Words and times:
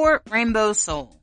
Support 0.00 0.22
Rainbow 0.30 0.72
Soul. 0.72 1.14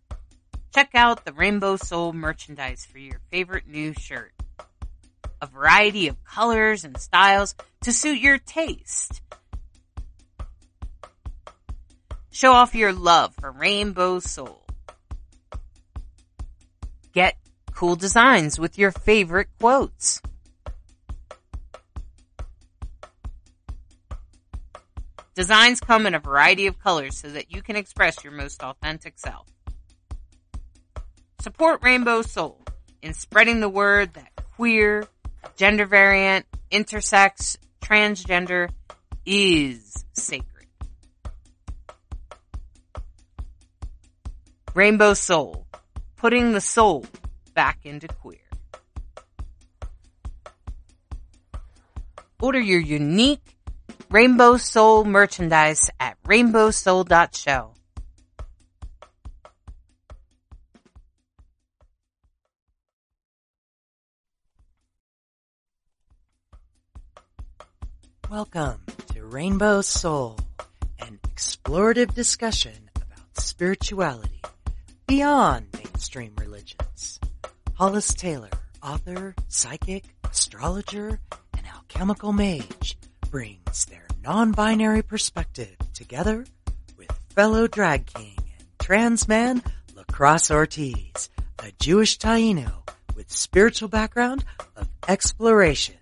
Check 0.71 0.91
out 0.93 1.25
the 1.25 1.33
Rainbow 1.33 1.77
Soul 1.77 2.13
merchandise 2.13 2.85
for 2.85 2.99
your 2.99 3.19
favorite 3.31 3.65
new 3.67 3.91
shirt. 3.99 4.31
A 5.41 5.47
variety 5.47 6.07
of 6.09 6.23
colors 6.23 6.83
and 6.83 6.95
styles 6.95 7.55
to 7.81 7.91
suit 7.91 8.19
your 8.19 8.37
taste. 8.37 9.23
Show 12.29 12.51
off 12.51 12.75
your 12.75 12.93
love 12.93 13.33
for 13.41 13.51
Rainbow 13.51 14.19
Soul. 14.19 14.63
Get 17.13 17.35
cool 17.73 17.95
designs 17.95 18.59
with 18.59 18.77
your 18.77 18.91
favorite 18.91 19.47
quotes. 19.59 20.21
Designs 25.37 25.79
come 25.79 26.07
in 26.07 26.15
a 26.15 26.19
variety 26.19 26.65
of 26.65 26.79
colors 26.79 27.15
so 27.15 27.29
that 27.29 27.53
you 27.53 27.61
can 27.61 27.75
express 27.75 28.23
your 28.23 28.33
most 28.33 28.63
authentic 28.63 29.19
self. 29.19 29.45
Support 31.41 31.83
Rainbow 31.83 32.23
Soul 32.23 32.59
in 33.03 33.13
spreading 33.13 33.59
the 33.59 33.69
word 33.69 34.15
that 34.15 34.31
queer, 34.55 35.05
gender 35.55 35.85
variant, 35.85 36.47
intersex, 36.71 37.55
transgender 37.81 38.71
is 39.27 40.03
sacred. 40.13 40.65
Rainbow 44.73 45.13
Soul, 45.13 45.67
putting 46.15 46.53
the 46.53 46.61
soul 46.61 47.05
back 47.53 47.77
into 47.83 48.07
queer. 48.07 48.39
Order 52.41 52.59
your 52.59 52.81
unique 52.81 53.56
Rainbow 54.09 54.55
Soul 54.55 55.03
merchandise 55.03 55.89
at 55.99 56.15
rainbowsoul.show. 56.23 57.73
Welcome 68.31 68.81
to 69.13 69.25
Rainbow 69.25 69.81
Soul, 69.81 70.39
an 70.99 71.19
explorative 71.27 72.13
discussion 72.13 72.89
about 72.95 73.37
spirituality 73.37 74.41
beyond 75.05 75.67
mainstream 75.73 76.33
religions. 76.37 77.19
Hollis 77.73 78.13
Taylor, 78.13 78.51
author, 78.81 79.35
psychic, 79.49 80.05
astrologer, 80.23 81.19
and 81.57 81.67
alchemical 81.67 82.31
mage, 82.31 82.97
brings 83.29 83.85
their 83.85 84.07
non-binary 84.23 85.01
perspective 85.01 85.75
together 85.93 86.45
with 86.97 87.11
fellow 87.35 87.67
drag 87.67 88.05
king 88.05 88.35
and 88.37 88.67
trans 88.79 89.27
man 89.27 89.61
Lacrosse 89.95 90.51
Ortiz, 90.51 91.29
a 91.59 91.71
Jewish 91.79 92.17
Taino 92.17 92.87
with 93.15 93.31
spiritual 93.31 93.89
background 93.89 94.45
of 94.75 94.87
exploration 95.07 95.95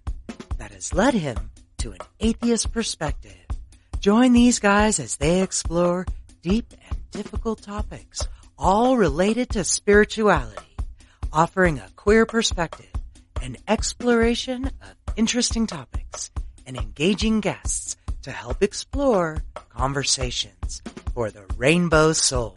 that 0.57 0.71
has 0.71 0.93
led 0.93 1.13
him 1.13 1.51
to 1.79 1.91
an 1.91 1.99
atheist 2.19 2.71
perspective. 2.71 3.35
Join 3.99 4.33
these 4.33 4.59
guys 4.59 4.99
as 4.99 5.17
they 5.17 5.41
explore 5.41 6.05
deep 6.41 6.73
and 6.89 7.11
difficult 7.11 7.61
topics, 7.61 8.27
all 8.57 8.97
related 8.97 9.49
to 9.51 9.63
spirituality, 9.63 10.75
offering 11.33 11.79
a 11.79 11.89
queer 11.95 12.25
perspective, 12.25 12.91
an 13.41 13.57
exploration 13.67 14.65
of 14.65 15.13
interesting 15.15 15.67
topics, 15.67 16.31
and 16.65 16.77
engaging 16.77 17.39
guests 17.39 17.97
to 18.23 18.31
help 18.31 18.63
explore 18.63 19.43
conversations 19.69 20.81
for 21.13 21.29
the 21.29 21.45
rainbow 21.57 22.11
soul. 22.11 22.55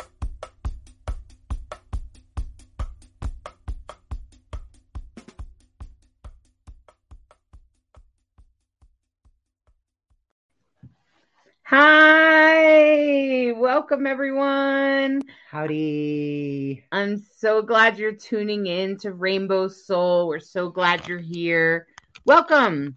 Hi, 11.65 13.53
welcome 13.55 14.07
everyone. 14.07 15.21
Howdy. 15.51 16.83
I'm 16.91 17.23
so 17.37 17.61
glad 17.61 17.99
you're 17.99 18.13
tuning 18.13 18.67
in 18.67 18.97
to 19.01 19.13
Rainbow 19.13 19.69
Soul. 19.69 20.29
We're 20.29 20.41
so 20.41 20.71
glad 20.71 21.07
you're 21.07 21.19
here. 21.19 21.87
Welcome. 22.25 22.97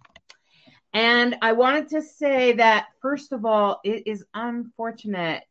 And 0.94 1.36
I 1.40 1.52
wanted 1.52 1.88
to 1.90 2.02
say 2.02 2.52
that, 2.52 2.88
first 3.00 3.32
of 3.32 3.44
all, 3.44 3.80
it 3.82 4.06
is 4.06 4.24
unfortunate 4.34 5.42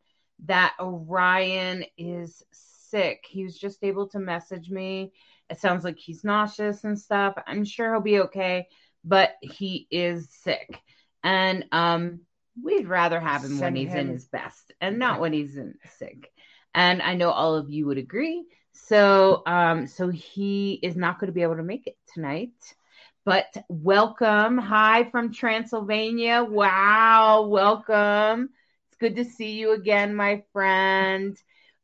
that 0.45 0.75
Orion 0.79 1.85
is 1.97 2.43
sick. 2.51 3.25
He 3.27 3.43
was 3.43 3.57
just 3.57 3.83
able 3.83 4.07
to 4.09 4.19
message 4.19 4.69
me. 4.69 5.13
It 5.49 5.59
sounds 5.59 5.83
like 5.83 5.97
he's 5.97 6.23
nauseous 6.23 6.83
and 6.83 6.99
stuff. 6.99 7.35
I'm 7.47 7.65
sure 7.65 7.91
he'll 7.91 8.01
be 8.01 8.19
okay, 8.21 8.67
but 9.03 9.31
he 9.41 9.87
is 9.89 10.29
sick. 10.29 10.79
And 11.23 11.65
um, 11.71 12.21
we'd 12.61 12.87
rather 12.87 13.19
have 13.19 13.43
him 13.43 13.51
when 13.51 13.59
Send 13.59 13.77
he's 13.77 13.93
in 13.93 14.07
his 14.07 14.27
best 14.27 14.73
and 14.79 14.99
not 14.99 15.19
when 15.19 15.33
he's 15.33 15.57
in 15.57 15.75
sick. 15.97 16.31
And 16.73 17.01
I 17.01 17.15
know 17.15 17.31
all 17.31 17.55
of 17.55 17.69
you 17.69 17.87
would 17.87 17.97
agree. 17.97 18.45
So 18.73 19.43
um, 19.45 19.87
so 19.87 20.09
he 20.09 20.79
is 20.81 20.95
not 20.95 21.19
going 21.19 21.27
to 21.27 21.33
be 21.33 21.43
able 21.43 21.57
to 21.57 21.63
make 21.63 21.87
it 21.87 21.97
tonight. 22.13 22.53
But 23.23 23.55
welcome. 23.69 24.57
Hi 24.57 25.03
from 25.11 25.31
Transylvania. 25.31 26.43
Wow. 26.43 27.43
Welcome. 27.43 28.49
It's 28.89 28.97
good 28.97 29.15
to 29.17 29.25
see 29.25 29.51
you 29.51 29.73
again, 29.73 30.15
my 30.15 30.41
friend. 30.53 31.37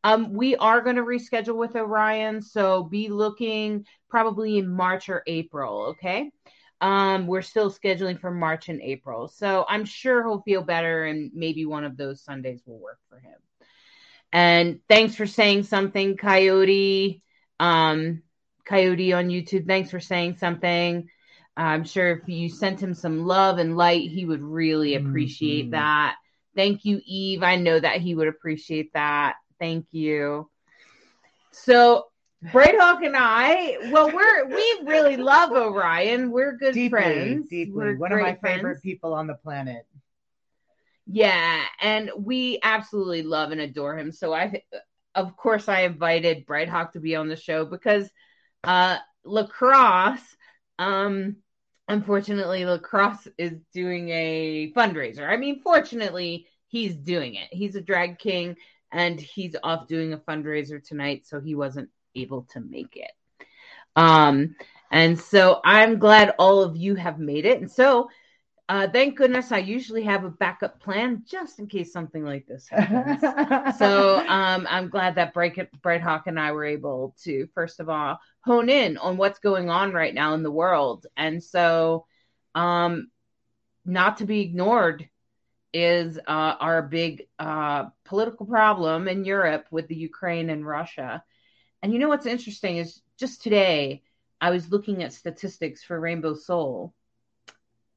Um, 0.04 0.34
we 0.34 0.56
are 0.56 0.82
going 0.82 0.96
to 0.96 1.04
reschedule 1.04 1.56
with 1.56 1.76
Orion, 1.76 2.42
so 2.42 2.84
be 2.84 3.10
looking 3.10 3.86
probably 4.10 4.58
in 4.58 4.68
March 4.68 5.10
or 5.10 5.22
April, 5.28 5.88
okay? 5.90 6.32
Um, 6.82 7.28
we're 7.28 7.44
still 7.44 7.72
scheduling 7.72 8.20
for 8.20 8.32
March 8.32 8.70
and 8.70 8.82
April. 8.82 9.28
So 9.28 9.64
I'm 9.70 9.86
sure 9.86 10.24
he'll 10.24 10.42
feel 10.42 10.64
better 10.64 11.06
and 11.06 11.30
maybe 11.36 11.68
one 11.68 11.84
of 11.84 11.98
those 11.98 12.24
Sundays 12.24 12.62
will 12.66 12.80
work 12.80 13.00
for 13.10 13.20
him. 13.20 13.38
And 14.32 14.80
thanks 14.90 15.14
for 15.14 15.28
saying 15.28 15.64
something, 15.64 16.18
Coyote. 16.18 17.22
Um, 17.60 18.24
Coyote 18.66 19.14
on 19.14 19.30
YouTube, 19.30 19.68
thanks 19.68 19.92
for 19.92 20.00
saying 20.00 20.38
something. 20.38 21.10
I'm 21.58 21.84
sure 21.84 22.12
if 22.12 22.30
you 22.30 22.50
sent 22.50 22.82
him 22.82 22.94
some 22.94 23.26
love 23.26 23.58
and 23.58 23.76
light, 23.76 24.10
he 24.12 24.26
would 24.26 24.42
really 24.44 24.96
appreciate 24.96 25.68
Mhm. 25.68 25.72
that. 25.72 26.16
Thank 26.56 26.86
you, 26.86 27.02
Eve. 27.06 27.44
I 27.44 27.56
know 27.56 27.80
that 27.80 28.00
he 28.02 28.14
would 28.16 28.28
appreciate 28.28 28.94
that. 28.94 29.36
Thank 29.60 29.88
you. 29.92 30.50
So, 31.52 32.06
Bright 32.52 32.80
Hawk 32.80 33.02
and 33.02 33.16
I, 33.18 33.78
well, 33.92 34.12
we're 34.12 34.46
we 34.46 34.80
really 34.84 35.18
love 35.18 35.52
Orion. 35.52 36.30
We're 36.30 36.56
good 36.58 36.76
deeply, 36.76 36.90
friends. 36.90 37.50
deeply. 37.50 37.74
We're 37.74 37.98
One 37.98 38.12
of 38.12 38.20
my 38.20 38.36
friends. 38.36 38.58
favorite 38.58 38.84
people 38.84 39.14
on 39.16 39.26
the 39.26 39.34
planet. 39.34 39.88
Yeah, 41.08 41.64
and 41.82 42.12
we 42.18 42.60
absolutely 42.62 43.24
love 43.24 43.52
and 43.52 43.62
adore 43.62 43.98
him. 43.98 44.12
So 44.12 44.34
I, 44.34 44.62
of 45.16 45.36
course, 45.38 45.68
I 45.68 45.82
invited 45.82 46.46
Bright 46.46 46.70
Hawk 46.70 46.94
to 46.94 47.00
be 47.00 47.16
on 47.16 47.28
the 47.30 47.36
show 47.36 47.66
because 47.66 48.08
uh, 48.64 48.98
lacrosse. 49.24 50.22
Um, 50.78 51.38
unfortunately, 51.88 52.66
lacrosse 52.66 53.28
is 53.38 53.54
doing 53.74 54.10
a 54.10 54.72
fundraiser. 54.76 55.28
I 55.28 55.38
mean, 55.38 55.62
fortunately, 55.62 56.48
he's 56.68 56.96
doing 56.96 57.36
it. 57.36 57.48
He's 57.52 57.76
a 57.76 57.82
drag 57.82 58.20
king, 58.20 58.56
and 58.92 59.20
he's 59.20 59.56
off 59.64 59.88
doing 59.88 60.14
a 60.14 60.18
fundraiser 60.18 60.84
tonight, 60.84 61.26
so 61.26 61.40
he 61.40 61.56
wasn't 61.56 61.90
able 62.16 62.44
to 62.54 62.60
make 62.60 62.96
it. 62.96 63.12
Um, 63.96 64.56
and 64.92 65.20
so 65.20 65.60
I'm 65.66 66.00
glad 66.00 66.36
all 66.40 66.62
of 66.64 66.78
you 66.78 66.96
have 66.96 67.20
made 67.20 67.46
it. 67.46 67.60
And 67.60 67.70
so 67.70 68.10
uh, 68.70 68.88
thank 68.90 69.18
goodness 69.18 69.52
I 69.52 69.60
usually 69.60 70.04
have 70.04 70.26
a 70.26 70.30
backup 70.30 70.82
plan 70.82 71.24
just 71.26 71.60
in 71.60 71.68
case 71.68 71.94
something 71.94 72.26
like 72.26 72.46
this 72.48 72.68
happens. 72.68 73.22
so 73.78 74.18
um, 74.28 74.68
I'm 74.70 74.90
glad 74.90 75.16
that 75.16 75.34
Bright, 75.34 76.02
Hawk 76.02 76.28
and 76.28 76.40
I 76.40 76.52
were 76.52 76.66
able 76.66 77.16
to, 77.24 77.48
first 77.54 77.80
of 77.80 77.88
all, 77.88 78.20
hone 78.42 78.70
in 78.70 78.98
on 78.98 79.16
what's 79.16 79.40
going 79.40 79.70
on 79.70 79.94
right 79.94 80.14
now 80.14 80.34
in 80.34 80.44
the 80.44 80.52
world. 80.52 81.06
And 81.16 81.42
so, 81.42 82.06
um, 82.56 83.10
not 83.86 84.18
to 84.18 84.26
be 84.26 84.42
ignored 84.42 85.08
is 85.74 86.18
uh, 86.18 86.56
our 86.60 86.82
big 86.82 87.28
uh, 87.40 87.86
political 88.04 88.46
problem 88.46 89.08
in 89.08 89.24
Europe 89.24 89.68
with 89.72 89.88
the 89.88 89.96
Ukraine 89.96 90.50
and 90.50 90.68
Russia. 90.68 91.24
And 91.82 91.94
you 91.94 92.00
know 92.00 92.10
what's 92.10 92.26
interesting 92.26 92.78
is 92.78 93.02
just 93.18 93.44
today 93.44 94.04
I 94.42 94.52
was 94.52 94.72
looking 94.72 95.04
at 95.04 95.14
statistics 95.14 95.84
for 95.84 96.00
Rainbow 96.00 96.34
Soul, 96.34 96.94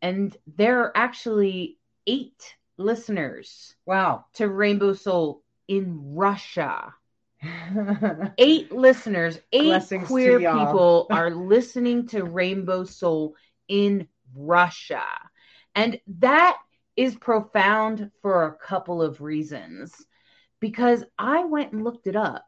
and 0.02 0.37
there 0.56 0.81
are 0.81 0.93
actually 0.97 1.79
eight 2.06 2.56
listeners 2.76 3.75
wow. 3.87 4.25
to 4.35 4.49
Rainbow 4.49 4.94
Soul 4.94 5.43
in 5.69 6.14
Russia. 6.14 6.94
Eight 8.37 8.70
listeners, 8.70 9.38
eight 9.50 9.62
Blessings 9.62 10.06
queer 10.06 10.38
people 10.38 11.06
are 11.11 11.31
listening 11.31 12.06
to 12.08 12.25
Rainbow 12.25 12.85
Soul 12.85 13.35
in 13.67 14.08
Russia. 14.35 15.06
And 15.75 15.99
that 16.19 16.58
is 16.97 17.14
profound 17.14 18.11
for 18.20 18.44
a 18.44 18.52
couple 18.52 19.00
of 19.00 19.23
reasons. 19.23 19.94
because 20.61 21.02
I 21.19 21.44
went 21.44 21.73
and 21.73 21.82
looked 21.82 22.06
it 22.06 22.17
up. 22.17 22.47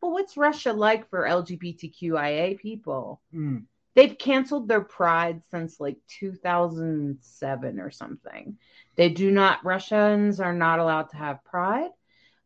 Well, 0.00 0.12
what's 0.12 0.36
Russia 0.36 0.72
like 0.72 1.08
for 1.10 1.24
LGBTQIA 1.26 2.58
people? 2.58 3.20
Mm. 3.34 3.64
They've 4.00 4.16
canceled 4.16 4.66
their 4.66 4.80
pride 4.80 5.42
since 5.50 5.78
like 5.78 5.98
2007 6.08 7.78
or 7.80 7.90
something. 7.90 8.56
They 8.96 9.10
do 9.10 9.30
not, 9.30 9.62
Russians 9.62 10.40
are 10.40 10.54
not 10.54 10.78
allowed 10.78 11.10
to 11.10 11.18
have 11.18 11.44
pride. 11.44 11.90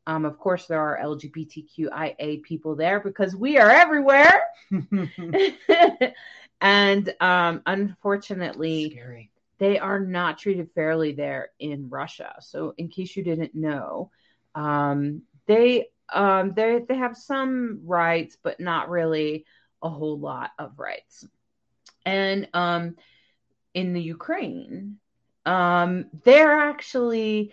Um, 0.04 0.24
of 0.24 0.36
course, 0.36 0.66
there 0.66 0.80
are 0.80 0.98
LGBTQIA 1.00 2.42
people 2.42 2.74
there 2.74 2.98
because 2.98 3.36
we 3.36 3.56
are 3.56 3.70
everywhere. 3.70 4.42
and 6.60 7.14
um, 7.20 7.62
unfortunately, 7.66 8.90
Scary. 8.90 9.30
they 9.58 9.78
are 9.78 10.00
not 10.00 10.38
treated 10.38 10.72
fairly 10.74 11.12
there 11.12 11.50
in 11.60 11.88
Russia. 11.88 12.34
So, 12.40 12.74
in 12.78 12.88
case 12.88 13.14
you 13.14 13.22
didn't 13.22 13.54
know, 13.54 14.10
um, 14.56 15.22
they 15.46 15.86
um, 16.12 16.52
they 16.54 16.80
they 16.88 16.96
have 16.96 17.16
some 17.16 17.82
rights, 17.84 18.36
but 18.42 18.58
not 18.58 18.90
really 18.90 19.44
a 19.84 19.88
whole 19.88 20.18
lot 20.18 20.50
of 20.58 20.80
rights. 20.80 21.28
And 22.04 22.48
um, 22.54 22.96
in 23.72 23.92
the 23.92 24.02
Ukraine, 24.02 24.98
um, 25.46 26.06
they're 26.24 26.58
actually 26.58 27.52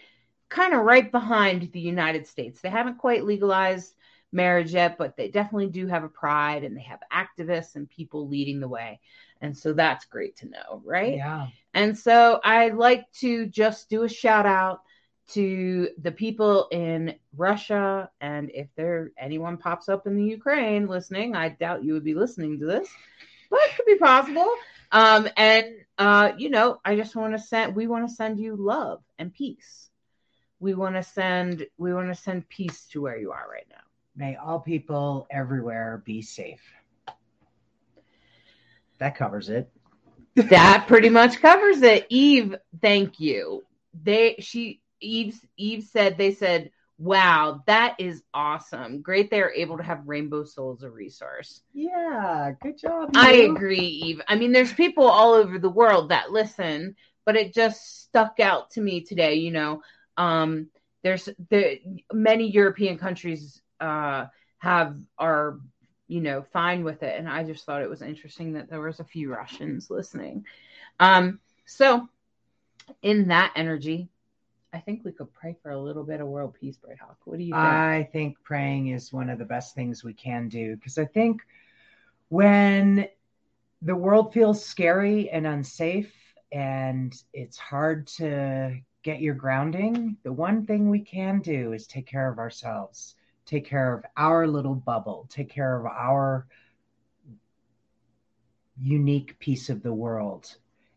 kind 0.49 0.73
of 0.73 0.81
right 0.81 1.11
behind 1.11 1.71
the 1.71 1.79
United 1.79 2.27
States. 2.27 2.61
They 2.61 2.69
haven't 2.69 2.97
quite 2.97 3.23
legalized 3.23 3.93
marriage 4.31 4.73
yet, 4.73 4.97
but 4.97 5.15
they 5.17 5.29
definitely 5.29 5.67
do 5.67 5.87
have 5.87 6.03
a 6.03 6.09
pride 6.09 6.63
and 6.63 6.75
they 6.75 6.81
have 6.83 6.99
activists 7.11 7.75
and 7.75 7.89
people 7.89 8.27
leading 8.27 8.59
the 8.59 8.67
way. 8.67 8.99
And 9.41 9.57
so 9.57 9.73
that's 9.73 10.05
great 10.05 10.35
to 10.37 10.49
know, 10.49 10.81
right? 10.85 11.15
Yeah. 11.15 11.47
And 11.73 11.97
so 11.97 12.39
I'd 12.43 12.75
like 12.75 13.11
to 13.19 13.47
just 13.47 13.89
do 13.89 14.03
a 14.03 14.09
shout 14.09 14.45
out 14.45 14.81
to 15.29 15.89
the 16.01 16.11
people 16.11 16.67
in 16.71 17.15
Russia. 17.35 18.09
And 18.19 18.51
if 18.53 18.67
there 18.75 19.11
anyone 19.17 19.57
pops 19.57 19.89
up 19.89 20.05
in 20.05 20.15
the 20.15 20.25
Ukraine 20.25 20.87
listening, 20.87 21.35
I 21.35 21.49
doubt 21.49 21.83
you 21.83 21.93
would 21.93 22.03
be 22.03 22.13
listening 22.13 22.59
to 22.59 22.65
this, 22.65 22.89
but 23.51 23.59
it 23.65 23.75
could 23.75 23.85
be 23.85 23.97
possible. 23.97 24.49
Um, 24.91 25.27
and 25.37 25.65
uh, 25.97 26.31
you 26.37 26.49
know, 26.49 26.79
I 26.83 26.95
just 26.95 27.15
want 27.15 27.33
to 27.33 27.39
send 27.39 27.75
we 27.75 27.85
want 27.85 28.09
to 28.09 28.15
send 28.15 28.39
you 28.39 28.55
love 28.55 29.03
and 29.19 29.31
peace. 29.31 29.89
We 30.59 30.73
want 30.73 30.95
to 30.95 31.03
send 31.03 31.67
we 31.77 31.93
want 31.93 32.07
to 32.07 32.15
send 32.15 32.49
peace 32.49 32.87
to 32.91 33.01
where 33.01 33.17
you 33.17 33.31
are 33.31 33.45
right 33.51 33.67
now. 33.69 33.83
May 34.15 34.35
all 34.35 34.59
people 34.59 35.27
everywhere 35.29 36.01
be 36.03 36.21
safe. 36.21 36.63
That 38.97 39.15
covers 39.15 39.49
it. 39.49 39.69
that 40.35 40.85
pretty 40.87 41.09
much 41.09 41.41
covers 41.41 41.81
it. 41.81 42.07
Eve, 42.09 42.55
thank 42.81 43.19
you. 43.19 43.63
They 44.03 44.37
she 44.39 44.81
Eve 45.01 45.39
Eve 45.57 45.83
said 45.83 46.17
they 46.17 46.33
said, 46.33 46.71
"Wow, 47.01 47.63
that 47.65 47.95
is 47.99 48.23
awesome. 48.33 49.01
Great 49.01 49.29
they're 49.29 49.53
able 49.53 49.77
to 49.77 49.83
have 49.83 50.07
Rainbow 50.07 50.43
Soul 50.43 50.73
as 50.73 50.83
a 50.83 50.89
resource." 50.89 51.61
Yeah, 51.73 52.51
good 52.61 52.77
job. 52.77 53.11
I 53.15 53.33
you. 53.33 53.55
agree, 53.55 53.79
Eve. 53.79 54.21
I 54.27 54.35
mean, 54.35 54.51
there's 54.51 54.73
people 54.73 55.05
all 55.05 55.33
over 55.33 55.57
the 55.57 55.69
world 55.69 56.09
that 56.09 56.31
listen, 56.31 56.95
but 57.25 57.35
it 57.35 57.53
just 57.53 58.03
stuck 58.03 58.39
out 58.39 58.71
to 58.71 58.81
me 58.81 59.01
today, 59.01 59.35
you 59.35 59.51
know. 59.51 59.81
Um 60.17 60.69
there's 61.03 61.27
the 61.49 61.79
many 62.13 62.51
European 62.51 62.97
countries 62.97 63.61
uh 63.79 64.27
have 64.59 64.95
are 65.17 65.59
you 66.11 66.19
know, 66.19 66.43
fine 66.51 66.83
with 66.83 67.03
it. 67.03 67.17
And 67.17 67.29
I 67.29 67.45
just 67.45 67.65
thought 67.65 67.81
it 67.81 67.89
was 67.89 68.01
interesting 68.01 68.51
that 68.53 68.69
there 68.69 68.81
was 68.81 68.99
a 68.99 69.05
few 69.05 69.33
Russians 69.33 69.89
listening. 69.89 70.43
Um, 70.99 71.39
so 71.65 72.09
in 73.01 73.29
that 73.29 73.53
energy, 73.55 74.09
I 74.73 74.79
think 74.79 75.03
we 75.03 75.11
could 75.11 75.31
pray 75.33 75.57
for 75.61 75.71
a 75.71 75.79
little 75.79 76.03
bit 76.03 76.21
of 76.21 76.27
world 76.27 76.55
peace, 76.59 76.77
Bright 76.77 76.99
Hawk. 76.99 77.17
What 77.25 77.37
do 77.37 77.43
you 77.43 77.53
think? 77.53 77.63
I 77.63 78.09
think 78.11 78.37
praying 78.43 78.87
is 78.87 79.11
one 79.11 79.29
of 79.29 79.37
the 79.37 79.45
best 79.45 79.75
things 79.75 80.03
we 80.03 80.13
can 80.13 80.47
do 80.47 80.75
because 80.75 80.97
I 80.97 81.05
think 81.05 81.41
when 82.29 83.07
the 83.81 83.95
world 83.95 84.33
feels 84.33 84.63
scary 84.63 85.29
and 85.29 85.45
unsafe 85.45 86.13
and 86.51 87.13
it's 87.33 87.57
hard 87.57 88.07
to 88.07 88.77
get 89.03 89.19
your 89.19 89.35
grounding, 89.35 90.17
the 90.23 90.31
one 90.31 90.65
thing 90.65 90.89
we 90.89 90.99
can 90.99 91.39
do 91.41 91.73
is 91.73 91.87
take 91.87 92.05
care 92.07 92.31
of 92.31 92.37
ourselves 92.37 93.15
take 93.51 93.65
care 93.65 93.93
of 93.93 94.05
our 94.15 94.47
little 94.47 94.75
bubble, 94.75 95.27
take 95.29 95.49
care 95.49 95.77
of 95.77 95.85
our 95.85 96.47
unique 98.79 99.37
piece 99.39 99.69
of 99.69 99.83
the 99.83 99.93
world, 99.93 100.55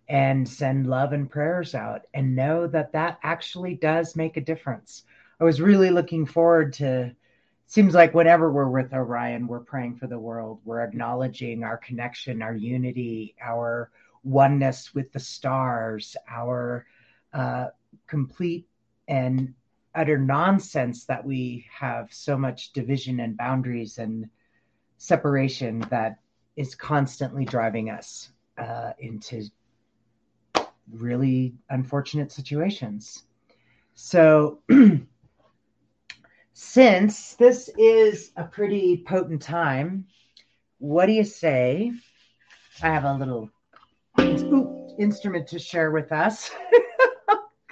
and 0.08 0.48
send 0.48 0.86
love 0.86 1.12
and 1.12 1.30
prayers 1.30 1.74
out 1.74 2.02
and 2.12 2.36
know 2.36 2.66
that 2.66 2.92
that 2.92 3.18
actually 3.22 3.74
does 3.74 4.16
make 4.16 4.36
a 4.36 4.40
difference. 4.40 5.04
I 5.40 5.44
was 5.44 5.60
really 5.60 5.90
looking 5.90 6.26
forward 6.26 6.74
to 6.74 7.14
seems 7.66 7.94
like 7.94 8.14
whenever 8.14 8.52
we're 8.52 8.68
with 8.68 8.92
Orion, 8.92 9.46
we're 9.46 9.60
praying 9.60 9.96
for 9.96 10.06
the 10.06 10.18
world. 10.18 10.60
We're 10.64 10.82
acknowledging 10.82 11.64
our 11.64 11.78
connection, 11.78 12.42
our 12.42 12.54
unity, 12.54 13.34
our 13.42 13.90
oneness 14.22 14.94
with 14.94 15.12
the 15.12 15.20
stars, 15.20 16.16
our 16.30 16.86
uh, 17.32 17.68
complete 18.06 18.68
and 19.08 19.54
utter 19.94 20.18
nonsense 20.18 21.04
that 21.06 21.24
we 21.24 21.66
have 21.72 22.12
so 22.12 22.36
much 22.36 22.72
division 22.72 23.20
and 23.20 23.36
boundaries 23.36 23.98
and 23.98 24.28
separation 24.98 25.80
that 25.90 26.18
is 26.56 26.74
constantly 26.74 27.44
driving 27.44 27.90
us 27.90 28.30
uh, 28.58 28.92
into 28.98 29.42
really 30.90 31.54
unfortunate 31.70 32.32
situations. 32.32 33.24
So, 33.94 34.60
since 36.52 37.34
this 37.34 37.70
is 37.78 38.32
a 38.36 38.44
pretty 38.44 39.04
potent 39.06 39.42
time, 39.42 40.06
what 40.78 41.06
do 41.06 41.12
you 41.12 41.24
say? 41.24 41.92
I 42.82 42.86
have 42.86 43.04
a 43.04 43.14
little 43.14 43.50
instrument 44.98 45.48
to 45.48 45.58
share 45.58 45.90
with 45.90 46.12
us. 46.12 46.50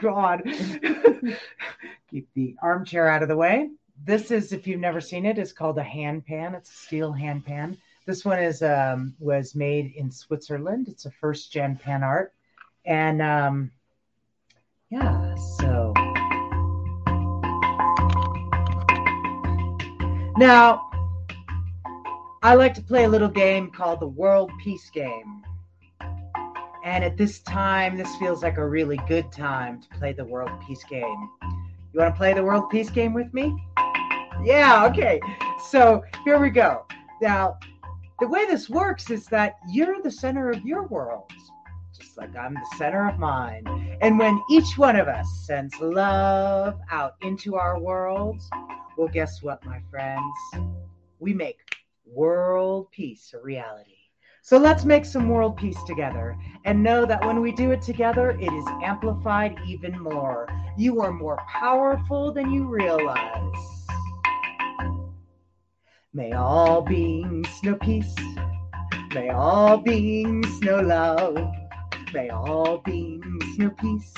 God. 0.03 0.43
Keep 2.11 2.29
the 2.35 2.57
armchair 2.61 3.09
out 3.09 3.23
of 3.23 3.29
the 3.29 3.37
way. 3.37 3.71
This 4.05 4.31
is, 4.31 4.53
if 4.53 4.67
you've 4.67 4.81
never 4.81 5.01
seen 5.01 5.25
it, 5.25 5.39
it's 5.39 5.53
called 5.53 5.79
a 5.79 5.83
hand 5.83 6.27
pan. 6.27 6.55
It's 6.55 6.71
a 6.71 6.77
steel 6.77 7.13
hand 7.13 7.47
pan. 7.47 7.79
This 8.05 8.25
one 8.25 8.43
is 8.43 8.63
um, 8.63 9.15
was 9.21 9.55
made 9.55 9.95
in 9.95 10.11
Switzerland. 10.11 10.89
It's 10.89 11.07
a 11.07 11.11
first 11.11 11.53
gen 11.53 11.79
PANArt, 11.79 12.33
and 12.85 13.23
um, 13.23 13.71
yeah. 14.91 15.35
So 15.35 15.93
now 20.37 20.91
I 22.43 22.55
like 22.55 22.75
to 22.75 22.83
play 22.83 23.05
a 23.05 23.09
little 23.09 23.29
game 23.29 23.71
called 23.71 24.01
the 24.01 24.09
World 24.09 24.51
Peace 24.63 24.91
Game. 24.91 25.45
And 26.85 27.05
at 27.05 27.17
this 27.17 27.39
time, 27.41 27.97
this 27.97 28.15
feels 28.17 28.43
like 28.43 28.59
a 28.59 28.69
really 28.69 28.99
good 29.07 29.31
time 29.31 29.81
to 29.81 29.89
play 29.99 30.13
the 30.13 30.25
World 30.25 30.51
Peace 30.67 30.83
Game. 30.83 31.31
You 31.93 32.01
want 32.01 32.15
to 32.15 32.19
play 32.19 32.35
the 32.35 32.43
World 32.43 32.71
Peace 32.71 32.91
Game 32.91 33.15
with 33.15 33.33
me? 33.33 33.55
Yeah, 34.43 34.85
okay. 34.87 35.21
So 35.71 36.03
here 36.25 36.41
we 36.41 36.51
go. 36.51 36.85
Now, 37.21 37.59
the 38.19 38.27
way 38.27 38.47
this 38.47 38.69
works 38.69 39.11
is 39.11 39.27
that 39.27 39.59
you're 39.69 40.03
the 40.03 40.11
center 40.11 40.51
of 40.51 40.65
your 40.65 40.87
world, 40.89 41.31
like 42.17 42.37
I'm 42.37 42.55
the 42.55 42.77
center 42.77 43.09
of 43.09 43.19
mine. 43.19 43.97
And 44.01 44.19
when 44.19 44.41
each 44.51 44.77
one 44.77 44.97
of 44.97 45.09
us 45.09 45.27
sends 45.47 45.79
love 45.81 46.79
out 46.91 47.15
into 47.23 47.57
our 47.57 47.79
world, 47.79 48.41
well, 48.97 49.09
guess 49.09 49.43
what, 49.43 49.65
my 49.65 49.81
friends? 49.91 50.35
We 51.19 51.35
make 51.35 51.59
world 52.05 52.91
peace 52.91 53.33
a 53.35 53.41
reality. 53.41 53.97
So 54.45 54.59
let's 54.59 54.85
make 54.85 55.05
some 55.05 55.29
world 55.29 55.57
peace 55.57 55.81
together 55.85 56.37
and 56.65 56.83
know 56.83 57.07
that 57.07 57.25
when 57.25 57.41
we 57.41 57.53
do 57.53 57.71
it 57.71 57.81
together, 57.81 58.33
it 58.33 58.53
is 58.53 58.65
amplified 58.83 59.57
even 59.67 59.99
more. 59.99 60.49
You 60.77 61.01
are 61.01 61.13
more 61.13 61.39
powerful 61.49 62.33
than 62.33 62.51
you 62.53 62.67
realize. 62.67 63.57
May 66.13 66.33
all 66.33 66.83
beings 66.83 67.49
know 67.63 67.77
peace. 67.77 68.15
May 69.15 69.31
all 69.31 69.79
beings 69.79 70.61
know 70.61 70.81
love. 70.81 71.39
May 72.13 72.29
all 72.31 72.79
beings 72.79 73.59
know 73.59 73.71
peace. 73.71 74.15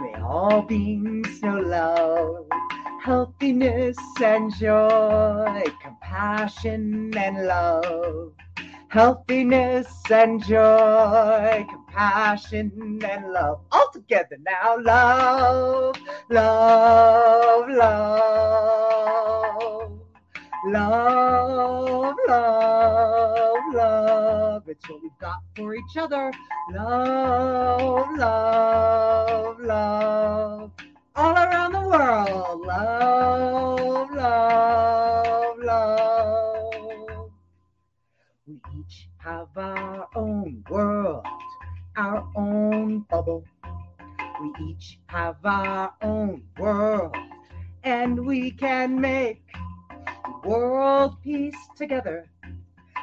May 0.00 0.14
all 0.20 0.62
beings 0.62 1.42
know 1.42 1.58
love. 1.58 2.46
Healthiness 3.02 3.96
and 4.22 4.54
joy, 4.54 5.64
compassion 5.82 7.16
and 7.16 7.46
love 7.46 8.32
healthiness 8.92 9.88
and 10.10 10.44
joy, 10.44 11.66
compassion 11.70 13.00
and 13.02 13.32
love. 13.32 13.60
All 13.72 13.90
together 13.90 14.36
now. 14.44 14.76
Love, 14.78 15.96
love, 16.28 17.68
love. 17.70 19.41
Love, 20.64 22.14
love, 22.28 23.58
love. 23.74 24.68
It's 24.68 24.88
what 24.88 25.02
we've 25.02 25.10
got 25.20 25.38
for 25.56 25.74
each 25.74 25.96
other. 25.96 26.30
Love, 26.70 28.06
love, 28.16 29.58
love. 29.58 30.70
All 31.16 31.34
around 31.34 31.72
the 31.72 31.80
world. 31.80 32.60
Love, 32.64 34.10
love, 34.12 35.58
love. 35.58 37.30
We 38.46 38.60
each 38.78 39.08
have 39.18 39.48
our 39.56 40.06
own 40.14 40.62
world, 40.70 41.26
our 41.96 42.24
own 42.36 43.00
bubble. 43.10 43.44
We 44.40 44.52
each 44.64 45.00
have 45.06 45.38
our 45.44 45.92
own 46.02 46.44
world, 46.56 47.16
and 47.82 48.24
we 48.24 48.52
can 48.52 49.00
make 49.00 49.42
world 50.44 51.16
peace 51.22 51.56
together 51.76 52.26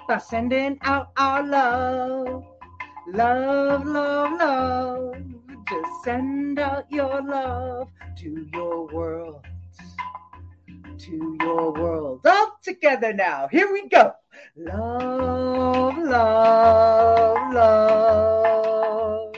by 0.07 0.17
sending 0.17 0.77
out 0.81 1.11
our 1.17 1.43
love. 1.43 2.43
Love, 3.07 3.85
love, 3.85 4.39
love. 4.39 5.15
Just 5.69 6.03
send 6.03 6.59
out 6.59 6.85
your 6.89 7.21
love 7.21 7.89
to 8.17 8.47
your 8.53 8.87
world. 8.87 9.45
To 10.97 11.37
your 11.41 11.71
world. 11.73 12.21
All 12.25 12.57
together 12.61 13.13
now. 13.13 13.47
Here 13.49 13.71
we 13.71 13.87
go. 13.87 14.11
Love, 14.57 15.97
love, 15.97 17.53
love. 17.53 19.35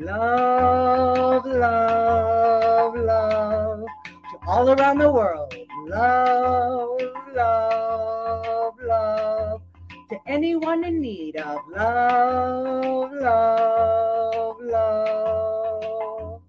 Love, 0.00 1.46
love, 1.46 2.94
love. 2.96 3.86
To 4.30 4.38
all 4.46 4.70
around 4.70 4.98
the 4.98 5.10
world. 5.10 5.45
Love, 5.86 6.98
love, 7.32 8.74
love. 8.82 9.62
To 10.10 10.18
anyone 10.26 10.82
in 10.82 11.00
need 11.00 11.36
of 11.36 11.60
love, 11.70 13.12
love, 13.12 14.56
love. 14.60 16.40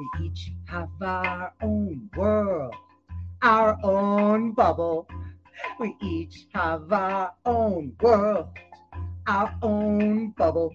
We 0.00 0.26
each 0.26 0.50
have 0.66 0.88
our 1.00 1.52
own 1.62 2.10
world, 2.16 2.74
our 3.42 3.78
own 3.84 4.50
bubble. 4.50 5.06
We 5.78 5.96
each 6.02 6.48
have 6.54 6.92
our 6.92 7.34
own 7.46 7.92
world, 8.00 8.48
our 9.28 9.54
own 9.62 10.30
bubble. 10.30 10.74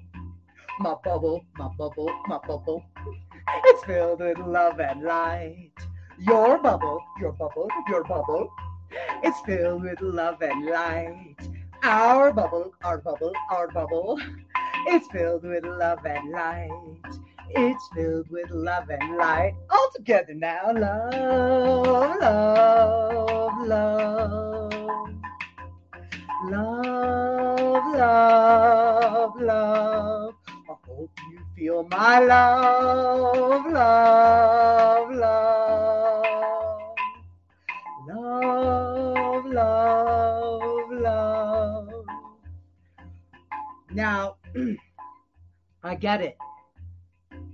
My 0.80 0.96
bubble, 1.04 1.44
my 1.58 1.68
bubble, 1.78 2.10
my 2.26 2.38
bubble. 2.38 2.86
It's 3.66 3.84
filled 3.84 4.22
with 4.22 4.38
love 4.38 4.80
and 4.80 5.04
light. 5.04 5.74
Your 6.20 6.58
bubble, 6.62 7.02
your 7.20 7.32
bubble, 7.32 7.70
your 7.88 8.04
bubble. 8.04 8.52
It's 9.24 9.40
filled 9.42 9.84
with 9.84 10.02
love 10.02 10.42
and 10.42 10.66
light. 10.66 11.36
Our 11.82 12.34
bubble, 12.34 12.74
our 12.84 12.98
bubble, 12.98 13.32
our 13.50 13.70
bubble. 13.70 14.20
It's 14.88 15.08
filled 15.08 15.44
with 15.44 15.64
love 15.64 16.06
and 16.06 16.32
light. 16.32 16.70
It's 17.52 17.88
filled 17.96 18.30
with 18.30 18.50
love 18.52 18.90
and 18.90 19.18
light. 19.18 19.54
All 19.70 19.90
together 19.96 20.34
now. 20.34 20.72
Love, 20.74 22.18
love, 22.22 23.68
love. 23.68 25.10
Love, 26.46 27.94
love, 27.96 29.42
love. 29.42 30.34
I 30.48 30.76
hope 30.86 31.12
you 31.60 31.66
feel 31.66 31.88
my 31.90 32.20
love, 32.20 33.66
love, 33.72 35.12
love. 35.12 36.26
Love, 38.08 39.46
love, 39.46 40.92
love. 40.92 42.06
Now, 43.92 44.38
I 45.84 45.96
get 45.96 46.22
it. 46.22 46.38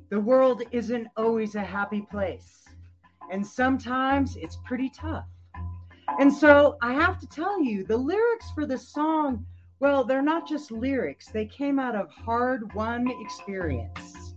The 0.10 0.20
world 0.20 0.64
isn't 0.72 1.08
always 1.18 1.56
a 1.56 1.62
happy 1.62 2.02
place, 2.02 2.66
and 3.32 3.46
sometimes 3.46 4.36
it's 4.36 4.58
pretty 4.66 4.90
tough. 4.90 5.26
And 6.20 6.32
so 6.32 6.78
I 6.82 6.94
have 6.94 7.20
to 7.20 7.28
tell 7.28 7.62
you, 7.62 7.84
the 7.84 7.98
lyrics 7.98 8.52
for 8.54 8.66
the 8.66 8.78
song, 8.78 9.46
well, 9.80 10.04
they're 10.04 10.22
not 10.22 10.48
just 10.48 10.72
lyrics, 10.72 11.28
they 11.28 11.46
came 11.46 11.80
out 11.80 11.96
of 11.96 12.10
hard 12.12 12.74
won 12.74 13.12
experience. 13.22 14.36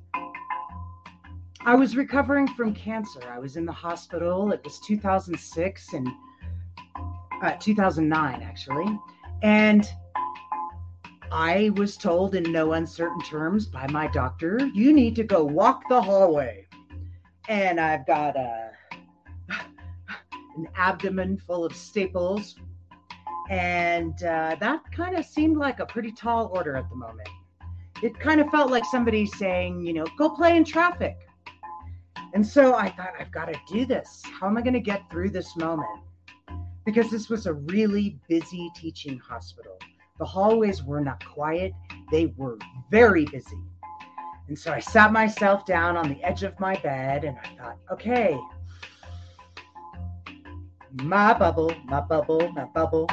I 1.60 1.74
was 1.74 1.96
recovering 1.96 2.46
from 2.48 2.74
cancer. 2.74 3.20
I 3.28 3.38
was 3.38 3.56
in 3.56 3.66
the 3.66 3.72
hospital. 3.72 4.52
It 4.52 4.62
was 4.64 4.78
2006 4.80 5.92
and 5.92 6.08
uh, 7.42 7.52
2009, 7.56 8.42
actually. 8.42 8.98
And 9.42 9.86
I 11.30 11.70
was 11.76 11.96
told 11.96 12.34
in 12.34 12.50
no 12.50 12.72
uncertain 12.72 13.20
terms 13.20 13.66
by 13.66 13.86
my 13.88 14.06
doctor, 14.08 14.58
you 14.72 14.92
need 14.92 15.14
to 15.16 15.24
go 15.24 15.44
walk 15.44 15.82
the 15.88 16.00
hallway. 16.00 16.66
And 17.48 17.78
I've 17.80 18.06
got 18.06 18.36
a 18.36 18.70
an 20.56 20.68
abdomen 20.76 21.36
full 21.36 21.64
of 21.64 21.74
staples. 21.74 22.56
And 23.48 24.22
uh, 24.22 24.56
that 24.60 24.82
kind 24.92 25.16
of 25.16 25.24
seemed 25.24 25.56
like 25.56 25.80
a 25.80 25.86
pretty 25.86 26.12
tall 26.12 26.50
order 26.52 26.76
at 26.76 26.88
the 26.90 26.96
moment. 26.96 27.28
It 28.02 28.18
kind 28.20 28.40
of 28.40 28.48
felt 28.50 28.70
like 28.70 28.84
somebody 28.84 29.26
saying, 29.26 29.84
you 29.84 29.92
know, 29.92 30.06
go 30.16 30.30
play 30.30 30.56
in 30.56 30.64
traffic. 30.64 31.16
And 32.34 32.46
so 32.46 32.74
I 32.74 32.90
thought, 32.90 33.14
I've 33.18 33.32
got 33.32 33.46
to 33.46 33.58
do 33.72 33.86
this. 33.86 34.22
How 34.38 34.46
am 34.46 34.56
I 34.58 34.62
going 34.62 34.74
to 34.74 34.80
get 34.80 35.10
through 35.10 35.30
this 35.30 35.56
moment? 35.56 36.00
Because 36.84 37.10
this 37.10 37.28
was 37.28 37.46
a 37.46 37.54
really 37.54 38.18
busy 38.28 38.70
teaching 38.76 39.18
hospital. 39.18 39.78
The 40.18 40.24
hallways 40.24 40.82
were 40.82 41.00
not 41.00 41.24
quiet, 41.24 41.72
they 42.10 42.26
were 42.36 42.58
very 42.90 43.24
busy. 43.26 43.58
And 44.48 44.58
so 44.58 44.72
I 44.72 44.80
sat 44.80 45.12
myself 45.12 45.66
down 45.66 45.96
on 45.96 46.08
the 46.08 46.22
edge 46.22 46.42
of 46.42 46.58
my 46.58 46.74
bed 46.76 47.24
and 47.24 47.36
I 47.38 47.62
thought, 47.62 47.76
okay, 47.92 48.38
my 50.92 51.34
bubble, 51.34 51.72
my 51.84 52.00
bubble, 52.00 52.50
my 52.52 52.64
bubble, 52.64 53.08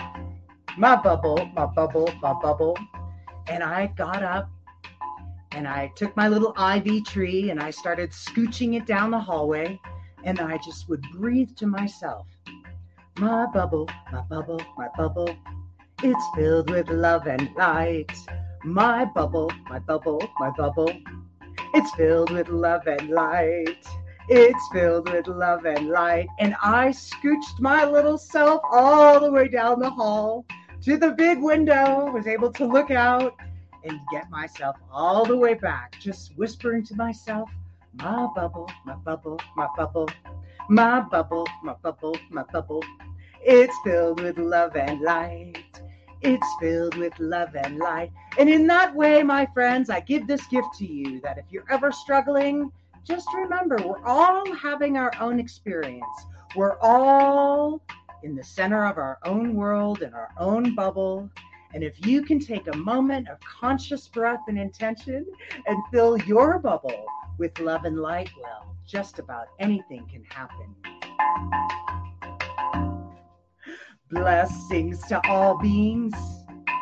my 0.77 0.96
bubble, 0.96 1.50
my 1.55 1.65
bubble, 1.65 2.10
my 2.22 2.34
bubble. 2.34 2.77
And 3.48 3.63
I 3.63 3.88
got 3.98 4.24
up 4.24 4.50
and 5.51 5.67
I 5.67 5.91
took 5.96 6.15
my 6.15 6.27
little 6.27 6.53
ivy 6.58 7.01
tree 7.01 7.50
and 7.50 7.60
I 7.60 7.72
started 7.72 8.12
scooching 8.12 8.75
it 8.75 8.86
down 8.86 9.12
the 9.12 9.20
hallway. 9.20 9.79
And 10.24 10.39
I 10.39 10.58
just 10.58 10.89
would 10.89 11.03
breathe 11.13 11.55
to 11.58 11.67
myself. 11.67 12.27
My 13.20 13.46
bubble, 13.46 13.89
my 14.12 14.22
bubble, 14.22 14.62
my 14.77 14.89
bubble. 14.98 15.29
It's 16.03 16.25
filled 16.36 16.70
with 16.70 16.89
love 16.89 17.27
and 17.27 17.50
light. 17.55 18.12
My 18.63 19.05
bubble, 19.05 19.51
my 19.70 19.79
bubble, 19.79 20.22
my 20.39 20.50
bubble. 20.58 20.91
It's 21.74 21.91
filled 21.96 22.32
with 22.32 22.50
love 22.50 22.88
and 22.88 23.10
light. 23.10 23.86
It's 24.27 24.67
filled 24.72 25.10
with 25.12 25.27
love 25.27 25.65
and 25.65 25.89
light. 25.89 26.27
And 26.39 26.55
I 26.62 26.89
scooched 26.89 27.60
my 27.60 27.86
little 27.86 28.17
self 28.17 28.62
all 28.72 29.20
the 29.20 29.32
way 29.32 29.48
down 29.48 29.79
the 29.79 29.89
hall 29.89 30.46
to 30.82 30.98
the 30.98 31.12
big 31.12 31.41
window, 31.41 32.12
was 32.12 32.25
able 32.27 32.51
to 32.53 32.65
look 32.65 32.91
out 32.91 33.36
and 33.84 34.00
get 34.12 34.29
myself 34.29 34.75
all 34.91 35.25
the 35.25 35.38
way 35.38 35.53
back, 35.53 35.96
just 36.00 36.36
whispering 36.38 36.84
to 36.86 36.96
myself, 36.96 37.50
my 37.94 38.27
bubble, 38.36 38.70
my 38.84 38.96
bubble, 38.96 39.39
my 39.55 39.67
bubble, 39.77 40.10
my 40.70 41.01
bubble, 41.01 41.48
my 41.63 41.75
bubble, 41.84 42.17
my 42.32 42.44
bubble. 42.44 42.84
It's 43.41 43.75
filled 43.84 44.22
with 44.22 44.39
love 44.39 44.75
and 44.75 45.01
light. 45.01 45.58
It's 46.22 46.48
filled 46.60 46.96
with 46.96 47.13
love 47.20 47.55
and 47.55 47.77
light. 47.77 48.12
And 48.39 48.50
in 48.50 48.65
that 48.67 48.96
way, 48.96 49.22
my 49.22 49.46
friends, 49.53 49.91
I 49.91 50.00
give 50.00 50.25
this 50.25 50.46
gift 50.48 50.70
to 50.79 50.86
you 50.86 51.22
that 51.22 51.38
if 51.38 51.46
you're 51.51 51.65
ever 51.70 51.91
struggling, 51.91 52.72
just 53.06 53.28
remember 53.34 53.78
we're 53.78 54.04
all 54.04 54.52
having 54.56 54.98
our 54.98 55.12
own 55.22 55.40
experience. 55.40 56.04
We're 56.56 56.78
all 56.82 57.82
in 58.24 58.36
the 58.36 58.44
center 58.44 58.86
of 58.86 58.98
our 58.98 59.20
own 59.26 59.54
world, 59.56 60.02
in 60.02 60.14
our 60.14 60.32
own 60.40 60.74
bubble. 60.74 61.30
And 61.74 61.84
if 61.84 62.04
you 62.06 62.24
can 62.24 62.40
take 62.40 62.68
a 62.68 62.76
moment 62.78 63.30
of 63.30 63.38
conscious 63.42 64.08
breath 64.08 64.40
and 64.48 64.58
intention 64.58 65.26
and 65.68 65.84
fill 65.92 66.18
your 66.24 66.58
bubble 66.58 67.06
with 67.38 67.60
love 67.60 67.86
and 67.86 68.00
light, 68.00 68.32
well, 68.42 68.76
just 68.88 69.20
about 69.20 69.48
anything 69.60 70.08
can 70.12 70.24
happen. 70.24 70.74
Blessings 74.10 75.06
to 75.08 75.22
all 75.28 75.58
beings. 75.60 76.16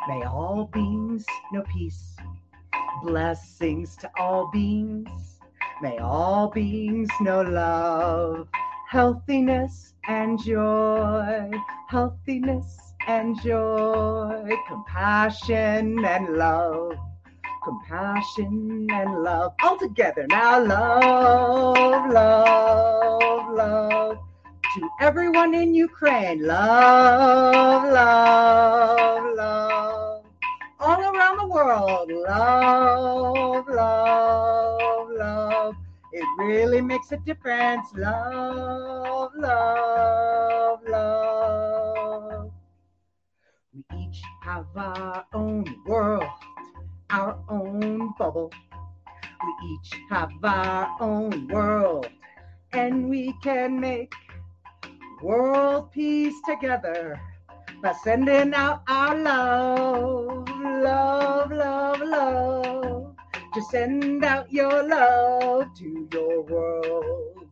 May 0.08 0.24
all 0.24 0.70
beings 0.72 1.26
know 1.52 1.64
peace. 1.64 2.16
Blessings 3.02 3.98
to 3.98 4.12
all 4.18 4.50
beings. 4.52 5.33
May 5.84 5.98
all 5.98 6.48
beings 6.48 7.10
know 7.20 7.42
love, 7.42 8.48
healthiness, 8.88 9.94
and 10.08 10.42
joy. 10.42 11.52
Healthiness 11.90 12.94
and 13.06 13.38
joy. 13.42 14.50
Compassion 14.70 16.06
and 16.06 16.38
love. 16.38 16.94
Compassion 17.66 18.88
and 18.94 19.24
love. 19.24 19.56
All 19.62 19.78
together 19.78 20.26
now. 20.30 20.64
Love, 20.64 22.10
love, 22.14 23.54
love 23.54 24.18
to 24.76 24.90
everyone 25.02 25.54
in 25.54 25.74
Ukraine. 25.76 26.48
Love, 26.48 27.92
love, 27.92 29.36
love. 29.36 30.26
All 30.80 31.02
around 31.02 31.40
the 31.40 31.48
world. 31.48 32.10
Love, 32.10 33.68
love. 33.68 34.53
It 36.16 36.28
really 36.38 36.80
makes 36.80 37.12
a 37.12 37.18
difference. 37.18 37.88
Love, 37.96 39.32
love, 39.36 40.80
love. 40.88 42.52
We 43.74 43.84
each 43.98 44.22
have 44.44 44.68
our 44.76 45.26
own 45.34 45.66
world, 45.88 46.30
our 47.10 47.40
own 47.50 48.14
bubble. 48.20 48.52
We 49.44 49.54
each 49.72 50.00
have 50.12 50.30
our 50.44 50.96
own 51.00 51.48
world, 51.48 52.08
and 52.74 53.10
we 53.10 53.34
can 53.42 53.80
make 53.80 54.14
world 55.24 55.92
peace 55.92 56.36
together 56.48 57.20
by 57.82 57.94
sending 58.04 58.54
out 58.54 58.84
our 58.88 59.16
love, 59.18 60.48
love, 60.48 61.13
send 63.64 64.24
out 64.24 64.52
your 64.52 64.84
love 64.88 65.74
to 65.76 66.08
your 66.12 66.42
world, 66.44 67.48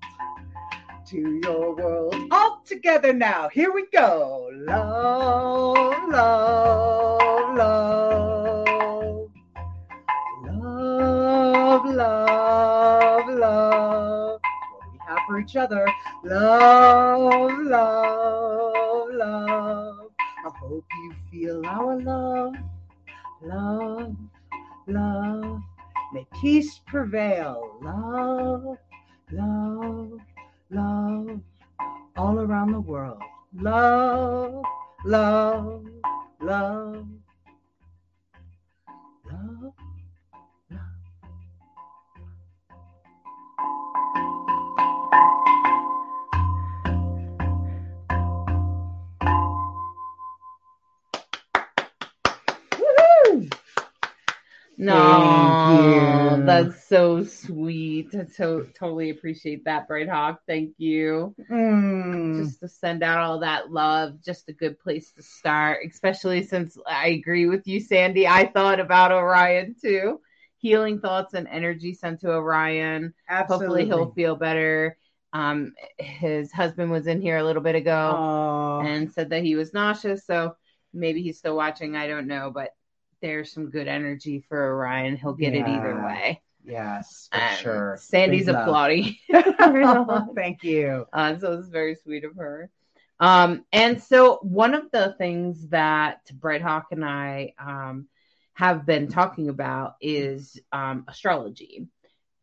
to 1.08 1.42
your 1.44 1.76
world. 1.76 2.16
All 2.32 2.62
together 2.66 3.14
now. 3.14 3.50
Here 3.50 3.72
we 3.74 3.86
go. 3.92 4.50
Love, 4.54 6.10
love, 6.10 7.56
love. 7.56 9.30
Love, 10.46 11.86
love, 11.86 13.30
love. 13.30 14.40
What 14.42 14.92
we 14.92 15.00
have 15.08 15.20
for 15.28 15.40
each 15.40 15.56
other. 15.56 15.88
Love, 16.24 17.60
love, 17.64 19.10
love. 19.14 20.12
I 20.20 20.50
hope 20.60 20.86
you 21.04 21.14
feel 21.32 21.66
our 21.66 22.00
love, 22.02 22.56
love, 23.42 24.16
love. 24.88 25.62
May 26.14 26.28
peace 26.42 26.80
prevail. 26.88 27.78
Love, 27.82 28.78
love, 29.32 30.20
love. 30.70 31.40
All 32.18 32.40
around 32.40 32.74
the 32.74 32.82
world. 32.82 33.22
Love, 33.56 34.64
love, 35.06 35.86
love. 36.42 37.08
No, 54.84 56.42
that's 56.44 56.88
so 56.88 57.24
sweet. 57.24 58.16
I 58.16 58.26
so 58.26 58.66
totally 58.74 59.12
appreciate 59.12 59.66
that, 59.66 59.88
Bright 59.88 60.10
Hawk. 60.10 60.42
Thank 60.48 60.74
you. 60.80 61.36
Mm. 61.52 62.44
Just 62.44 62.62
to 62.62 62.68
send 62.68 63.04
out 63.04 63.20
all 63.20 63.40
that 63.42 63.72
love, 63.72 64.16
just 64.26 64.50
a 64.50 64.54
good 64.54 64.80
place 64.80 65.12
to 65.12 65.22
start, 65.22 65.82
especially 65.88 66.42
since 66.42 66.76
I 66.88 67.10
agree 67.10 67.46
with 67.46 67.68
you, 67.68 67.80
Sandy. 67.80 68.28
I 68.28 68.48
thought 68.48 68.80
about 68.80 69.12
Orion 69.12 69.76
too. 69.80 70.20
Healing 70.58 71.00
thoughts 71.00 71.36
and 71.36 71.48
energy 71.48 71.94
sent 71.94 72.22
to 72.22 72.32
Orion. 72.32 73.14
Absolutely. 73.30 73.66
Hopefully 73.68 73.86
he'll 73.86 74.14
feel 74.14 74.36
better. 74.36 74.98
Um, 75.32 75.74
his 76.00 76.52
husband 76.52 76.90
was 76.90 77.06
in 77.06 77.22
here 77.22 77.38
a 77.38 77.44
little 77.44 77.62
bit 77.62 77.76
ago 77.76 78.16
Aw. 78.16 78.82
and 78.82 79.12
said 79.14 79.30
that 79.30 79.44
he 79.44 79.56
was 79.56 79.74
nauseous, 79.74 80.26
so 80.26 80.56
maybe 80.92 81.22
he's 81.22 81.38
still 81.38 81.56
watching. 81.56 81.96
I 81.96 82.08
don't 82.08 82.26
know, 82.26 82.52
but 82.52 82.72
there's 83.22 83.52
some 83.52 83.70
good 83.70 83.88
energy 83.88 84.44
for 84.50 84.74
Orion. 84.76 85.18
He'll 85.18 85.34
get 85.34 85.54
it 85.54 85.68
either 85.68 86.02
way. 86.02 86.42
yes, 86.64 87.30
for 87.34 87.40
And 87.40 87.58
sure. 87.58 87.98
Sandy's 88.00 88.46
Big 88.48 88.56
applauding. 88.56 89.16
Thank 90.36 90.64
you. 90.64 91.06
Uh, 91.14 91.38
so 91.40 91.54
it's 91.54 91.70
very 91.70 91.96
sweet 91.96 92.24
of 92.26 92.36
her. 92.38 92.70
Um, 93.20 93.66
and 93.72 94.02
so 94.02 94.40
one 94.42 94.74
of 94.74 94.92
the 94.92 95.16
things 95.18 95.70
that 95.70 96.20
Bright 96.34 96.62
Hawk 96.62 96.88
and 96.92 97.06
I 97.06 97.54
um, 97.60 98.08
have 98.54 98.86
been 98.86 99.08
talking 99.08 99.50
about 99.50 99.96
is 100.02 100.60
um, 100.72 101.06
astrology. 101.08 101.88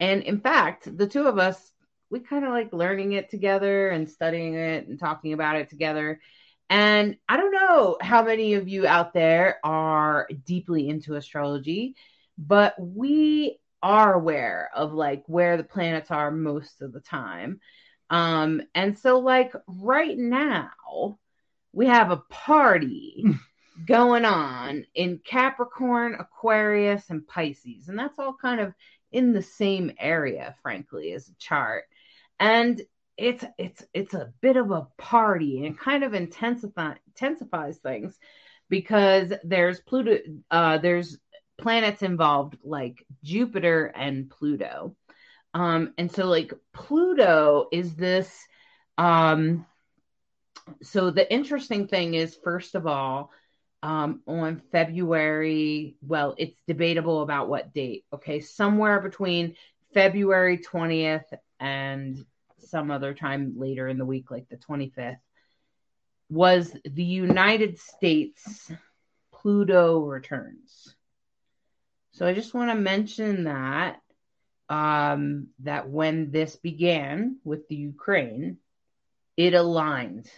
And 0.01 0.23
in 0.23 0.41
fact, 0.41 0.97
the 0.97 1.07
two 1.09 1.27
of 1.27 1.39
us, 1.39 1.73
we 2.11 2.21
kind 2.21 2.45
of 2.45 2.53
like 2.53 2.73
learning 2.73 3.13
it 3.13 3.31
together 3.31 3.91
and 3.91 4.09
studying 4.09 4.55
it 4.55 4.87
and 4.87 4.99
talking 4.99 5.33
about 5.33 5.57
it 5.57 5.69
together. 5.69 6.21
And 6.71 7.17
I 7.29 7.37
don't 7.37 7.53
know 7.53 7.97
how 8.01 8.23
many 8.23 8.55
of 8.55 8.69
you 8.69 8.87
out 8.87 9.15
there 9.15 9.59
are 9.65 10.29
deeply 10.45 10.89
into 10.89 11.15
astrology, 11.15 11.97
but 12.37 12.75
we 12.79 13.59
are 13.83 14.15
aware 14.15 14.71
of 14.75 14.93
like 14.93 15.23
where 15.27 15.57
the 15.57 15.65
planets 15.65 16.11
are 16.11 16.31
most 16.31 16.83
of 16.83 16.93
the 16.93 17.01
time. 17.01 17.61
Um, 18.11 18.63
and 18.75 18.99
so 18.99 19.19
like 19.19 19.53
right 19.67 20.17
now, 20.17 21.19
we 21.73 21.87
have 21.87 22.11
a 22.11 22.23
party 22.31 23.25
going 23.87 24.25
on 24.25 24.85
in 24.95 25.21
Capricorn, 25.25 26.17
Aquarius, 26.19 27.11
and 27.11 27.27
Pisces, 27.27 27.89
and 27.89 27.99
that's 27.99 28.19
all 28.19 28.35
kind 28.35 28.61
of 28.61 28.75
in 29.13 29.33
the 29.33 29.43
same 29.43 29.93
area, 29.99 30.55
frankly, 30.63 31.13
as 31.13 31.29
a 31.29 31.35
chart. 31.39 31.85
And 32.41 32.83
it's 33.19 33.45
it's 33.59 33.85
it's 33.93 34.15
a 34.15 34.33
bit 34.41 34.57
of 34.57 34.71
a 34.71 34.87
party 34.97 35.59
and 35.59 35.67
it 35.67 35.79
kind 35.79 36.05
of 36.05 36.15
intensifies 36.15 37.77
things 37.79 38.17
because 38.69 39.33
there's 39.43 39.81
Pluto, 39.81 40.19
uh, 40.51 40.79
there's 40.79 41.19
planets 41.59 42.03
involved 42.03 42.57
like 42.63 43.05
Jupiter 43.25 43.87
and 43.87 44.31
Pluto. 44.31 44.95
Um, 45.53 45.95
and 45.99 46.13
so 46.13 46.27
like 46.27 46.53
Pluto 46.73 47.67
is 47.73 47.97
this 47.97 48.47
um 48.97 49.67
so 50.83 51.11
the 51.11 51.31
interesting 51.33 51.89
thing 51.89 52.15
is 52.15 52.39
first 52.45 52.75
of 52.75 52.87
all 52.87 53.31
um 53.83 54.21
on 54.27 54.61
February 54.71 55.97
well 56.03 56.35
it's 56.37 56.61
debatable 56.67 57.23
about 57.23 57.49
what 57.49 57.73
date 57.73 58.05
okay 58.13 58.41
somewhere 58.41 59.01
between 59.01 59.55
February 59.95 60.59
20th 60.59 61.25
and 61.59 62.25
some 62.69 62.91
other 62.91 63.15
time 63.15 63.55
later 63.57 63.89
in 63.89 63.99
the 63.99 64.05
week 64.05 64.31
like 64.31 64.49
the 64.49 64.57
25th 64.57 65.17
was 66.31 66.75
the 66.85 67.05
United 67.05 67.79
States 67.79 68.71
Pluto 69.33 70.01
returns 70.01 70.95
so 72.13 72.27
I 72.27 72.35
just 72.35 72.53
want 72.53 72.71
to 72.71 72.75
mention 72.75 73.45
that 73.45 74.01
um, 74.69 75.49
that 75.61 75.89
when 75.89 76.31
this 76.31 76.57
began 76.57 77.39
with 77.45 77.69
the 77.69 77.77
Ukraine, 77.77 78.59
it 79.37 79.55
aligned 79.55 80.31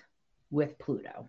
with 0.50 0.78
Pluto. 0.78 1.28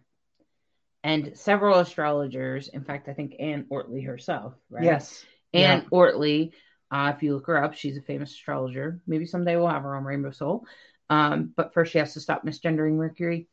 And 1.03 1.35
several 1.35 1.79
astrologers, 1.79 2.67
in 2.67 2.83
fact, 2.83 3.07
I 3.07 3.13
think 3.13 3.35
Anne 3.39 3.65
Ortelee 3.71 4.05
herself, 4.05 4.53
right? 4.69 4.83
Yes. 4.83 5.25
Anne 5.53 5.85
Ortelee, 5.91 6.51
uh, 6.91 7.13
if 7.15 7.23
you 7.23 7.33
look 7.33 7.47
her 7.47 7.63
up, 7.63 7.73
she's 7.73 7.97
a 7.97 8.01
famous 8.01 8.31
astrologer. 8.31 9.01
Maybe 9.07 9.25
someday 9.25 9.55
we'll 9.55 9.67
have 9.67 9.83
her 9.83 9.95
on 9.95 10.03
Rainbow 10.03 10.31
Soul. 10.31 10.65
Um, 11.11 11.51
but 11.57 11.73
first, 11.73 11.91
she 11.91 11.97
has 11.97 12.13
to 12.13 12.21
stop 12.21 12.45
misgendering 12.45 12.93
Mercury. 12.93 13.49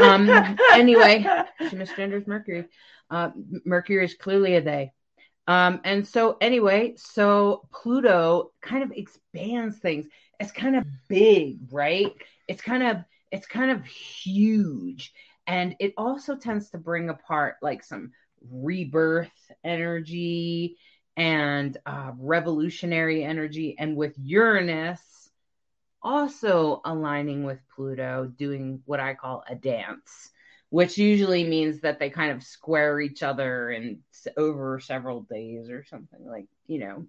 Um, 0.00 0.26
anyway, 0.72 1.22
she 1.60 1.76
misgenders 1.76 2.26
Mercury. 2.26 2.64
Uh, 3.10 3.28
Mercury 3.66 4.02
is 4.02 4.14
clearly 4.14 4.56
a 4.56 4.62
they. 4.62 4.90
Um, 5.46 5.82
and 5.84 6.08
so 6.08 6.38
anyway, 6.40 6.94
so 6.96 7.68
Pluto 7.70 8.52
kind 8.62 8.82
of 8.82 8.90
expands 8.92 9.76
things. 9.76 10.06
It's 10.40 10.50
kind 10.50 10.76
of 10.76 10.84
big, 11.06 11.58
right? 11.70 12.10
It's 12.48 12.62
kind 12.62 12.82
of 12.82 13.04
it's 13.30 13.46
kind 13.46 13.70
of 13.70 13.84
huge. 13.84 15.12
And 15.46 15.76
it 15.80 15.92
also 15.98 16.36
tends 16.36 16.70
to 16.70 16.78
bring 16.78 17.10
apart 17.10 17.56
like 17.60 17.84
some 17.84 18.12
rebirth 18.50 19.52
energy 19.62 20.78
and 21.18 21.76
uh, 21.84 22.12
revolutionary 22.18 23.22
energy. 23.24 23.76
And 23.78 23.94
with 23.94 24.14
Uranus 24.16 25.02
also 26.04 26.82
aligning 26.84 27.44
with 27.44 27.58
Pluto, 27.74 28.26
doing 28.36 28.82
what 28.84 29.00
I 29.00 29.14
call 29.14 29.42
a 29.48 29.54
dance 29.54 30.30
which 30.74 30.98
usually 30.98 31.44
means 31.44 31.82
that 31.82 32.00
they 32.00 32.10
kind 32.10 32.32
of 32.32 32.42
square 32.42 33.00
each 33.00 33.22
other 33.22 33.70
and 33.70 33.98
over 34.36 34.80
several 34.80 35.20
days 35.20 35.70
or 35.70 35.84
something 35.84 36.26
like 36.26 36.46
you 36.66 36.80
know 36.80 37.06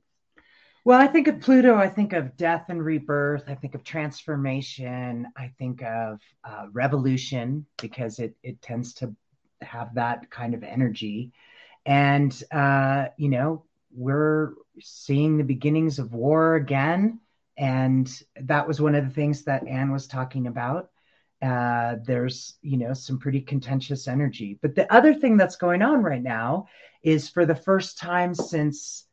Well, 0.83 1.01
I 1.01 1.07
think 1.07 1.27
of 1.27 1.41
Pluto, 1.41 1.75
I 1.75 1.89
think 1.89 2.13
of 2.13 2.37
death 2.37 2.65
and 2.69 2.83
rebirth. 2.83 3.45
I 3.47 3.55
think 3.55 3.73
of 3.73 3.83
transformation. 3.83 5.27
I 5.35 5.51
think 5.57 5.81
of 5.81 6.19
uh, 6.43 6.67
revolution 6.71 7.65
because 7.81 8.19
it, 8.19 8.35
it 8.43 8.61
tends 8.61 8.93
to 8.95 9.15
have 9.61 9.95
that 9.95 10.29
kind 10.29 10.53
of 10.53 10.63
energy. 10.63 11.31
And, 11.87 12.31
uh, 12.51 13.07
you 13.17 13.29
know, 13.29 13.63
we're 13.95 14.53
seeing 14.79 15.37
the 15.37 15.43
beginnings 15.43 15.97
of 15.97 16.13
war 16.13 16.53
again. 16.53 17.19
And 17.57 18.11
that 18.41 18.67
was 18.67 18.81
one 18.81 18.95
of 18.95 19.05
the 19.05 19.13
things 19.13 19.43
that 19.43 19.67
Anne 19.67 19.91
was 19.91 20.07
talking 20.07 20.47
about. 20.47 20.89
Uh, 21.41 21.95
there's, 22.05 22.55
you 22.61 22.77
know, 22.77 22.93
some 22.93 23.19
pretty 23.19 23.41
contentious 23.41 24.07
energy. 24.07 24.57
But 24.61 24.75
the 24.75 24.91
other 24.93 25.13
thing 25.13 25.37
that's 25.37 25.57
going 25.57 25.81
on 25.81 26.01
right 26.01 26.23
now 26.23 26.67
is 27.03 27.29
for 27.29 27.45
the 27.45 27.55
first 27.55 27.97
time 27.97 28.33
since 28.33 29.05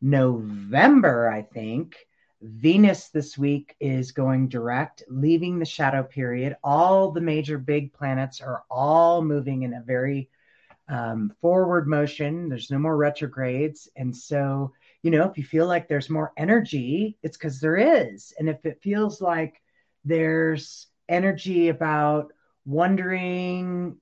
November, 0.00 1.28
I 1.28 1.42
think, 1.42 1.96
Venus 2.40 3.08
this 3.08 3.36
week 3.36 3.74
is 3.80 4.12
going 4.12 4.48
direct, 4.48 5.02
leaving 5.08 5.58
the 5.58 5.64
shadow 5.64 6.04
period. 6.04 6.56
All 6.62 7.10
the 7.10 7.20
major 7.20 7.58
big 7.58 7.92
planets 7.92 8.40
are 8.40 8.62
all 8.70 9.22
moving 9.22 9.62
in 9.62 9.74
a 9.74 9.82
very 9.82 10.28
um, 10.88 11.34
forward 11.40 11.88
motion. 11.88 12.48
There's 12.48 12.70
no 12.70 12.78
more 12.78 12.96
retrogrades. 12.96 13.88
And 13.96 14.16
so 14.16 14.72
you 15.02 15.10
know, 15.10 15.24
if 15.24 15.38
you 15.38 15.44
feel 15.44 15.66
like 15.66 15.88
there's 15.88 16.10
more 16.10 16.32
energy, 16.36 17.18
it's 17.22 17.36
because 17.36 17.60
there 17.60 17.76
is. 17.76 18.32
And 18.38 18.48
if 18.48 18.64
it 18.66 18.82
feels 18.82 19.20
like 19.20 19.60
there's 20.04 20.86
energy 21.08 21.68
about 21.68 22.32
wondering 22.64 23.96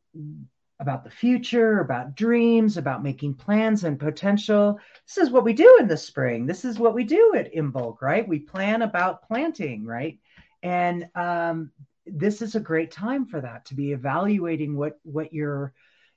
about 0.80 1.04
the 1.04 1.10
future, 1.10 1.80
about 1.80 2.14
dreams, 2.14 2.76
about 2.76 3.02
making 3.02 3.34
plans 3.34 3.84
and 3.84 3.98
potential. 3.98 4.78
This 5.06 5.18
is 5.18 5.30
what 5.30 5.44
we 5.44 5.52
do 5.52 5.78
in 5.80 5.88
the 5.88 5.96
spring. 5.96 6.46
This 6.46 6.64
is 6.64 6.78
what 6.78 6.94
we 6.94 7.04
do 7.04 7.34
at 7.34 7.50
bulk, 7.72 8.02
right? 8.02 8.26
We 8.28 8.40
plan 8.40 8.82
about 8.82 9.22
planting, 9.22 9.86
right? 9.86 10.18
And 10.62 11.08
um, 11.14 11.70
this 12.04 12.42
is 12.42 12.54
a 12.54 12.60
great 12.60 12.90
time 12.90 13.24
for 13.26 13.40
that 13.40 13.64
to 13.66 13.74
be 13.74 13.92
evaluating 13.92 14.76
what 14.76 14.98
what 15.02 15.32
your 15.32 15.72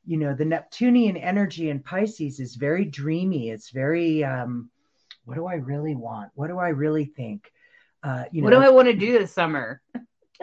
you 0.05 0.17
know 0.17 0.33
the 0.33 0.45
neptunian 0.45 1.17
energy 1.17 1.69
in 1.69 1.79
pisces 1.79 2.39
is 2.39 2.55
very 2.55 2.85
dreamy. 2.85 3.49
It's 3.49 3.69
very 3.69 4.23
um 4.23 4.69
what 5.25 5.35
do 5.35 5.45
i 5.45 5.55
really 5.55 5.95
want? 5.95 6.31
What 6.33 6.47
do 6.47 6.57
i 6.57 6.69
really 6.69 7.05
think? 7.05 7.51
Uh 8.03 8.25
you 8.31 8.41
know 8.41 8.45
what 8.45 8.51
do 8.51 8.61
i 8.61 8.69
want 8.69 8.87
to 8.87 8.93
do 8.93 9.17
this 9.17 9.33
summer? 9.33 9.81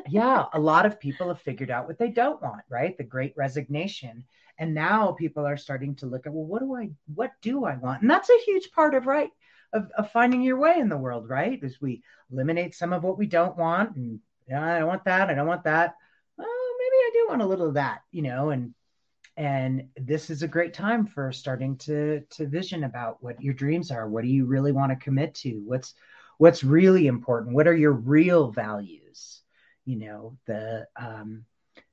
Yeah 0.08 0.44
a 0.52 0.60
lot 0.60 0.84
of 0.84 1.00
people 1.00 1.28
have 1.28 1.40
figured 1.40 1.70
out 1.70 1.86
what 1.86 1.98
they 1.98 2.10
don't 2.10 2.42
want 2.42 2.62
right? 2.68 2.96
The 2.96 3.04
great 3.04 3.32
resignation. 3.36 4.24
And 4.58 4.74
now 4.74 5.12
people 5.12 5.46
are 5.46 5.56
starting 5.56 5.94
to 5.96 6.06
look 6.06 6.26
at 6.26 6.32
well 6.32 6.44
what 6.44 6.60
do 6.60 6.76
i 6.76 6.90
what 7.14 7.32
do 7.40 7.64
i 7.64 7.76
want? 7.76 8.02
And 8.02 8.10
that's 8.10 8.30
a 8.30 8.44
huge 8.44 8.70
part 8.72 8.94
of 8.94 9.06
right 9.06 9.30
of, 9.72 9.90
of 9.96 10.12
finding 10.12 10.42
your 10.42 10.58
way 10.58 10.76
in 10.78 10.90
the 10.90 10.98
world 10.98 11.28
right? 11.28 11.58
As 11.64 11.80
we 11.80 12.02
eliminate 12.30 12.74
some 12.74 12.92
of 12.92 13.04
what 13.04 13.18
we 13.18 13.26
don't 13.26 13.56
want 13.56 13.96
and 13.96 14.20
yeah, 14.48 14.76
I 14.76 14.78
don't 14.78 14.88
want 14.88 15.04
that. 15.04 15.28
I 15.28 15.34
don't 15.34 15.46
want 15.46 15.64
that. 15.64 15.94
Oh, 16.38 16.76
maybe 16.78 16.96
I 16.96 17.10
do 17.12 17.28
want 17.28 17.42
a 17.42 17.46
little 17.46 17.68
of 17.68 17.74
that, 17.74 18.02
you 18.12 18.22
know, 18.22 18.50
and 18.50 18.74
and 19.36 19.88
this 19.96 20.30
is 20.30 20.42
a 20.42 20.48
great 20.48 20.72
time 20.72 21.06
for 21.06 21.32
starting 21.32 21.76
to 21.78 22.22
to 22.30 22.46
vision 22.46 22.84
about 22.84 23.22
what 23.22 23.40
your 23.42 23.54
dreams 23.54 23.90
are. 23.90 24.08
What 24.08 24.22
do 24.22 24.28
you 24.28 24.46
really 24.46 24.72
want 24.72 24.90
to 24.90 25.04
commit 25.04 25.34
to? 25.36 25.62
What's 25.64 25.94
what's 26.38 26.64
really 26.64 27.06
important? 27.06 27.54
What 27.54 27.66
are 27.66 27.76
your 27.76 27.92
real 27.92 28.50
values? 28.50 29.42
You 29.84 29.96
know, 29.96 30.36
the 30.46 30.86
um 30.96 31.44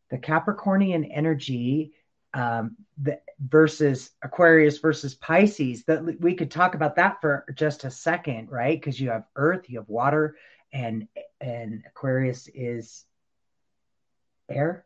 the 0.10 0.18
Capricornian 0.18 1.10
energy 1.12 1.94
um, 2.34 2.76
the 3.02 3.20
versus 3.40 4.12
Aquarius 4.22 4.80
versus 4.80 5.16
Pisces. 5.16 5.84
That 5.86 6.20
we 6.20 6.36
could 6.36 6.52
talk 6.52 6.76
about 6.76 6.96
that 6.96 7.22
for 7.22 7.46
just 7.56 7.84
a 7.84 7.92
second, 7.92 8.52
right? 8.52 8.80
Because 8.80 9.00
you 9.00 9.10
have 9.10 9.26
Earth, 9.36 9.70
you 9.70 9.80
have 9.80 9.90
water, 9.90 10.36
and 10.72 11.08
and 11.40 11.84
Aquarius 11.88 12.48
is 12.54 13.06
air. 14.50 14.86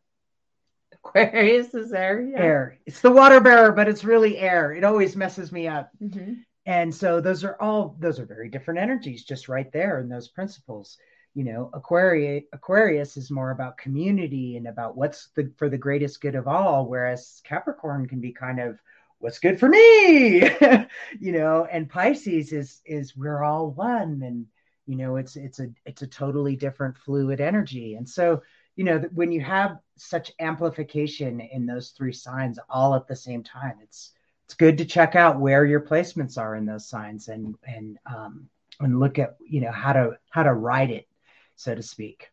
Aquarius 1.07 1.73
is 1.73 1.93
air. 1.93 2.21
Yeah. 2.21 2.39
Air. 2.39 2.79
It's 2.85 3.01
the 3.01 3.11
water 3.11 3.39
bearer, 3.39 3.71
but 3.71 3.87
it's 3.87 4.03
really 4.03 4.37
air. 4.37 4.73
It 4.73 4.83
always 4.83 5.15
messes 5.15 5.51
me 5.51 5.67
up. 5.67 5.91
Mm-hmm. 6.01 6.33
And 6.65 6.93
so 6.93 7.21
those 7.21 7.43
are 7.43 7.55
all 7.61 7.95
those 7.99 8.19
are 8.19 8.25
very 8.25 8.49
different 8.49 8.79
energies, 8.79 9.23
just 9.23 9.47
right 9.47 9.71
there 9.71 9.99
in 9.99 10.09
those 10.09 10.27
principles. 10.27 10.97
You 11.33 11.45
know, 11.45 11.69
Aquarius 11.73 12.43
Aquarius 12.51 13.15
is 13.15 13.31
more 13.31 13.51
about 13.51 13.77
community 13.77 14.57
and 14.57 14.67
about 14.67 14.97
what's 14.97 15.29
the 15.35 15.51
for 15.57 15.69
the 15.69 15.77
greatest 15.77 16.19
good 16.19 16.35
of 16.35 16.47
all, 16.47 16.85
whereas 16.85 17.41
Capricorn 17.45 18.07
can 18.07 18.19
be 18.19 18.33
kind 18.33 18.59
of 18.59 18.79
what's 19.19 19.39
good 19.39 19.59
for 19.59 19.69
me, 19.69 20.41
you 21.19 21.31
know, 21.31 21.65
and 21.71 21.89
Pisces 21.89 22.51
is 22.51 22.81
is 22.85 23.15
we're 23.15 23.43
all 23.43 23.71
one 23.71 24.21
and 24.23 24.45
you 24.87 24.95
know 24.95 25.17
it's 25.17 25.35
it's 25.35 25.59
a 25.59 25.69
it's 25.85 26.01
a 26.01 26.07
totally 26.07 26.55
different 26.55 26.97
fluid 26.97 27.39
energy 27.39 27.95
and 27.95 28.09
so 28.09 28.41
you 28.77 28.85
know 28.85 28.99
when 29.13 29.31
you 29.33 29.41
have 29.41 29.79
such 29.97 30.31
amplification 30.39 31.41
in 31.41 31.65
those 31.65 31.89
three 31.89 32.13
signs 32.13 32.59
all 32.69 32.95
at 32.95 33.07
the 33.07 33.15
same 33.15 33.43
time 33.43 33.73
it's 33.81 34.13
it's 34.45 34.53
good 34.53 34.77
to 34.77 34.85
check 34.85 35.15
out 35.15 35.41
where 35.41 35.65
your 35.65 35.81
placements 35.81 36.37
are 36.37 36.55
in 36.55 36.65
those 36.65 36.87
signs 36.87 37.27
and 37.27 37.55
and 37.67 37.97
um 38.05 38.47
and 38.79 38.99
look 38.99 39.19
at 39.19 39.35
you 39.45 39.59
know 39.59 39.71
how 39.71 39.91
to 39.91 40.17
how 40.29 40.43
to 40.43 40.53
write 40.53 40.91
it 40.91 41.07
so 41.55 41.75
to 41.75 41.83
speak 41.83 42.29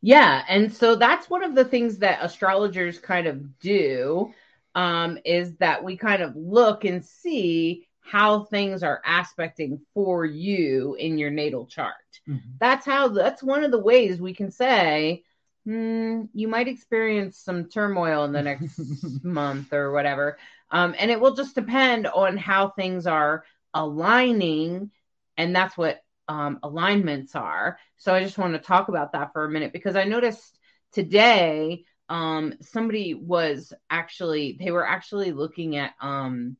yeah 0.00 0.44
and 0.48 0.72
so 0.72 0.94
that's 0.94 1.28
one 1.28 1.42
of 1.44 1.54
the 1.54 1.64
things 1.64 1.98
that 1.98 2.20
astrologers 2.22 2.98
kind 2.98 3.26
of 3.26 3.58
do 3.58 4.32
um 4.74 5.18
is 5.24 5.56
that 5.56 5.84
we 5.84 5.96
kind 5.96 6.22
of 6.22 6.34
look 6.36 6.84
and 6.84 7.04
see 7.04 7.86
how 8.04 8.44
things 8.44 8.82
are 8.82 9.00
aspecting 9.06 9.80
for 9.94 10.24
you 10.24 10.96
in 10.98 11.18
your 11.18 11.30
natal 11.30 11.66
chart. 11.66 11.94
Mm-hmm. 12.28 12.50
That's 12.58 12.84
how 12.84 13.08
that's 13.08 13.44
one 13.44 13.62
of 13.62 13.70
the 13.70 13.78
ways 13.78 14.20
we 14.20 14.34
can 14.34 14.50
say 14.50 15.22
hmm, 15.64 16.22
you 16.34 16.48
might 16.48 16.68
experience 16.68 17.38
some 17.38 17.68
turmoil 17.68 18.24
in 18.24 18.32
the 18.32 18.42
next 18.42 18.80
month 19.24 19.72
or 19.72 19.92
whatever. 19.92 20.38
Um, 20.70 20.94
and 20.98 21.10
it 21.10 21.20
will 21.20 21.34
just 21.34 21.54
depend 21.54 22.06
on 22.06 22.36
how 22.36 22.70
things 22.70 23.06
are 23.06 23.44
aligning. 23.74 24.90
And 25.36 25.54
that's 25.54 25.76
what 25.76 26.00
um, 26.28 26.58
alignments 26.62 27.34
are. 27.34 27.78
So 27.96 28.14
I 28.14 28.22
just 28.22 28.38
want 28.38 28.54
to 28.54 28.58
talk 28.58 28.88
about 28.88 29.12
that 29.12 29.32
for 29.32 29.44
a 29.44 29.50
minute 29.50 29.72
because 29.72 29.96
I 29.96 30.04
noticed 30.04 30.58
today 30.92 31.84
um, 32.08 32.54
somebody 32.60 33.14
was 33.14 33.72
actually, 33.88 34.56
they 34.58 34.70
were 34.70 34.86
actually 34.86 35.32
looking 35.32 35.76
at 35.76 35.92
um, 36.00 36.56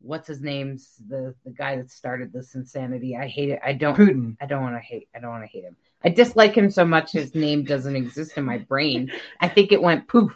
what's 0.00 0.28
his 0.28 0.40
name's 0.40 0.94
the 1.08 1.34
the 1.44 1.50
guy 1.50 1.76
that 1.76 1.90
started 1.90 2.32
this 2.32 2.54
insanity. 2.54 3.16
I 3.16 3.26
hate 3.26 3.50
it. 3.50 3.60
I 3.64 3.72
don't 3.72 3.96
Putin. 3.96 4.36
I 4.40 4.46
don't 4.46 4.62
want 4.62 4.76
to 4.76 4.80
hate. 4.80 5.08
I 5.14 5.18
don't 5.18 5.30
want 5.30 5.44
to 5.44 5.48
hate 5.48 5.64
him. 5.64 5.76
I 6.04 6.10
dislike 6.10 6.54
him 6.54 6.70
so 6.70 6.84
much. 6.84 7.12
His 7.12 7.34
name 7.34 7.64
doesn't 7.64 7.96
exist 7.96 8.36
in 8.36 8.44
my 8.44 8.58
brain. 8.58 9.10
I 9.40 9.48
think 9.48 9.72
it 9.72 9.82
went 9.82 10.08
poof. 10.08 10.32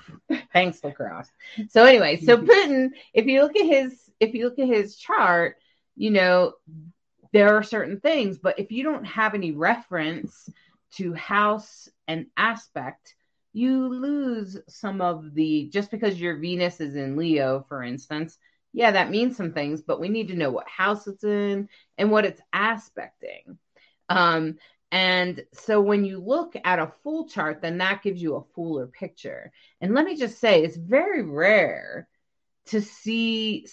Thanks, 0.52 0.82
lacrosse. 0.82 1.30
So 1.70 1.84
anyway, 1.84 2.16
so 2.16 2.36
Putin. 2.42 2.90
If 3.14 3.26
you 3.26 3.42
look 3.42 3.56
at 3.56 3.66
his, 3.66 4.10
if 4.18 4.34
you 4.34 4.44
look 4.44 4.58
at 4.58 4.66
his 4.66 4.96
chart, 4.96 5.56
you 5.96 6.10
know 6.10 6.54
there 7.32 7.56
are 7.56 7.62
certain 7.62 8.00
things, 8.00 8.38
but 8.38 8.58
if 8.58 8.72
you 8.72 8.82
don't 8.82 9.04
have 9.04 9.34
any 9.34 9.52
reference 9.52 10.50
to 10.96 11.14
house 11.14 11.88
and 12.06 12.26
aspect, 12.36 13.14
you 13.52 13.88
lose 13.88 14.58
some 14.68 15.00
of 15.00 15.32
the 15.34 15.68
just 15.72 15.90
because 15.90 16.20
your 16.20 16.36
Venus 16.36 16.80
is 16.80 16.96
in 16.96 17.16
Leo, 17.16 17.64
for 17.68 17.82
instance 17.82 18.36
yeah, 18.72 18.92
that 18.92 19.10
means 19.10 19.36
some 19.36 19.52
things, 19.52 19.82
but 19.82 20.00
we 20.00 20.08
need 20.08 20.28
to 20.28 20.34
know 20.34 20.50
what 20.50 20.68
house 20.68 21.06
it's 21.06 21.24
in 21.24 21.68
and 21.98 22.10
what 22.10 22.24
it's 22.24 22.40
aspecting. 22.52 23.58
Um, 24.08 24.58
and 24.92 25.42
so 25.54 25.80
when 25.80 26.04
you 26.04 26.20
look 26.20 26.54
at 26.62 26.78
a 26.78 26.92
full 27.02 27.26
chart, 27.26 27.62
then 27.62 27.78
that 27.78 28.02
gives 28.02 28.20
you 28.20 28.36
a 28.36 28.44
fuller 28.54 28.86
picture. 28.86 29.50
And 29.80 29.94
let 29.94 30.04
me 30.04 30.16
just 30.16 30.38
say, 30.38 30.62
it's 30.62 30.76
very 30.76 31.22
rare 31.22 32.06
to 32.66 32.82
see 32.82 33.66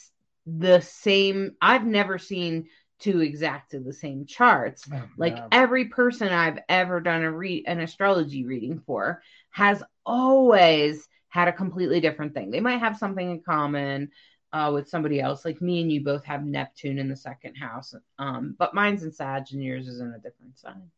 the 0.46 0.80
same. 0.80 1.58
I've 1.62 1.86
never 1.86 2.18
seen 2.20 2.70
two 3.00 3.20
exactly 3.20 3.80
the 3.80 3.92
same 3.92 4.26
charts. 4.26 4.88
Oh, 4.94 5.04
like 5.18 5.38
every 5.52 5.90
person 5.90 6.30
I've 6.30 6.60
ever 6.70 7.02
done 7.02 7.24
a 7.24 7.32
read 7.32 7.66
an 7.68 7.82
astrology 7.82 8.46
reading 8.46 8.82
for 8.86 9.22
has 9.52 9.84
always 10.06 11.06
had 11.28 11.50
a 11.50 11.54
completely 11.54 12.00
different 12.00 12.34
thing. 12.34 12.50
They 12.50 12.62
might 12.62 12.80
have 12.80 12.98
something 12.98 13.30
in 13.30 13.42
common 13.42 14.12
uh, 14.54 14.72
with 14.74 14.88
somebody 14.88 15.20
else. 15.20 15.44
Like 15.44 15.62
me 15.62 15.82
and 15.82 15.92
you 15.92 16.02
both 16.02 16.24
have 16.24 16.46
Neptune 16.46 16.98
in 16.98 17.10
the 17.10 17.18
second 17.18 17.56
house, 17.56 17.94
um, 18.18 18.56
but 18.58 18.74
mine's 18.74 19.04
in 19.04 19.12
Sag 19.12 19.48
and 19.52 19.62
yours 19.62 19.90
is 19.90 20.00
in 20.00 20.14
a 20.14 20.20
different 20.20 20.58
sign. 20.58 20.90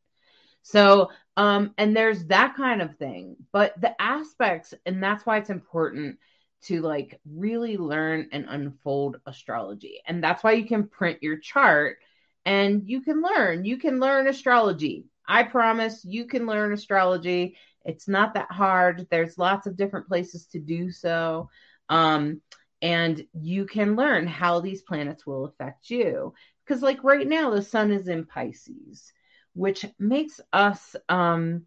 So, 0.62 1.10
um, 1.38 1.74
and 1.78 1.96
there's 1.96 2.26
that 2.26 2.56
kind 2.56 2.82
of 2.82 2.98
thing, 2.98 3.36
but 3.52 3.80
the 3.80 4.00
aspects, 4.02 4.74
and 4.86 5.02
that's 5.02 5.26
why 5.26 5.38
it's 5.38 5.50
important 5.50 6.18
to 6.64 6.82
like 6.82 7.20
really 7.26 7.78
learn 7.78 8.28
and 8.32 8.46
unfold 8.48 9.18
astrology. 9.26 10.02
And 10.06 10.24
that's 10.24 10.44
why 10.44 10.52
you 10.54 10.66
can 10.66 10.88
print 10.88 11.24
your 11.24 11.38
chart 11.38 11.98
and 12.46 12.88
you 12.88 13.02
can 13.02 13.22
learn. 13.22 13.66
You 13.66 13.78
can 13.78 14.00
learn 14.00 14.28
astrology. 14.28 15.06
I 15.28 15.44
promise 15.44 16.06
you 16.06 16.26
can 16.26 16.46
learn 16.46 16.74
astrology. 16.74 17.56
It's 17.84 18.08
not 18.08 18.36
that 18.36 18.52
hard. 18.52 19.08
There's 19.10 19.38
lots 19.38 19.66
of 19.66 19.78
different 19.78 20.08
places 20.08 20.46
to 20.48 20.60
do 20.60 20.92
so. 20.92 21.50
Um, 21.90 22.42
and 22.82 23.26
you 23.34 23.66
can 23.66 23.96
learn 23.96 24.28
how 24.28 24.60
these 24.60 24.82
planets 24.82 25.26
will 25.26 25.46
affect 25.46 25.90
you 25.90 26.34
because 26.66 26.82
like 26.82 27.04
right 27.04 27.28
now 27.28 27.52
the 27.52 27.62
sun 27.62 27.92
is 27.92 28.08
in 28.08 28.26
pisces 28.26 29.14
which 29.54 29.86
makes 30.00 30.40
us 30.54 30.96
um 31.10 31.64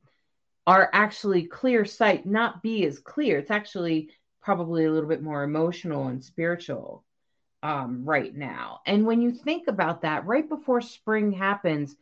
our 0.66 0.88
actually 0.92 1.44
clear 1.44 1.84
sight 1.84 2.26
not 2.26 2.62
be 2.62 2.84
as 2.86 2.98
clear 2.98 3.38
it's 3.38 3.50
actually 3.50 4.10
probably 4.42 4.84
a 4.84 4.90
little 4.90 5.08
bit 5.08 5.22
more 5.22 5.42
emotional 5.42 6.08
and 6.08 6.22
spiritual 6.22 7.04
um 7.62 8.04
right 8.04 8.34
now 8.34 8.80
and 8.86 9.06
when 9.06 9.20
you 9.20 9.32
think 9.32 9.68
about 9.68 10.02
that 10.02 10.26
right 10.26 10.48
before 10.48 10.80
spring 10.80 11.32
happens 11.32 11.96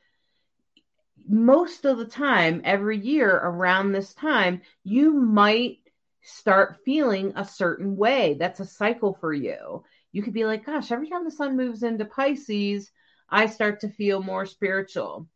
most 1.29 1.85
of 1.85 1.99
the 1.99 2.05
time 2.05 2.61
every 2.65 2.99
year 2.99 3.31
around 3.31 3.93
this 3.93 4.13
time 4.15 4.61
you 4.85 5.13
might 5.13 5.79
start 6.23 6.79
feeling 6.85 7.33
a 7.37 7.45
certain 7.45 7.97
way. 7.97 8.35
That's 8.35 8.61
a 8.61 8.65
cycle 8.65 9.15
for 9.21 9.33
you. 9.33 9.85
You 10.13 10.23
could 10.23 10.35
be 10.35 10.45
like, 10.45 10.65
gosh, 10.65 10.93
every 10.93 11.09
time 11.09 11.25
the 11.25 11.31
sun 11.31 11.57
moves 11.57 11.83
into 11.83 12.05
Pisces, 12.05 12.91
I 13.29 13.47
start 13.47 13.81
to 13.81 13.89
feel 13.89 14.23
more 14.23 14.47
spiritual. 14.47 15.29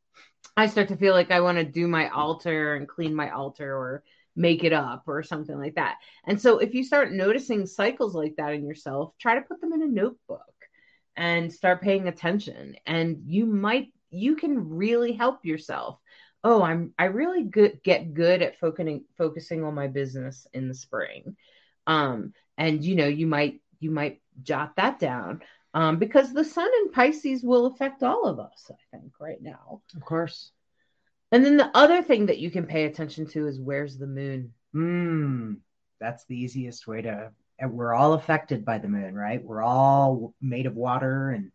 I 0.57 0.67
start 0.67 0.89
to 0.89 0.97
feel 0.97 1.15
like 1.15 1.31
I 1.31 1.41
want 1.41 1.59
to 1.59 1.65
do 1.65 1.87
my 1.87 2.09
altar 2.09 2.75
and 2.75 2.89
clean 2.89 3.15
my 3.15 3.31
altar 3.31 3.77
or 3.77 4.03
make 4.37 4.65
it 4.65 4.73
up 4.73 5.05
or 5.07 5.23
something 5.23 5.59
like 5.59 5.75
that. 5.77 5.97
And 6.27 6.41
so 6.41 6.59
if 6.59 6.75
you 6.75 6.85
start 6.85 7.13
noticing 7.13 7.67
cycles 7.67 8.15
like 8.15 8.37
that 8.37 8.53
in 8.53 8.67
yourself, 8.67 9.15
try 9.19 9.35
to 9.35 9.41
put 9.41 9.61
them 9.61 9.73
in 9.73 9.83
a 9.83 9.87
notebook 9.87 10.41
and 11.17 11.53
start 11.53 11.81
paying 11.81 12.09
attention. 12.09 12.77
And 12.87 13.23
you 13.27 13.47
might 13.47 13.89
you 14.11 14.37
can 14.37 14.71
really 14.71 15.13
help 15.13 15.45
yourself. 15.45 15.99
Oh 16.45 16.63
i'm 16.63 16.93
i 16.99 17.05
really 17.05 17.43
good 17.43 17.81
get 17.83 18.15
good 18.15 18.41
at 18.43 18.59
focusing 18.59 19.05
focusing 19.19 19.65
on 19.65 19.75
my 19.75 19.89
business 19.89 20.47
in 20.53 20.69
the 20.69 20.75
spring. 20.75 21.37
Um 21.87 22.35
and 22.59 22.85
you 22.85 22.95
know 22.95 23.07
you 23.09 23.27
might 23.27 23.61
you 23.81 23.91
might 23.91 24.21
jot 24.43 24.77
that 24.77 24.99
down 24.99 25.41
um 25.77 25.99
because 25.99 26.33
the 26.33 26.45
sun 26.57 26.69
in 26.83 26.91
pisces 26.91 27.43
will 27.45 27.67
affect 27.67 28.03
all 28.03 28.25
of 28.27 28.39
us 28.41 28.71
i 28.71 28.97
think 28.97 29.13
right 29.21 29.43
now 29.43 29.81
Of 29.95 30.03
course. 30.05 30.51
and 31.33 31.45
then 31.45 31.57
the 31.57 31.71
other 31.75 32.03
thing 32.03 32.27
that 32.27 32.39
you 32.39 32.51
can 32.51 32.67
pay 32.67 32.85
attention 32.85 33.27
to 33.29 33.47
is 33.47 33.61
where's 33.61 33.97
the 33.99 34.07
moon 34.19 34.53
Mm, 34.75 35.59
that's 36.01 36.25
the 36.27 36.37
easiest 36.37 36.87
way 36.87 37.01
to. 37.03 37.31
And 37.59 37.73
we're 37.73 37.95
all 37.95 38.13
affected 38.13 38.65
by 38.67 38.77
the 38.77 38.89
moon, 38.89 39.15
right? 39.15 39.43
We're 39.43 39.63
all 39.63 40.35
made 40.43 40.67
of 40.67 40.77
water, 40.77 41.31
and 41.31 41.51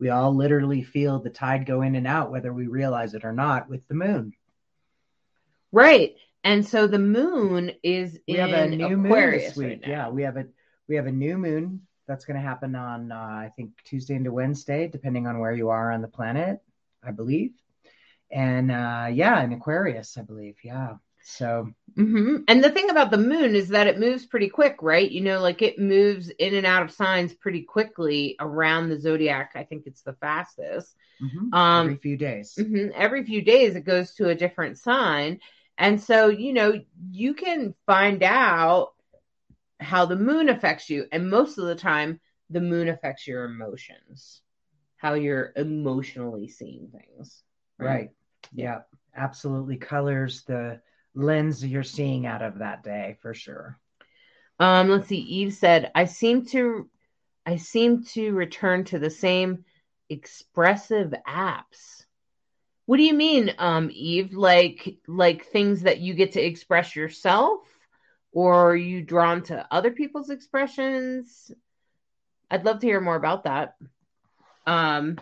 we 0.00 0.08
all 0.10 0.34
literally 0.34 0.82
feel 0.82 1.20
the 1.20 1.30
tide 1.30 1.66
go 1.66 1.82
in 1.82 1.94
and 1.94 2.06
out, 2.06 2.32
whether 2.32 2.52
we 2.52 2.66
realize 2.66 3.14
it 3.14 3.24
or 3.24 3.32
not, 3.32 3.68
with 3.68 3.86
the 3.86 3.94
moon. 3.94 4.32
right 5.70 6.16
and 6.42 6.66
so 6.66 6.86
the 6.88 6.98
moon 6.98 7.70
is 7.82 8.18
We 8.28 8.34
in 8.38 8.40
have 8.40 8.50
a 8.72 8.76
new 8.76 8.96
moon 8.96 9.06
aquarius 9.06 9.44
this 9.48 9.56
week. 9.56 9.68
right 9.82 9.88
yeah, 9.88 10.08
we 10.08 10.22
have 10.22 10.36
a 10.36 10.46
we 10.88 10.96
have 10.96 11.06
a 11.06 11.12
new 11.12 11.38
moon 11.38 11.86
that's 12.06 12.24
going 12.24 12.36
to 12.40 12.46
happen 12.46 12.74
on 12.74 13.12
uh, 13.12 13.14
I 13.16 13.52
think 13.56 13.70
Tuesday 13.84 14.14
into 14.14 14.32
Wednesday, 14.32 14.88
depending 14.88 15.26
on 15.26 15.38
where 15.38 15.52
you 15.52 15.70
are 15.70 15.92
on 15.92 16.02
the 16.02 16.08
planet, 16.08 16.60
I 17.02 17.10
believe. 17.10 17.52
And 18.30 18.70
uh, 18.70 19.08
yeah, 19.12 19.42
in 19.42 19.52
Aquarius, 19.52 20.16
I 20.18 20.22
believe. 20.22 20.56
Yeah. 20.62 20.94
So 21.26 21.70
mm-hmm. 21.96 22.36
And 22.48 22.62
the 22.62 22.70
thing 22.70 22.90
about 22.90 23.10
the 23.10 23.16
moon 23.18 23.54
is 23.54 23.68
that 23.68 23.86
it 23.86 23.98
moves 23.98 24.26
pretty 24.26 24.48
quick, 24.48 24.76
right? 24.82 25.10
You 25.10 25.22
know, 25.22 25.40
like 25.40 25.62
it 25.62 25.78
moves 25.78 26.28
in 26.28 26.54
and 26.54 26.66
out 26.66 26.82
of 26.82 26.90
signs 26.90 27.32
pretty 27.32 27.62
quickly 27.62 28.36
around 28.40 28.88
the 28.88 29.00
zodiac. 29.00 29.52
I 29.54 29.64
think 29.64 29.86
it's 29.86 30.02
the 30.02 30.12
fastest. 30.14 30.94
mhm, 31.22 31.54
Um, 31.54 31.86
every 31.86 31.96
few 31.96 32.16
days. 32.16 32.54
Mm-hmm. 32.58 32.90
Every 32.94 33.24
few 33.24 33.40
days, 33.42 33.76
it 33.76 33.84
goes 33.84 34.14
to 34.16 34.28
a 34.28 34.34
different 34.34 34.78
sign. 34.78 35.40
And 35.78 36.00
so, 36.00 36.28
you 36.28 36.52
know, 36.52 36.80
you 37.10 37.34
can 37.34 37.74
find 37.86 38.22
out 38.22 38.93
how 39.84 40.06
the 40.06 40.16
moon 40.16 40.48
affects 40.48 40.90
you. 40.90 41.06
And 41.12 41.30
most 41.30 41.58
of 41.58 41.66
the 41.66 41.74
time, 41.74 42.20
the 42.50 42.60
moon 42.60 42.88
affects 42.88 43.26
your 43.26 43.44
emotions, 43.44 44.42
how 44.96 45.14
you're 45.14 45.52
emotionally 45.56 46.48
seeing 46.48 46.88
things. 46.88 47.42
Right. 47.78 48.10
Yeah. 48.52 48.80
Absolutely 49.16 49.76
colors 49.76 50.42
the 50.42 50.80
lens 51.14 51.64
you're 51.64 51.82
seeing 51.82 52.26
out 52.26 52.42
of 52.42 52.58
that 52.58 52.82
day 52.82 53.16
for 53.22 53.34
sure. 53.34 53.78
Um, 54.58 54.88
let's 54.88 55.08
see. 55.08 55.18
Eve 55.18 55.52
said, 55.52 55.90
I 55.94 56.04
seem 56.04 56.46
to 56.46 56.88
I 57.46 57.56
seem 57.56 58.04
to 58.14 58.32
return 58.32 58.84
to 58.84 58.98
the 58.98 59.10
same 59.10 59.64
expressive 60.08 61.12
apps. 61.28 62.04
What 62.86 62.98
do 62.98 63.02
you 63.02 63.14
mean, 63.14 63.54
um, 63.58 63.90
Eve? 63.92 64.34
Like 64.34 64.96
like 65.06 65.46
things 65.46 65.82
that 65.82 65.98
you 66.00 66.14
get 66.14 66.32
to 66.32 66.40
express 66.40 66.94
yourself? 66.94 67.60
Or 68.34 68.70
are 68.72 68.76
you 68.76 69.00
drawn 69.00 69.42
to 69.44 69.66
other 69.70 69.92
people's 69.92 70.28
expressions? 70.28 71.52
I'd 72.50 72.64
love 72.64 72.80
to 72.80 72.86
hear 72.86 73.00
more 73.00 73.16
about 73.16 73.44
that. 73.44 73.76
Um, 74.66 75.18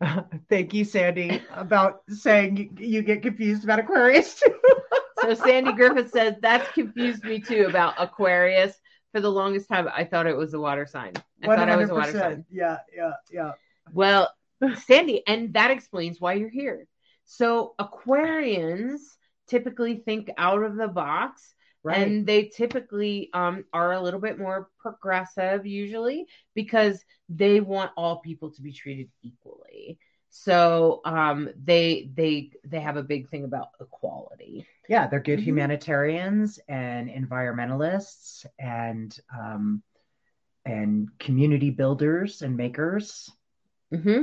Thank 0.48 0.74
you, 0.74 0.84
Sandy, 0.84 1.42
about 1.52 2.02
saying 2.08 2.56
you, 2.56 2.86
you 2.86 3.02
get 3.02 3.22
confused 3.22 3.64
about 3.64 3.80
Aquarius 3.80 4.34
too. 4.34 4.54
so 5.22 5.34
Sandy 5.34 5.72
Griffith 5.72 6.12
says 6.12 6.34
that's 6.40 6.70
confused 6.72 7.24
me 7.24 7.40
too 7.40 7.66
about 7.68 7.94
Aquarius. 7.98 8.74
For 9.12 9.20
the 9.20 9.30
longest 9.30 9.68
time, 9.68 9.88
I 9.92 10.04
thought 10.04 10.26
it 10.26 10.36
was 10.36 10.54
a 10.54 10.60
water 10.60 10.86
sign. 10.86 11.14
I 11.42 11.46
thought 11.46 11.68
I 11.70 11.76
was 11.76 11.90
a 11.90 11.94
water 11.94 12.12
100%. 12.12 12.18
sign. 12.18 12.44
Yeah, 12.50 12.78
yeah, 12.94 13.12
yeah. 13.32 13.52
Well, 13.92 14.30
Sandy, 14.84 15.22
and 15.26 15.54
that 15.54 15.70
explains 15.70 16.20
why 16.20 16.34
you're 16.34 16.50
here. 16.50 16.86
So 17.24 17.74
Aquarians 17.80 19.00
typically 19.48 19.96
think 20.04 20.30
out 20.36 20.62
of 20.62 20.76
the 20.76 20.88
box 20.88 21.54
Right. 21.84 21.98
and 21.98 22.26
they 22.26 22.44
typically 22.44 23.30
um, 23.32 23.64
are 23.72 23.92
a 23.92 24.00
little 24.00 24.20
bit 24.20 24.38
more 24.38 24.68
progressive 24.78 25.66
usually 25.66 26.26
because 26.54 27.04
they 27.28 27.60
want 27.60 27.92
all 27.96 28.18
people 28.20 28.50
to 28.52 28.62
be 28.62 28.72
treated 28.72 29.08
equally 29.22 29.98
so 30.30 31.00
um, 31.04 31.48
they 31.62 32.10
they 32.14 32.50
they 32.64 32.80
have 32.80 32.96
a 32.96 33.02
big 33.02 33.28
thing 33.30 33.44
about 33.44 33.68
equality 33.80 34.66
yeah, 34.88 35.06
they're 35.06 35.20
good 35.20 35.38
Mhm. 35.38 35.44
humanitarians 35.44 36.58
and 36.68 37.08
environmentalists 37.08 38.46
and 38.58 39.18
um, 39.36 39.82
and 40.64 41.08
community 41.18 41.70
builders 41.70 42.42
and 42.42 42.56
makers. 42.56 43.30
hmm 43.92 44.22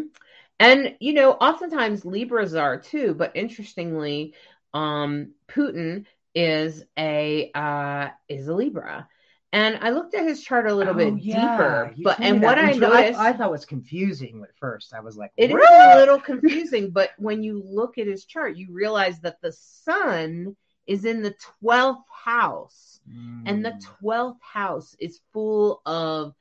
And 0.59 0.95
you 0.99 1.13
know, 1.13 1.31
oftentimes 1.33 2.05
Libras 2.05 2.55
are 2.55 2.79
too, 2.79 3.13
but 3.15 3.31
interestingly, 3.35 4.33
um, 4.73 5.33
Putin 5.47 6.05
is 6.35 6.83
a 6.97 7.51
uh, 7.55 8.09
is 8.29 8.47
a 8.47 8.53
Libra, 8.53 9.07
and 9.53 9.77
I 9.81 9.91
looked 9.91 10.15
at 10.15 10.25
his 10.27 10.43
chart 10.43 10.67
a 10.67 10.75
little 10.75 10.93
Oh, 10.93 10.97
bit 10.97 11.23
yeah, 11.23 11.29
deeper. 11.29 11.93
you 11.95 12.03
But 12.03 12.19
and 12.21 12.41
what 12.41 12.57
I 12.59 12.73
noticed, 12.73 13.19
I, 13.19 13.33
thought 13.33 13.51
was 13.51 13.65
confusing 13.65 14.43
at 14.43 14.55
first. 14.57 14.93
I 14.93 14.99
was 14.99 15.17
like, 15.17 15.31
it 15.37 15.51
is 15.51 15.57
a 15.79 15.95
little 15.95 16.19
confusing. 16.31 16.91
But 16.91 17.11
when 17.17 17.43
you 17.43 17.61
look 17.65 17.97
at 17.97 18.07
his 18.07 18.25
chart, 18.25 18.57
you 18.57 18.67
realize 18.71 19.19
that 19.21 19.41
the 19.41 19.51
Sun 19.53 20.55
is 20.87 21.05
in 21.05 21.21
the 21.23 21.35
twelfth 21.59 22.07
house, 22.09 22.99
and 23.45 23.63
the 23.63 23.71
Mm, 23.71 23.81
twelfth 23.99 24.41
house 24.41 24.95
is 24.99 25.19
full 25.33 25.81
of 25.85 26.33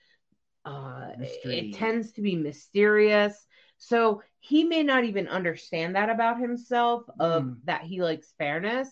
uh 0.65 1.09
Mystery. 1.19 1.55
it 1.55 1.75
tends 1.75 2.13
to 2.13 2.23
be 2.23 2.37
mysterious 2.37 3.47
so 3.77 4.23
he 4.41 4.65
may 4.65 4.83
not 4.83 5.05
even 5.05 5.29
understand 5.29 5.95
that 5.97 6.09
about 6.11 6.41
himself 6.41 7.03
of 7.19 7.45
Mm. 7.45 7.57
that 7.65 7.83
he 7.83 8.01
likes 8.03 8.33
fairness 8.39 8.89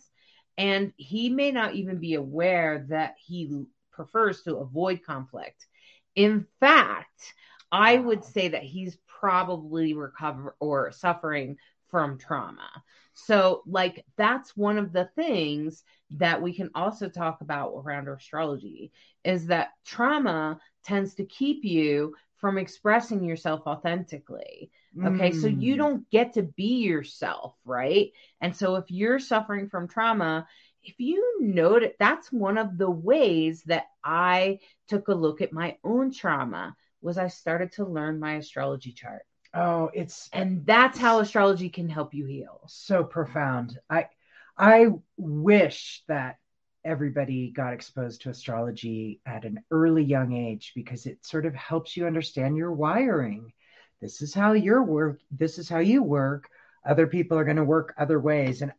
and 0.59 0.93
he 0.97 1.29
may 1.29 1.51
not 1.51 1.75
even 1.75 1.99
be 1.99 2.15
aware 2.15 2.87
that 2.89 3.15
he 3.19 3.65
prefers 3.91 4.43
to 4.43 4.57
avoid 4.57 5.03
conflict. 5.05 5.67
In 6.15 6.47
fact 6.61 7.35
i 7.73 7.97
would 7.97 8.23
say 8.23 8.49
that 8.49 8.63
he's 8.63 8.99
probably 9.07 9.95
recover 9.95 10.55
or 10.61 10.93
suffering 10.93 11.57
from 11.91 12.19
trauma. 12.19 12.69
So 13.15 13.63
like 13.67 14.05
that's 14.17 14.57
one 14.57 14.79
of 14.79 14.93
the 14.93 15.09
things 15.17 15.83
that 16.11 16.41
we 16.41 16.55
can 16.55 16.71
also 16.75 17.09
talk 17.09 17.41
about 17.41 17.73
around 17.75 18.09
astrology 18.09 18.93
is 19.25 19.47
that 19.47 19.71
trauma 19.85 20.61
tends 20.85 21.15
to 21.15 21.25
keep 21.25 21.65
you 21.65 22.15
from 22.43 22.59
expressing 22.59 23.25
yourself 23.25 23.63
authentically. 23.67 24.73
Okay. 25.05 25.33
So 25.33 25.49
you 25.49 25.77
Mm. 25.77 25.79
don't 25.79 26.11
get 26.11 26.35
to 26.35 26.43
be 26.45 26.81
yourself, 26.85 27.57
right? 27.65 28.13
And 28.43 28.57
so 28.57 28.77
if 28.77 28.91
you're 28.91 29.21
suffering 29.21 29.71
from 29.71 29.89
trauma, 29.89 30.49
if 30.85 31.01
you 31.01 31.39
notice, 31.41 31.93
that's 32.01 32.33
one 32.33 32.59
of 32.59 32.79
the 32.79 32.91
ways 32.91 33.65
that 33.67 33.87
I 34.05 34.61
took 34.89 35.09
a 35.09 35.15
look 35.15 35.41
at 35.43 35.53
my 35.55 35.79
own 35.85 36.13
trauma 36.13 36.77
was 37.03 37.19
I 37.19 37.29
started 37.29 37.73
to 37.75 37.87
learn 37.87 38.21
my 38.21 38.35
astrology 38.37 38.93
chart. 38.93 39.25
Oh, 39.55 39.91
it's 39.95 40.31
And 40.33 40.67
that's 40.67 40.99
how 40.99 41.21
astrology 41.21 41.71
can 41.71 41.89
help 41.89 42.15
you 42.15 42.27
heal. 42.27 42.61
so 42.67 43.05
profound. 43.05 43.79
I 43.91 44.09
I 44.57 44.89
wish 45.17 46.03
that 46.09 46.39
everybody 46.85 47.51
got 47.51 47.73
exposed 47.73 48.23
to 48.23 48.31
astrology 48.31 49.21
at 49.27 49.45
an 49.45 49.63
early 49.71 50.03
young 50.03 50.33
age 50.33 50.73
because 50.75 51.07
it 51.07 51.25
sort 51.25 51.47
of 51.47 51.55
helps 51.55 51.97
you 51.97 52.07
understand 52.07 52.57
your 52.57 52.73
wiring. 52.73 53.53
This 54.01 54.23
is 54.23 54.35
how 54.35 54.53
your 54.53 54.83
work, 54.83 55.21
this 55.31 55.59
is 55.59 55.69
how 55.69 55.79
you 55.79 56.03
work. 56.03 56.49
Other 56.85 57.07
people 57.07 57.39
are 57.39 57.45
going 57.45 57.57
to 57.57 57.65
work 57.65 57.95
other 57.97 58.19
ways 58.19 58.63
and 58.63 58.73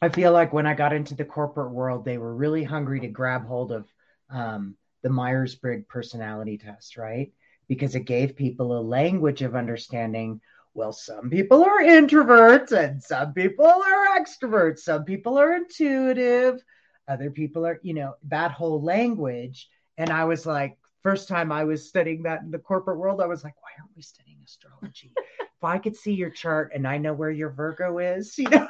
I 0.02 0.10
feel 0.10 0.32
like 0.32 0.54
when 0.54 0.68
I 0.68 0.76
got 0.76 0.94
into 0.94 1.16
the 1.16 1.26
corporate 1.26 1.72
world, 1.72 2.06
they 2.06 2.18
were 2.18 2.36
really 2.36 2.64
hungry 2.64 3.00
to 3.00 3.08
grab 3.08 3.48
hold 3.48 3.72
of 3.72 3.88
um, 4.30 4.76
the 5.02 5.10
Myers 5.10 5.56
Briggs 5.56 5.86
personality 5.88 6.58
test, 6.58 6.98
right? 6.98 7.32
Because 7.68 7.96
it 7.96 8.02
gave 8.02 8.36
people 8.36 8.78
a 8.78 8.82
language 8.82 9.42
of 9.42 9.56
understanding. 9.56 10.42
Well, 10.78 10.94
some 10.94 11.32
people 11.32 11.64
are 11.64 11.82
introverts 11.82 12.72
and 12.72 13.02
some 13.02 13.34
people 13.34 13.66
are 13.66 14.20
extroverts. 14.20 14.82
Some 14.82 15.06
people 15.06 15.36
are 15.40 15.56
intuitive. 15.56 16.62
Other 17.08 17.32
people 17.32 17.66
are, 17.66 17.80
you 17.82 17.96
know, 17.96 18.14
that 18.28 18.52
whole 18.52 18.84
language. 18.84 19.70
And 19.98 20.12
I 20.12 20.26
was 20.26 20.46
like, 20.46 20.78
first 21.02 21.28
time 21.28 21.52
I 21.52 21.64
was 21.64 21.90
studying 21.90 22.22
that 22.24 22.44
in 22.44 22.52
the 22.52 22.60
corporate 22.60 23.00
world, 23.00 23.22
I 23.22 23.26
was 23.26 23.44
like, 23.44 23.56
why 23.60 23.70
aren't 23.80 23.96
we 23.96 24.04
studying 24.04 24.38
astrology? 24.46 25.14
if 25.40 25.64
I 25.64 25.80
could 25.80 25.96
see 25.96 26.14
your 26.14 26.30
chart 26.30 26.72
and 26.76 26.88
I 26.88 27.00
know 27.00 27.16
where 27.16 27.32
your 27.32 27.50
Virgo 27.50 27.98
is, 27.98 28.38
you 28.38 28.48
know. 28.48 28.68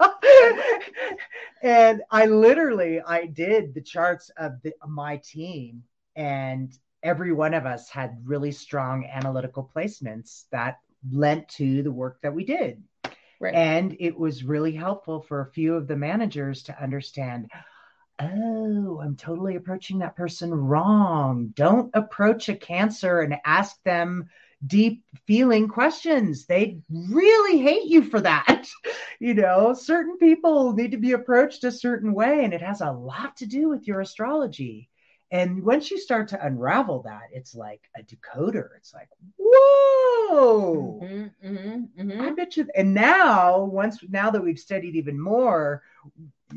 and 1.62 2.00
I 2.10 2.24
literally 2.24 3.02
I 3.02 3.26
did 3.26 3.74
the 3.74 3.82
charts 3.82 4.30
of 4.38 4.52
the, 4.62 4.72
my 4.88 5.18
team 5.18 5.82
and 6.16 6.72
every 7.02 7.34
one 7.34 7.52
of 7.52 7.66
us 7.66 7.90
had 7.90 8.16
really 8.24 8.52
strong 8.52 9.04
analytical 9.04 9.70
placements 9.76 10.44
that 10.50 10.78
lent 11.10 11.48
to 11.48 11.82
the 11.82 11.92
work 11.92 12.20
that 12.22 12.34
we 12.34 12.44
did. 12.44 12.82
Right. 13.40 13.54
And 13.54 13.96
it 13.98 14.16
was 14.16 14.44
really 14.44 14.72
helpful 14.72 15.20
for 15.22 15.40
a 15.40 15.50
few 15.50 15.74
of 15.74 15.88
the 15.88 15.96
managers 15.96 16.64
to 16.64 16.82
understand 16.82 17.50
oh, 18.20 19.00
I'm 19.02 19.16
totally 19.16 19.56
approaching 19.56 19.98
that 19.98 20.16
person 20.16 20.52
wrong. 20.52 21.52
Don't 21.54 21.90
approach 21.94 22.48
a 22.48 22.54
cancer 22.54 23.20
and 23.20 23.36
ask 23.44 23.82
them 23.84 24.28
deep 24.64 25.04
feeling 25.26 25.68
questions. 25.68 26.46
They 26.46 26.78
really 26.90 27.60
hate 27.60 27.86
you 27.86 28.04
for 28.04 28.20
that. 28.20 28.68
you 29.20 29.34
know, 29.34 29.74
certain 29.74 30.18
people 30.18 30.72
need 30.72 30.92
to 30.92 30.98
be 30.98 31.12
approached 31.12 31.64
a 31.64 31.72
certain 31.72 32.14
way, 32.14 32.44
and 32.44 32.54
it 32.54 32.62
has 32.62 32.80
a 32.80 32.92
lot 32.92 33.36
to 33.38 33.46
do 33.46 33.68
with 33.68 33.86
your 33.86 34.00
astrology. 34.00 34.88
And 35.32 35.64
once 35.64 35.90
you 35.90 35.98
start 35.98 36.28
to 36.28 36.46
unravel 36.46 37.02
that, 37.04 37.30
it's 37.32 37.54
like 37.54 37.80
a 37.96 38.02
decoder. 38.02 38.68
It's 38.76 38.92
like, 38.92 39.08
whoa, 39.38 41.00
mm-hmm, 41.02 41.46
mm-hmm, 41.48 42.00
mm-hmm. 42.00 42.20
I 42.20 42.30
bet 42.32 42.58
you. 42.58 42.68
And 42.74 42.92
now, 42.92 43.64
once 43.64 43.98
now 44.10 44.30
that 44.30 44.44
we've 44.44 44.58
studied 44.58 44.94
even 44.94 45.18
more, 45.18 45.82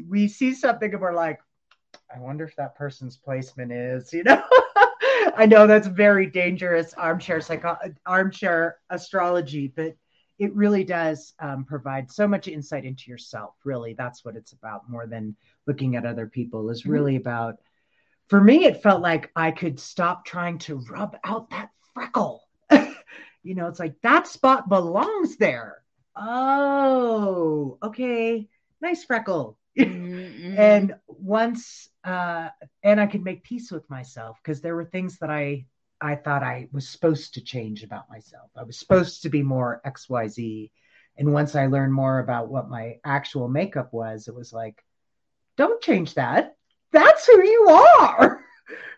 we 0.10 0.28
see 0.28 0.54
something 0.54 0.92
and 0.92 1.02
we're 1.02 1.14
like, 1.14 1.40
I 2.14 2.20
wonder 2.20 2.44
if 2.44 2.58
that 2.58 2.76
person's 2.76 3.16
placement 3.16 3.72
is, 3.72 4.12
you 4.12 4.24
know. 4.24 4.44
I 5.38 5.46
know 5.50 5.68
that's 5.68 5.88
very 5.88 6.28
dangerous 6.28 6.94
armchair 6.96 7.40
psycho- 7.40 7.80
armchair 8.06 8.78
astrology, 8.90 9.72
but 9.74 9.96
it 10.38 10.54
really 10.54 10.84
does 10.84 11.34
um, 11.40 11.64
provide 11.64 12.12
so 12.12 12.28
much 12.28 12.50
insight 12.50 12.84
into 12.84 13.10
yourself. 13.10 13.56
Really, 13.64 13.94
that's 13.94 14.26
what 14.26 14.36
it's 14.36 14.52
about 14.52 14.90
more 14.90 15.08
than 15.08 15.38
looking 15.66 15.96
at 15.96 16.06
other 16.06 16.28
people. 16.28 16.70
Is 16.70 16.86
really 16.86 17.14
mm-hmm. 17.14 17.22
about 17.22 17.56
for 18.28 18.42
me, 18.42 18.66
it 18.66 18.82
felt 18.82 19.02
like 19.02 19.32
I 19.36 19.52
could 19.52 19.80
stop 19.80 20.26
trying 20.26 20.58
to 20.60 20.84
rub 20.90 21.18
out 21.24 21.50
that 21.52 21.70
freckle. 21.94 22.44
you 22.72 23.56
know, 23.56 23.68
it's 23.68 23.80
like 23.80 23.96
that 24.02 24.28
spot 24.28 24.68
belongs 24.68 25.38
there. 25.38 25.84
Oh, 26.16 27.78
okay. 27.84 28.48
Nice 28.82 29.04
freckle. 29.04 29.58
Mm-hmm. 29.78 30.58
and 30.58 30.96
once, 31.08 31.90
uh, 32.06 32.48
and 32.82 33.02
I 33.02 33.08
could 33.08 33.26
make 33.26 33.44
peace 33.44 33.72
with 33.72 33.90
myself 33.90 34.38
because 34.42 34.62
there 34.62 34.74
were 34.74 34.86
things 34.86 35.20
that 35.20 35.30
I, 35.30 35.66
I 36.00 36.16
thought 36.16 36.44
I 36.44 36.70
was 36.72 36.88
supposed 36.88 37.34
to 37.34 37.42
change 37.42 37.84
about 37.84 38.10
myself. 38.10 38.50
I 38.56 38.64
was 38.64 38.80
supposed 38.80 39.24
to 39.24 39.30
be 39.30 39.44
more 39.44 39.82
XYZ. 39.86 40.72
And 41.18 41.34
once 41.34 41.56
I 41.56 41.66
learned 41.66 41.94
more 41.94 42.20
about 42.20 42.48
what 42.48 42.70
my 42.70 43.00
actual 43.04 43.50
makeup 43.50 43.92
was, 43.92 44.30
it 44.30 44.34
was 44.34 44.54
like, 44.54 44.82
don't 45.58 45.82
change 45.82 46.14
that 46.14 46.55
that's 46.92 47.26
who 47.26 47.44
you 47.44 47.68
are. 47.70 48.46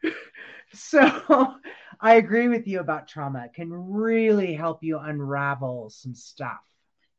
so 0.74 1.56
I 2.00 2.16
agree 2.16 2.48
with 2.48 2.68
you 2.68 2.80
about 2.80 3.08
trauma. 3.08 3.46
It 3.46 3.54
can 3.54 3.72
really 3.72 4.54
help 4.54 4.84
you 4.84 5.00
unravel 5.00 5.90
some 5.90 6.14
stuff. 6.14 6.60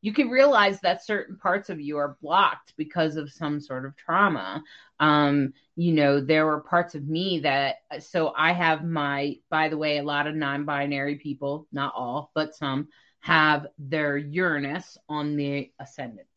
You 0.01 0.13
can 0.13 0.29
realize 0.29 0.79
that 0.79 1.05
certain 1.05 1.35
parts 1.35 1.69
of 1.69 1.81
you 1.81 1.97
are 1.97 2.17
blocked 2.21 2.73
because 2.77 3.17
of 3.17 3.31
some 3.31 3.59
sort 3.59 3.85
of 3.85 3.97
trauma. 3.97 4.63
Um, 5.01 5.53
you 5.75 5.91
know, 5.91 6.21
there 6.21 6.45
were 6.45 6.61
parts 6.61 6.95
of 6.95 7.05
me 7.05 7.39
that, 7.39 7.77
so 7.99 8.33
I 8.37 8.53
have 8.53 8.85
my, 8.85 9.35
by 9.49 9.67
the 9.67 9.77
way, 9.77 9.97
a 9.97 10.03
lot 10.03 10.27
of 10.27 10.35
non 10.35 10.63
binary 10.63 11.15
people, 11.15 11.67
not 11.73 11.93
all, 11.95 12.31
but 12.33 12.55
some, 12.55 12.87
have 13.19 13.67
their 13.77 14.15
Uranus 14.15 14.97
on 15.09 15.35
the 15.35 15.69
ascendant. 15.79 16.27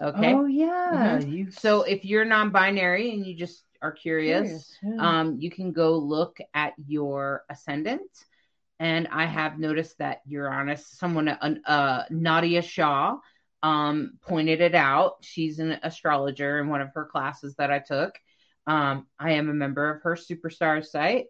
Okay. 0.00 0.34
Oh 0.34 0.46
yeah. 0.46 1.18
Mm-hmm. 1.20 1.50
So 1.50 1.82
if 1.82 2.04
you're 2.04 2.24
non-binary 2.24 3.12
and 3.12 3.26
you 3.26 3.34
just 3.34 3.64
are 3.82 3.92
curious, 3.92 4.76
curious 4.78 4.78
yeah. 4.82 5.20
um, 5.20 5.36
you 5.38 5.50
can 5.50 5.72
go 5.72 5.96
look 5.98 6.38
at 6.54 6.72
your 6.86 7.44
ascendant. 7.50 8.10
And 8.78 9.08
I 9.08 9.26
have 9.26 9.58
noticed 9.58 9.98
that 9.98 10.22
Uranus, 10.26 10.86
someone, 10.86 11.28
uh, 11.28 11.54
uh, 11.66 12.04
Nadiya 12.10 12.64
Shah, 12.64 13.18
um, 13.62 14.12
pointed 14.22 14.62
it 14.62 14.74
out. 14.74 15.16
She's 15.20 15.58
an 15.58 15.78
astrologer 15.82 16.58
in 16.60 16.68
one 16.68 16.80
of 16.80 16.94
her 16.94 17.04
classes 17.04 17.54
that 17.56 17.70
I 17.70 17.80
took. 17.80 18.18
Um, 18.66 19.06
I 19.18 19.32
am 19.32 19.50
a 19.50 19.54
member 19.54 19.90
of 19.90 20.02
her 20.02 20.16
superstar 20.16 20.84
site, 20.84 21.26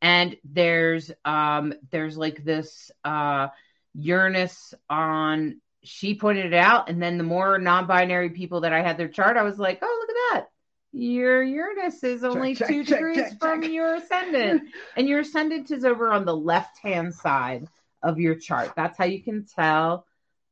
and 0.00 0.36
there's 0.44 1.10
um, 1.26 1.74
there's 1.90 2.16
like 2.16 2.42
this 2.42 2.90
uh, 3.04 3.48
Uranus 3.94 4.72
on 4.88 5.60
she 5.84 6.14
pointed 6.14 6.46
it 6.46 6.54
out. 6.54 6.88
And 6.88 7.02
then 7.02 7.18
the 7.18 7.24
more 7.24 7.58
non 7.58 7.86
binary 7.86 8.30
people 8.30 8.62
that 8.62 8.72
I 8.72 8.82
had 8.82 8.96
their 8.96 9.08
chart, 9.08 9.36
I 9.36 9.42
was 9.42 9.58
like, 9.58 9.78
oh, 9.82 9.98
look 10.00 10.10
at 10.10 10.34
that. 10.34 10.48
Your 10.92 11.42
Uranus 11.42 12.04
is 12.04 12.22
only 12.22 12.54
check, 12.54 12.68
two 12.68 12.84
check, 12.84 12.98
degrees 12.98 13.16
check, 13.16 13.40
from 13.40 13.62
your 13.64 13.96
ascendant. 13.96 14.70
and 14.96 15.08
your 15.08 15.20
ascendant 15.20 15.70
is 15.70 15.84
over 15.84 16.12
on 16.12 16.24
the 16.24 16.36
left 16.36 16.78
hand 16.78 17.14
side 17.14 17.66
of 18.02 18.20
your 18.20 18.36
chart. 18.36 18.72
That's 18.76 18.96
how 18.96 19.04
you 19.04 19.22
can 19.22 19.44
tell. 19.44 20.06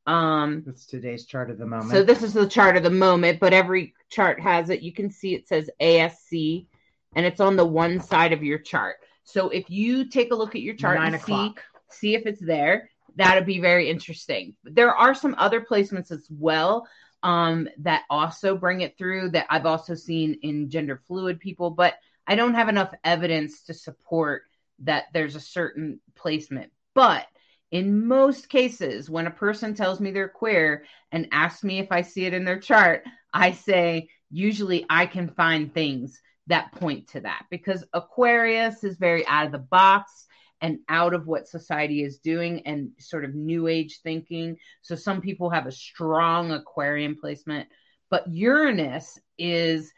Um, 0.04 0.64
it's 0.66 0.86
today's 0.86 1.26
chart 1.26 1.50
of 1.50 1.58
the 1.58 1.66
moment. 1.66 1.92
So 1.92 2.02
this 2.02 2.24
is 2.24 2.32
the 2.32 2.48
chart 2.48 2.76
of 2.76 2.82
the 2.82 2.90
moment, 2.90 3.38
but 3.38 3.52
every 3.52 3.94
chart 4.08 4.40
has 4.40 4.68
it. 4.68 4.82
You 4.82 4.92
can 4.92 5.10
see 5.10 5.34
it 5.34 5.46
says 5.46 5.70
ASC 5.80 6.66
and 7.14 7.26
it's 7.26 7.40
on 7.40 7.56
the 7.56 7.64
one 7.64 8.00
side 8.00 8.32
of 8.32 8.42
your 8.42 8.58
chart. 8.58 8.96
So 9.24 9.50
if 9.50 9.70
you 9.70 10.08
take 10.08 10.32
a 10.32 10.34
look 10.34 10.54
at 10.54 10.60
your 10.60 10.74
chart 10.74 10.98
Nine 10.98 11.14
and 11.14 11.16
o'clock. 11.16 11.62
see, 11.88 11.98
see 11.98 12.14
if 12.14 12.26
it's 12.26 12.40
there, 12.40 12.90
that'd 13.16 13.46
be 13.46 13.60
very 13.60 13.90
interesting. 13.90 14.54
There 14.64 14.94
are 14.94 15.14
some 15.14 15.34
other 15.38 15.60
placements 15.60 16.10
as 16.10 16.26
well 16.30 16.86
um, 17.22 17.68
that 17.78 18.02
also 18.10 18.56
bring 18.56 18.80
it 18.80 18.96
through 18.98 19.30
that 19.30 19.46
I've 19.50 19.66
also 19.66 19.94
seen 19.94 20.38
in 20.42 20.70
gender 20.70 21.00
fluid 21.06 21.40
people, 21.40 21.70
but 21.70 21.94
I 22.26 22.34
don't 22.34 22.54
have 22.54 22.68
enough 22.68 22.94
evidence 23.04 23.62
to 23.64 23.74
support 23.74 24.42
that 24.80 25.04
there's 25.12 25.36
a 25.36 25.40
certain 25.40 26.00
placement. 26.14 26.72
But 26.94 27.26
in 27.70 28.06
most 28.06 28.48
cases, 28.48 29.08
when 29.08 29.26
a 29.26 29.30
person 29.30 29.74
tells 29.74 30.00
me 30.00 30.10
they're 30.10 30.28
queer 30.28 30.84
and 31.10 31.28
asks 31.32 31.64
me 31.64 31.78
if 31.78 31.90
I 31.90 32.02
see 32.02 32.26
it 32.26 32.34
in 32.34 32.44
their 32.44 32.58
chart, 32.58 33.04
I 33.32 33.52
say, 33.52 34.08
usually 34.30 34.84
I 34.90 35.06
can 35.06 35.28
find 35.28 35.72
things 35.72 36.20
that 36.48 36.72
point 36.72 37.08
to 37.08 37.20
that 37.20 37.46
because 37.50 37.84
Aquarius 37.92 38.84
is 38.84 38.96
very 38.96 39.26
out 39.26 39.46
of 39.46 39.52
the 39.52 39.58
box 39.58 40.26
and 40.62 40.78
out 40.88 41.12
of 41.12 41.26
what 41.26 41.48
society 41.48 42.02
is 42.02 42.18
doing 42.18 42.62
and 42.66 42.92
sort 42.98 43.24
of 43.24 43.34
new 43.34 43.66
age 43.66 44.00
thinking. 44.02 44.56
So 44.80 44.94
some 44.94 45.20
people 45.20 45.50
have 45.50 45.66
a 45.66 45.72
strong 45.72 46.52
Aquarius 46.52 47.18
placement, 47.20 47.68
but 48.08 48.32
Uranus 48.32 49.18
is 49.36 49.92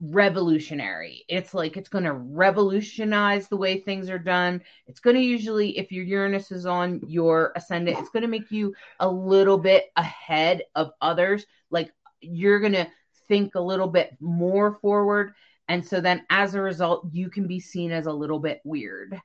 revolutionary. 0.00 1.24
It's 1.28 1.54
like 1.54 1.76
it's 1.76 1.88
going 1.88 2.04
to 2.04 2.12
revolutionize 2.12 3.48
the 3.48 3.56
way 3.56 3.80
things 3.80 4.10
are 4.10 4.18
done. 4.18 4.62
It's 4.86 5.00
going 5.00 5.16
to 5.16 5.22
usually, 5.22 5.78
if 5.78 5.92
your 5.92 6.04
Uranus 6.04 6.52
is 6.52 6.66
on 6.66 7.00
your 7.06 7.52
ascendant, 7.56 7.98
it's 7.98 8.10
going 8.10 8.22
to 8.22 8.28
make 8.28 8.50
you 8.50 8.74
a 9.00 9.08
little 9.08 9.58
bit 9.58 9.86
ahead 9.96 10.62
of 10.74 10.90
others. 11.00 11.46
Like 11.70 11.92
you're 12.20 12.60
going 12.60 12.72
to 12.72 12.88
think 13.28 13.54
a 13.54 13.60
little 13.60 13.88
bit 13.88 14.16
more 14.20 14.78
forward. 14.80 15.32
And 15.68 15.86
so 15.86 16.00
then 16.00 16.24
as 16.30 16.54
a 16.54 16.60
result, 16.60 17.08
you 17.12 17.28
can 17.28 17.46
be 17.46 17.60
seen 17.60 17.92
as 17.92 18.06
a 18.06 18.12
little 18.12 18.38
bit 18.38 18.60
weird. 18.64 19.20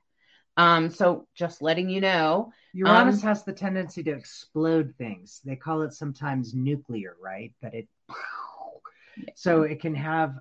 Um, 0.56 0.90
so 0.90 1.26
just 1.34 1.62
letting 1.62 1.88
you 1.88 2.00
know. 2.00 2.52
Uranus 2.72 3.22
um, 3.22 3.28
has 3.28 3.44
the 3.44 3.52
tendency 3.52 4.02
to 4.04 4.12
explode 4.12 4.94
things. 4.98 5.40
They 5.44 5.56
call 5.56 5.82
it 5.82 5.92
sometimes 5.92 6.54
nuclear, 6.54 7.16
right? 7.22 7.52
But 7.60 7.74
it 7.74 7.88
so 9.34 9.62
it 9.62 9.80
can 9.80 9.94
have 9.94 10.34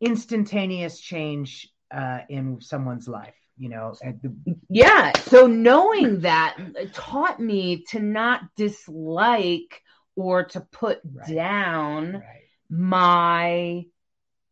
instantaneous 0.00 1.00
change 1.00 1.68
uh, 1.90 2.20
in 2.28 2.60
someone's 2.60 3.08
life 3.08 3.34
you 3.58 3.68
know 3.68 3.94
the... 4.02 4.34
yeah 4.68 5.12
so 5.18 5.46
knowing 5.46 6.20
that 6.20 6.56
taught 6.92 7.40
me 7.40 7.84
to 7.88 7.98
not 7.98 8.42
dislike 8.56 9.82
or 10.16 10.44
to 10.44 10.60
put 10.60 11.00
right. 11.12 11.34
down 11.34 12.12
right. 12.12 12.22
my 12.70 13.84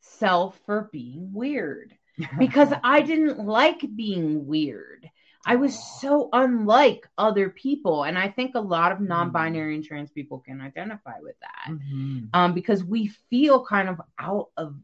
self 0.01 0.59
for 0.67 0.89
being 0.93 1.33
weird 1.33 1.95
because 2.39 2.73
I 2.85 3.03
didn't 3.03 3.39
like 3.39 3.85
being 3.95 4.47
weird. 4.47 5.09
I 5.49 5.57
was 5.57 5.79
so 6.01 6.29
unlike 6.33 7.09
other 7.17 7.51
people. 7.51 8.03
And 8.03 8.19
I 8.19 8.29
think 8.29 8.55
a 8.55 8.61
lot 8.61 8.91
of 8.91 9.01
non 9.01 9.31
binary 9.31 9.77
and 9.77 9.85
trans 9.85 10.11
people 10.11 10.41
can 10.41 10.61
identify 10.61 11.21
with 11.21 11.37
that 11.41 11.73
mm-hmm. 11.73 12.25
um, 12.35 12.53
because 12.53 12.83
we 12.83 13.09
feel 13.31 13.65
kind 13.65 13.89
of 13.89 14.01
out 14.19 14.49
of 14.57 14.75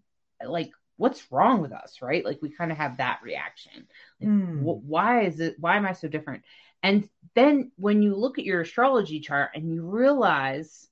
like, 0.46 0.70
what's 0.96 1.32
wrong 1.32 1.62
with 1.62 1.72
us, 1.72 2.00
right? 2.00 2.24
Like, 2.24 2.38
we 2.40 2.48
kind 2.50 2.70
of 2.70 2.78
have 2.78 2.98
that 2.98 3.20
reaction. 3.24 3.88
Like, 4.20 4.28
mm. 4.30 4.60
wh- 4.60 4.88
why 4.88 5.22
is 5.22 5.40
it, 5.40 5.56
why 5.58 5.76
am 5.76 5.84
I 5.84 5.94
so 5.94 6.06
different? 6.06 6.44
And 6.80 7.08
then 7.34 7.72
when 7.76 8.02
you 8.02 8.14
look 8.14 8.38
at 8.38 8.44
your 8.44 8.60
astrology 8.60 9.18
chart 9.18 9.50
and 9.56 9.72
you 9.72 9.82
realize 9.82 10.88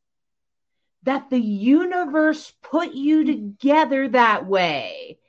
that 1.04 1.30
the 1.30 1.40
universe 1.40 2.52
put 2.62 2.92
you 2.92 3.24
together 3.24 4.08
that 4.08 4.46
way 4.46 5.19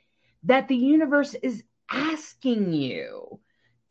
that 0.44 0.68
the 0.68 0.76
universe 0.76 1.36
is 1.36 1.64
asking 1.90 2.74
you 2.74 3.40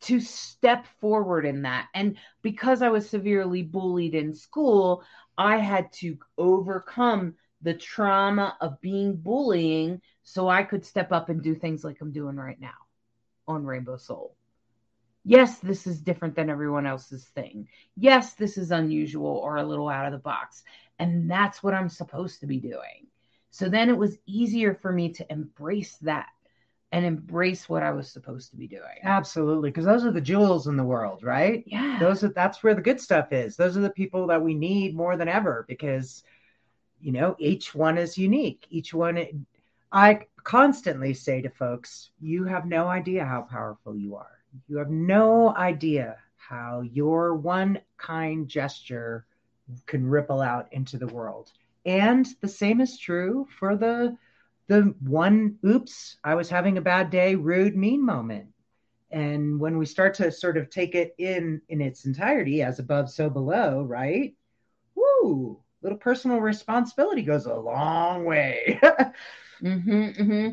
to 0.01 0.19
step 0.19 0.85
forward 0.99 1.45
in 1.45 1.61
that. 1.61 1.87
And 1.93 2.17
because 2.41 2.81
I 2.81 2.89
was 2.89 3.09
severely 3.09 3.61
bullied 3.61 4.15
in 4.15 4.33
school, 4.33 5.03
I 5.37 5.57
had 5.57 5.91
to 5.93 6.17
overcome 6.37 7.35
the 7.61 7.75
trauma 7.75 8.57
of 8.59 8.81
being 8.81 9.15
bullying 9.15 10.01
so 10.23 10.49
I 10.49 10.63
could 10.63 10.85
step 10.85 11.11
up 11.11 11.29
and 11.29 11.41
do 11.41 11.53
things 11.53 11.83
like 11.83 12.01
I'm 12.01 12.11
doing 12.11 12.35
right 12.35 12.59
now 12.59 12.69
on 13.47 13.63
Rainbow 13.63 13.97
Soul. 13.97 14.35
Yes, 15.23 15.59
this 15.59 15.85
is 15.85 16.01
different 16.01 16.35
than 16.35 16.49
everyone 16.49 16.87
else's 16.87 17.25
thing. 17.25 17.67
Yes, 17.95 18.33
this 18.33 18.57
is 18.57 18.71
unusual 18.71 19.37
or 19.37 19.57
a 19.57 19.65
little 19.65 19.87
out 19.87 20.07
of 20.07 20.11
the 20.13 20.17
box. 20.17 20.63
And 20.97 21.29
that's 21.29 21.61
what 21.61 21.75
I'm 21.75 21.89
supposed 21.89 22.39
to 22.39 22.47
be 22.47 22.57
doing. 22.57 23.05
So 23.51 23.69
then 23.69 23.89
it 23.89 23.97
was 23.97 24.17
easier 24.25 24.73
for 24.73 24.91
me 24.91 25.13
to 25.13 25.31
embrace 25.31 25.97
that 25.97 26.29
and 26.91 27.05
embrace 27.05 27.69
what 27.69 27.83
I 27.83 27.91
was 27.91 28.09
supposed 28.09 28.51
to 28.51 28.57
be 28.57 28.67
doing. 28.67 28.99
Absolutely, 29.03 29.69
because 29.69 29.85
those 29.85 30.03
are 30.05 30.11
the 30.11 30.21
jewels 30.21 30.67
in 30.67 30.75
the 30.75 30.83
world, 30.83 31.23
right? 31.23 31.63
Yeah. 31.65 31.97
Those 31.99 32.23
are 32.23 32.29
that's 32.29 32.61
where 32.63 32.75
the 32.75 32.81
good 32.81 32.99
stuff 32.99 33.31
is. 33.31 33.55
Those 33.55 33.77
are 33.77 33.81
the 33.81 33.89
people 33.89 34.27
that 34.27 34.41
we 34.41 34.53
need 34.53 34.95
more 34.95 35.15
than 35.15 35.27
ever 35.27 35.65
because 35.67 36.23
you 37.01 37.11
know, 37.11 37.35
each 37.39 37.73
one 37.73 37.97
is 37.97 38.17
unique. 38.17 38.65
Each 38.69 38.93
one 38.93 39.45
I 39.91 40.21
constantly 40.43 41.13
say 41.13 41.41
to 41.41 41.49
folks, 41.49 42.11
you 42.21 42.45
have 42.45 42.65
no 42.65 42.87
idea 42.87 43.25
how 43.25 43.41
powerful 43.41 43.95
you 43.95 44.15
are. 44.15 44.39
You 44.67 44.77
have 44.77 44.89
no 44.89 45.55
idea 45.55 46.17
how 46.37 46.81
your 46.81 47.35
one 47.35 47.79
kind 47.97 48.47
gesture 48.47 49.25
can 49.85 50.07
ripple 50.07 50.41
out 50.41 50.67
into 50.71 50.97
the 50.97 51.07
world. 51.07 51.51
And 51.85 52.27
the 52.41 52.47
same 52.47 52.79
is 52.79 52.97
true 52.97 53.47
for 53.59 53.75
the 53.75 54.17
the 54.67 54.93
one 55.01 55.57
oops, 55.65 56.17
I 56.23 56.35
was 56.35 56.49
having 56.49 56.77
a 56.77 56.81
bad 56.81 57.09
day, 57.09 57.35
rude, 57.35 57.75
mean 57.75 58.05
moment. 58.05 58.47
And 59.11 59.59
when 59.59 59.77
we 59.77 59.85
start 59.85 60.13
to 60.15 60.31
sort 60.31 60.57
of 60.57 60.69
take 60.69 60.95
it 60.95 61.13
in 61.17 61.61
in 61.69 61.81
its 61.81 62.05
entirety, 62.05 62.61
as 62.61 62.79
above, 62.79 63.09
so 63.09 63.29
below, 63.29 63.83
right? 63.83 64.35
Woo, 64.95 65.59
little 65.81 65.97
personal 65.97 66.39
responsibility 66.39 67.21
goes 67.23 67.45
a 67.45 67.53
long 67.55 68.25
way. 68.25 68.79
mm-hmm, 69.61 69.91
mm-hmm. 69.91 70.49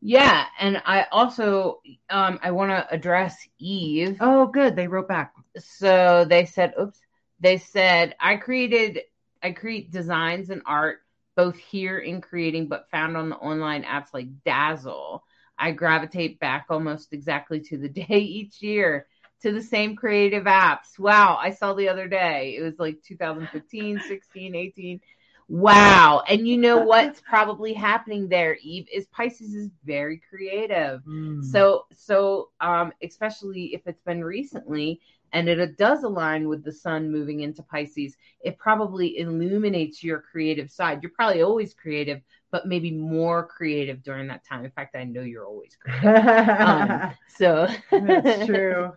Yeah, 0.00 0.46
and 0.58 0.80
I 0.86 1.06
also 1.12 1.80
um, 2.08 2.38
I 2.42 2.52
want 2.52 2.70
to 2.70 2.86
address 2.94 3.36
Eve. 3.58 4.16
Oh, 4.20 4.46
good. 4.46 4.76
They 4.76 4.88
wrote 4.88 5.08
back. 5.08 5.34
So 5.58 6.24
they 6.24 6.46
said, 6.46 6.74
"Oops." 6.80 6.98
They 7.40 7.58
said 7.58 8.14
I 8.20 8.36
created 8.36 9.00
I 9.42 9.52
create 9.52 9.90
designs 9.90 10.50
and 10.50 10.62
art 10.66 11.00
both 11.36 11.56
here 11.56 11.98
in 11.98 12.20
creating, 12.20 12.68
but 12.68 12.90
found 12.90 13.16
on 13.16 13.28
the 13.28 13.36
online 13.36 13.84
apps 13.84 14.12
like 14.12 14.28
Dazzle. 14.44 15.24
I 15.58 15.72
gravitate 15.72 16.40
back 16.40 16.66
almost 16.70 17.12
exactly 17.12 17.60
to 17.60 17.78
the 17.78 17.88
day 18.08 18.18
each 18.18 18.62
year 18.62 19.06
to 19.42 19.52
the 19.52 19.62
same 19.62 19.96
creative 19.96 20.44
apps. 20.44 20.98
Wow, 20.98 21.38
I 21.40 21.50
saw 21.50 21.74
the 21.74 21.88
other 21.88 22.08
day. 22.08 22.56
It 22.58 22.62
was 22.62 22.78
like 22.78 23.02
2015, 23.02 24.00
16, 24.06 24.54
18. 24.54 25.00
Wow. 25.48 26.22
And 26.28 26.46
you 26.46 26.56
know 26.56 26.78
what's 26.78 27.20
probably 27.20 27.72
happening 27.72 28.28
there, 28.28 28.56
Eve, 28.62 28.86
is 28.92 29.06
Pisces 29.06 29.52
is 29.52 29.68
very 29.84 30.22
creative. 30.30 31.02
Mm. 31.04 31.44
So 31.44 31.86
so 31.92 32.50
um 32.60 32.92
especially 33.02 33.74
if 33.74 33.80
it's 33.86 34.02
been 34.02 34.22
recently 34.22 35.00
and 35.32 35.48
it 35.48 35.76
does 35.76 36.02
align 36.02 36.48
with 36.48 36.64
the 36.64 36.72
sun 36.72 37.12
moving 37.12 37.40
into 37.40 37.62
Pisces, 37.62 38.16
it 38.40 38.58
probably 38.58 39.18
illuminates 39.18 40.02
your 40.02 40.20
creative 40.20 40.70
side. 40.70 41.02
You're 41.02 41.12
probably 41.12 41.42
always 41.42 41.74
creative, 41.74 42.20
but 42.50 42.66
maybe 42.66 42.90
more 42.90 43.46
creative 43.46 44.02
during 44.02 44.28
that 44.28 44.44
time. 44.44 44.64
In 44.64 44.70
fact, 44.70 44.96
I 44.96 45.04
know 45.04 45.22
you're 45.22 45.46
always 45.46 45.76
creative. 45.76 46.26
um, 46.60 47.12
so 47.36 47.68
that's 47.90 48.46
true. 48.46 48.92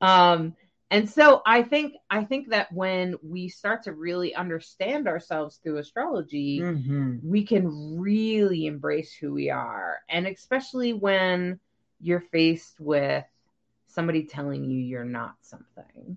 um, 0.00 0.54
and 0.90 1.08
so 1.08 1.42
I 1.44 1.62
think 1.62 1.94
I 2.10 2.24
think 2.24 2.50
that 2.50 2.72
when 2.72 3.16
we 3.22 3.48
start 3.48 3.84
to 3.84 3.92
really 3.92 4.34
understand 4.34 5.08
ourselves 5.08 5.58
through 5.62 5.78
astrology, 5.78 6.60
mm-hmm. 6.60 7.16
we 7.22 7.44
can 7.44 7.98
really 7.98 8.66
embrace 8.66 9.12
who 9.12 9.32
we 9.32 9.50
are, 9.50 9.98
and 10.08 10.26
especially 10.26 10.92
when 10.92 11.58
you're 12.00 12.20
faced 12.20 12.78
with 12.78 13.24
somebody 13.94 14.24
telling 14.24 14.64
you 14.64 14.78
you're 14.78 15.04
not 15.04 15.36
something. 15.42 16.16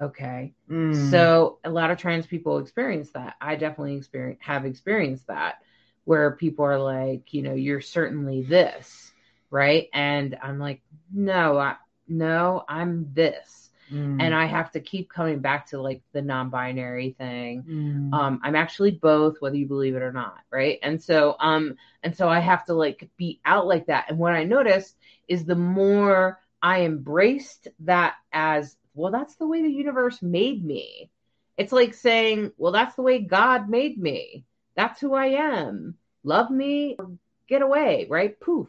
Okay. 0.00 0.54
Mm. 0.70 1.10
So 1.10 1.58
a 1.64 1.70
lot 1.70 1.90
of 1.90 1.98
trans 1.98 2.26
people 2.26 2.58
experience 2.58 3.10
that. 3.12 3.34
I 3.40 3.56
definitely 3.56 3.96
experience 3.96 4.38
have 4.42 4.64
experienced 4.64 5.26
that 5.26 5.56
where 6.04 6.30
people 6.32 6.64
are 6.64 6.78
like, 6.78 7.34
you 7.34 7.42
know, 7.42 7.54
you're 7.54 7.82
certainly 7.82 8.42
this, 8.42 9.12
right? 9.50 9.88
And 9.92 10.38
I'm 10.42 10.58
like, 10.58 10.80
no, 11.12 11.58
I 11.58 11.76
no, 12.08 12.64
I'm 12.68 13.12
this. 13.12 13.70
Mm. 13.92 14.22
And 14.22 14.34
I 14.34 14.46
have 14.46 14.70
to 14.72 14.80
keep 14.80 15.10
coming 15.10 15.40
back 15.40 15.66
to 15.68 15.80
like 15.82 16.02
the 16.12 16.22
non-binary 16.22 17.16
thing. 17.18 17.64
Mm. 17.68 18.14
Um, 18.14 18.40
I'm 18.42 18.56
actually 18.56 18.92
both, 18.92 19.40
whether 19.40 19.56
you 19.56 19.66
believe 19.66 19.96
it 19.96 20.02
or 20.02 20.12
not, 20.12 20.38
right? 20.50 20.78
And 20.82 21.02
so, 21.02 21.36
um, 21.40 21.76
and 22.02 22.16
so 22.16 22.28
I 22.28 22.38
have 22.38 22.64
to 22.66 22.74
like 22.74 23.08
be 23.16 23.40
out 23.44 23.66
like 23.66 23.86
that. 23.86 24.06
And 24.08 24.18
what 24.18 24.32
I 24.32 24.44
noticed 24.44 24.96
is 25.28 25.44
the 25.44 25.56
more 25.56 26.38
I 26.62 26.82
embraced 26.82 27.68
that 27.80 28.14
as 28.32 28.76
well, 28.94 29.12
that's 29.12 29.36
the 29.36 29.46
way 29.46 29.62
the 29.62 29.70
universe 29.70 30.22
made 30.22 30.64
me. 30.64 31.10
It's 31.56 31.72
like 31.72 31.94
saying, 31.94 32.52
well, 32.56 32.72
that's 32.72 32.96
the 32.96 33.02
way 33.02 33.20
God 33.20 33.68
made 33.68 33.98
me. 33.98 34.44
That's 34.76 35.00
who 35.00 35.14
I 35.14 35.26
am. 35.26 35.96
Love 36.24 36.50
me 36.50 36.96
or 36.98 37.12
get 37.48 37.62
away, 37.62 38.06
right? 38.10 38.38
Poof. 38.40 38.68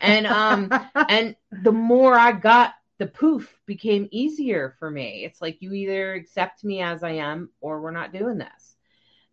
And 0.00 0.26
um 0.26 0.70
and 1.08 1.36
the 1.50 1.72
more 1.72 2.14
I 2.14 2.32
got 2.32 2.74
the 2.98 3.06
poof 3.06 3.58
became 3.66 4.08
easier 4.12 4.74
for 4.78 4.90
me. 4.90 5.24
It's 5.24 5.40
like 5.40 5.62
you 5.62 5.72
either 5.72 6.14
accept 6.14 6.64
me 6.64 6.80
as 6.80 7.02
I 7.02 7.12
am 7.12 7.50
or 7.60 7.80
we're 7.80 7.90
not 7.90 8.12
doing 8.12 8.38
this. 8.38 8.76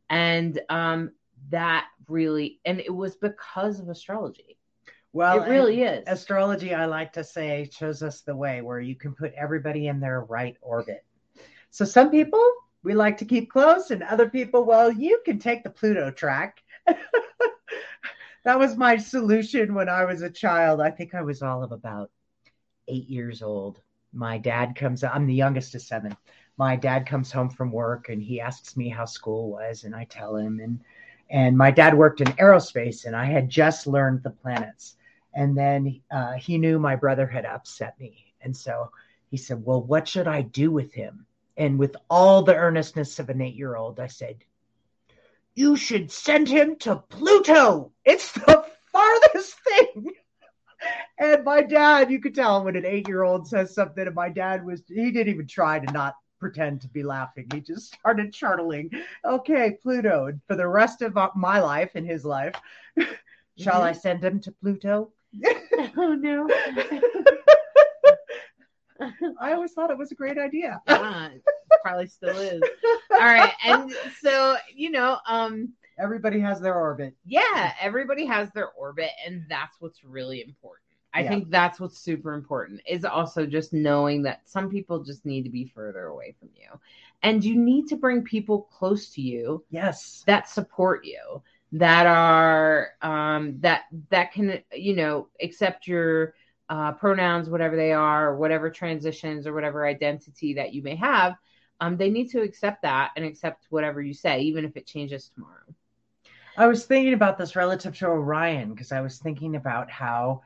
And 0.10 0.60
um 0.70 1.12
that 1.50 1.88
really 2.08 2.60
and 2.66 2.80
it 2.80 2.94
was 2.94 3.16
because 3.16 3.80
of 3.80 3.90
astrology. 3.90 4.59
Well, 5.12 5.41
it 5.41 5.49
really 5.49 5.82
is. 5.82 6.03
Astrology, 6.05 6.74
I 6.74 6.86
like 6.86 7.14
to 7.14 7.24
say, 7.24 7.70
shows 7.72 8.03
us 8.03 8.22
the 8.22 8.36
way 8.36 8.62
where 8.62 8.80
you 8.80 8.95
can 8.95 9.14
put 9.14 9.34
everybody 9.34 9.88
in 9.88 9.99
their 9.99 10.22
right 10.22 10.55
orbit. 10.62 11.03
So 11.72 11.84
some 11.84 12.12
people 12.12 12.43
we 12.84 12.93
like 12.93 13.18
to 13.18 13.26
keep 13.26 13.49
close, 13.49 13.91
and 13.91 14.03
other 14.03 14.30
people, 14.30 14.64
well, 14.64 14.91
you 14.91 15.22
can 15.26 15.39
take 15.39 15.64
the 15.64 15.70
Pluto 15.70 16.12
track. 16.12 16.62
that 18.43 18.60
was 18.60 18.78
my 18.78 18.97
solution 18.97 19.74
when 19.74 19.89
I 19.89 20.05
was 20.05 20.22
a 20.22 20.30
child. 20.30 20.80
I 20.80 20.91
think 20.91 21.14
I 21.14 21.22
was 21.22 21.41
all 21.41 21.64
of 21.64 21.72
about 21.72 22.10
eight 22.88 23.10
years 23.10 23.41
old. 23.41 23.82
My 24.14 24.38
dad 24.38 24.76
comes, 24.76 25.03
I'm 25.03 25.28
the 25.28 25.34
youngest 25.34 25.76
of 25.76 25.82
seven. 25.82 26.16
My 26.57 26.76
dad 26.76 27.05
comes 27.05 27.32
home 27.32 27.49
from 27.49 27.72
work 27.72 28.10
and 28.10 28.22
he 28.22 28.41
asks 28.41 28.76
me 28.76 28.89
how 28.89 29.05
school 29.05 29.51
was, 29.51 29.84
and 29.84 29.95
I 29.95 30.05
tell 30.05 30.36
him. 30.36 30.60
And 30.60 30.82
and 31.32 31.55
my 31.55 31.70
dad 31.70 31.95
worked 31.95 32.22
in 32.22 32.28
aerospace, 32.34 33.05
and 33.05 33.16
I 33.16 33.26
had 33.26 33.49
just 33.49 33.86
learned 33.86 34.24
the 34.24 34.32
planets. 34.32 34.95
And 35.34 35.57
then 35.57 36.01
uh, 36.11 36.34
he 36.34 36.57
knew 36.57 36.80
my 36.80 36.95
brother 36.95 37.27
had 37.27 37.45
upset 37.45 37.99
me. 37.99 38.34
And 38.41 38.55
so 38.55 38.91
he 39.30 39.38
said, 39.38 39.63
Well, 39.63 39.82
what 39.82 40.07
should 40.07 40.27
I 40.27 40.41
do 40.41 40.71
with 40.71 40.93
him? 40.93 41.25
And 41.57 41.77
with 41.77 41.95
all 42.09 42.41
the 42.41 42.55
earnestness 42.55 43.19
of 43.19 43.30
an 43.30 43.41
eight 43.41 43.55
year 43.55 43.75
old, 43.75 43.99
I 43.99 44.07
said, 44.07 44.38
You 45.55 45.75
should 45.75 46.11
send 46.11 46.47
him 46.47 46.77
to 46.77 46.95
Pluto. 46.95 47.91
It's 48.05 48.32
the 48.32 48.65
farthest 48.91 49.55
thing. 49.59 50.11
And 51.17 51.43
my 51.43 51.61
dad, 51.61 52.09
you 52.09 52.19
could 52.19 52.34
tell 52.34 52.63
when 52.63 52.77
an 52.77 52.86
eight 52.86 53.07
year 53.07 53.23
old 53.23 53.47
says 53.47 53.73
something, 53.73 54.05
and 54.05 54.15
my 54.15 54.30
dad 54.30 54.65
was, 54.65 54.82
he 54.88 55.11
didn't 55.11 55.34
even 55.34 55.47
try 55.47 55.80
to 55.80 55.91
not 55.91 56.15
pretend 56.39 56.82
to 56.82 56.88
be 56.88 57.03
laughing. 57.03 57.47
He 57.53 57.59
just 57.59 57.93
started 57.99 58.34
chortling, 58.34 58.89
okay, 59.25 59.77
Pluto. 59.82 60.27
And 60.27 60.41
for 60.47 60.55
the 60.55 60.67
rest 60.67 61.01
of 61.01 61.17
my 61.36 61.59
life 61.59 61.91
and 61.95 62.05
his 62.05 62.23
life, 62.23 62.55
shall 63.57 63.82
mm-hmm. 63.82 63.84
I 63.84 63.91
send 63.91 64.23
him 64.23 64.39
to 64.41 64.51
Pluto? 64.53 65.11
oh 65.97 66.15
no. 66.15 66.49
I 69.41 69.53
always 69.53 69.71
thought 69.71 69.91
it 69.91 69.97
was 69.97 70.11
a 70.11 70.15
great 70.15 70.38
idea. 70.38 70.82
Yeah, 70.88 71.30
probably 71.82 72.07
still 72.07 72.38
is. 72.38 72.61
All 73.11 73.19
right. 73.19 73.53
And 73.63 73.93
so, 74.21 74.57
you 74.75 74.91
know, 74.91 75.17
um 75.27 75.73
everybody 75.97 76.39
has 76.39 76.59
their 76.59 76.75
orbit. 76.75 77.15
Yeah, 77.25 77.73
everybody 77.80 78.25
has 78.25 78.51
their 78.51 78.69
orbit 78.71 79.11
and 79.25 79.45
that's 79.49 79.77
what's 79.80 80.03
really 80.03 80.41
important. 80.41 80.86
I 81.13 81.21
yeah. 81.21 81.30
think 81.30 81.49
that's 81.49 81.80
what's 81.80 81.99
super 81.99 82.34
important 82.34 82.82
is 82.88 83.03
also 83.03 83.45
just 83.45 83.73
knowing 83.73 84.21
that 84.23 84.41
some 84.45 84.69
people 84.69 85.03
just 85.03 85.25
need 85.25 85.43
to 85.43 85.49
be 85.49 85.65
further 85.65 86.05
away 86.05 86.36
from 86.39 86.49
you. 86.53 86.69
And 87.23 87.43
you 87.43 87.55
need 87.55 87.88
to 87.88 87.95
bring 87.95 88.21
people 88.21 88.69
close 88.71 89.09
to 89.13 89.21
you. 89.21 89.63
Yes. 89.71 90.23
That 90.27 90.47
support 90.47 91.05
you 91.05 91.41
that 91.74 92.07
are 92.07 92.91
um, 93.01 93.59
that 93.59 93.84
that 94.09 94.32
can 94.32 94.61
you 94.74 94.95
know 94.95 95.28
accept 95.41 95.88
your 95.88 96.34
uh, 96.70 96.91
pronouns, 96.93 97.49
whatever 97.49 97.76
they 97.76 97.91
are, 97.91 98.30
or 98.30 98.38
whatever 98.38 98.70
transitions 98.70 99.47
or 99.47 99.53
whatever 99.53 99.86
identity 99.86 100.53
that 100.53 100.74
you 100.74 100.82
may 100.82 100.95
have. 100.95 101.36
Um, 101.82 101.97
they 101.97 102.09
need 102.09 102.30
to 102.32 102.41
accept 102.41 102.82
that 102.82 103.11
and 103.15 103.26
accept 103.26 103.65
whatever 103.70 104.01
you 104.01 104.13
say, 104.13 104.41
even 104.41 104.65
if 104.65 104.76
it 104.76 104.86
changes 104.86 105.30
tomorrow. 105.34 105.63
I 106.57 106.67
was 106.67 106.86
thinking 106.86 107.13
about 107.13 107.38
this 107.38 107.55
relative 107.55 107.97
to 107.99 108.07
Orion 108.07 108.74
because 108.74 108.91
I 108.91 108.99
was 108.99 109.17
thinking 109.17 109.55
about 109.55 109.89
how 109.89 110.41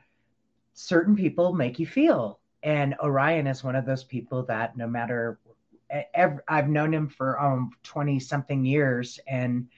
certain 0.74 1.16
people 1.16 1.52
make 1.52 1.78
you 1.78 1.86
feel. 1.86 2.38
And 2.62 2.94
Orion 3.02 3.46
is 3.48 3.64
one 3.64 3.74
of 3.74 3.84
those 3.84 4.04
people 4.04 4.44
that 4.44 4.76
no 4.76 4.86
matter, 4.86 5.40
I've 6.48 6.68
known 6.68 6.94
him 6.94 7.08
for 7.08 7.40
um 7.40 7.72
20 7.82 8.20
something 8.20 8.64
years 8.64 9.18
and 9.26 9.68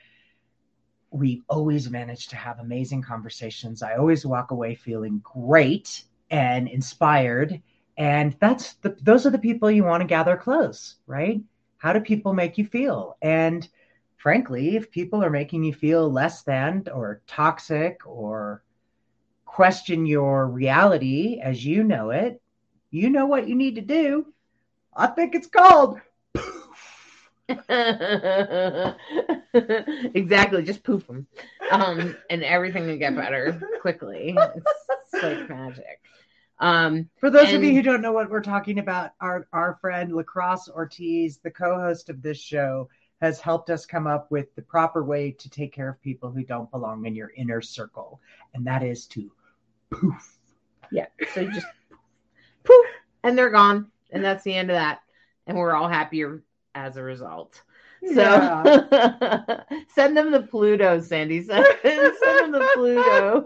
we 1.16 1.42
always 1.48 1.90
manage 1.90 2.28
to 2.28 2.36
have 2.36 2.58
amazing 2.58 3.02
conversations. 3.02 3.82
I 3.82 3.96
always 3.96 4.26
walk 4.26 4.50
away 4.50 4.74
feeling 4.74 5.20
great 5.24 6.04
and 6.30 6.68
inspired. 6.68 7.60
And 7.96 8.36
that's 8.40 8.74
the, 8.74 8.96
those 9.02 9.26
are 9.26 9.30
the 9.30 9.38
people 9.38 9.70
you 9.70 9.84
want 9.84 10.02
to 10.02 10.06
gather 10.06 10.36
close, 10.36 10.96
right? 11.06 11.40
How 11.78 11.92
do 11.92 12.00
people 12.00 12.32
make 12.32 12.58
you 12.58 12.66
feel? 12.66 13.16
And 13.22 13.68
frankly, 14.16 14.76
if 14.76 14.90
people 14.90 15.24
are 15.24 15.30
making 15.30 15.64
you 15.64 15.72
feel 15.72 16.10
less 16.10 16.42
than 16.42 16.84
or 16.92 17.22
toxic 17.26 18.00
or 18.06 18.62
question 19.44 20.04
your 20.04 20.48
reality 20.48 21.40
as 21.42 21.64
you 21.64 21.84
know 21.84 22.10
it, 22.10 22.40
you 22.90 23.08
know 23.10 23.26
what 23.26 23.48
you 23.48 23.54
need 23.54 23.76
to 23.76 23.80
do. 23.80 24.26
I 24.94 25.06
think 25.08 25.34
it's 25.34 25.46
called 25.46 26.00
exactly, 30.14 30.62
just 30.64 30.82
poof 30.82 31.06
them, 31.06 31.26
um, 31.70 32.16
and 32.28 32.42
everything 32.42 32.86
will 32.86 32.98
get 32.98 33.14
better 33.14 33.60
quickly. 33.80 34.36
It's 34.36 35.22
like 35.22 35.48
magic. 35.48 36.00
Um, 36.58 37.08
For 37.18 37.30
those 37.30 37.52
of 37.52 37.62
you 37.62 37.72
who 37.72 37.82
don't 37.82 38.00
know 38.00 38.12
what 38.12 38.30
we're 38.30 38.40
talking 38.40 38.78
about, 38.78 39.12
our 39.20 39.46
our 39.52 39.78
friend 39.80 40.12
Lacrosse 40.12 40.68
Ortiz, 40.68 41.38
the 41.38 41.50
co-host 41.50 42.08
of 42.08 42.22
this 42.22 42.40
show, 42.40 42.88
has 43.20 43.40
helped 43.40 43.70
us 43.70 43.86
come 43.86 44.06
up 44.06 44.30
with 44.30 44.54
the 44.56 44.62
proper 44.62 45.04
way 45.04 45.30
to 45.32 45.48
take 45.48 45.72
care 45.72 45.88
of 45.88 46.02
people 46.02 46.30
who 46.30 46.42
don't 46.42 46.70
belong 46.70 47.06
in 47.06 47.14
your 47.14 47.30
inner 47.36 47.60
circle, 47.60 48.20
and 48.54 48.66
that 48.66 48.82
is 48.82 49.06
to 49.06 49.30
poof. 49.90 50.38
yeah, 50.90 51.06
so 51.32 51.42
you 51.42 51.52
just 51.52 51.66
poof, 52.64 52.86
and 53.22 53.38
they're 53.38 53.50
gone, 53.50 53.90
and 54.10 54.24
that's 54.24 54.42
the 54.42 54.54
end 54.54 54.70
of 54.70 54.74
that, 54.74 55.02
and 55.46 55.56
we're 55.56 55.74
all 55.74 55.88
happier 55.88 56.42
as 56.76 56.96
a 56.96 57.02
result. 57.02 57.62
So 58.14 58.22
Yeah. 58.22 59.62
send 59.94 60.16
them 60.16 60.30
the 60.30 60.42
Pluto, 60.42 61.00
Sandy. 61.00 61.42
Send, 61.42 61.66
send 61.82 62.14
them 62.22 62.52
the 62.52 62.68
Pluto. 62.74 63.44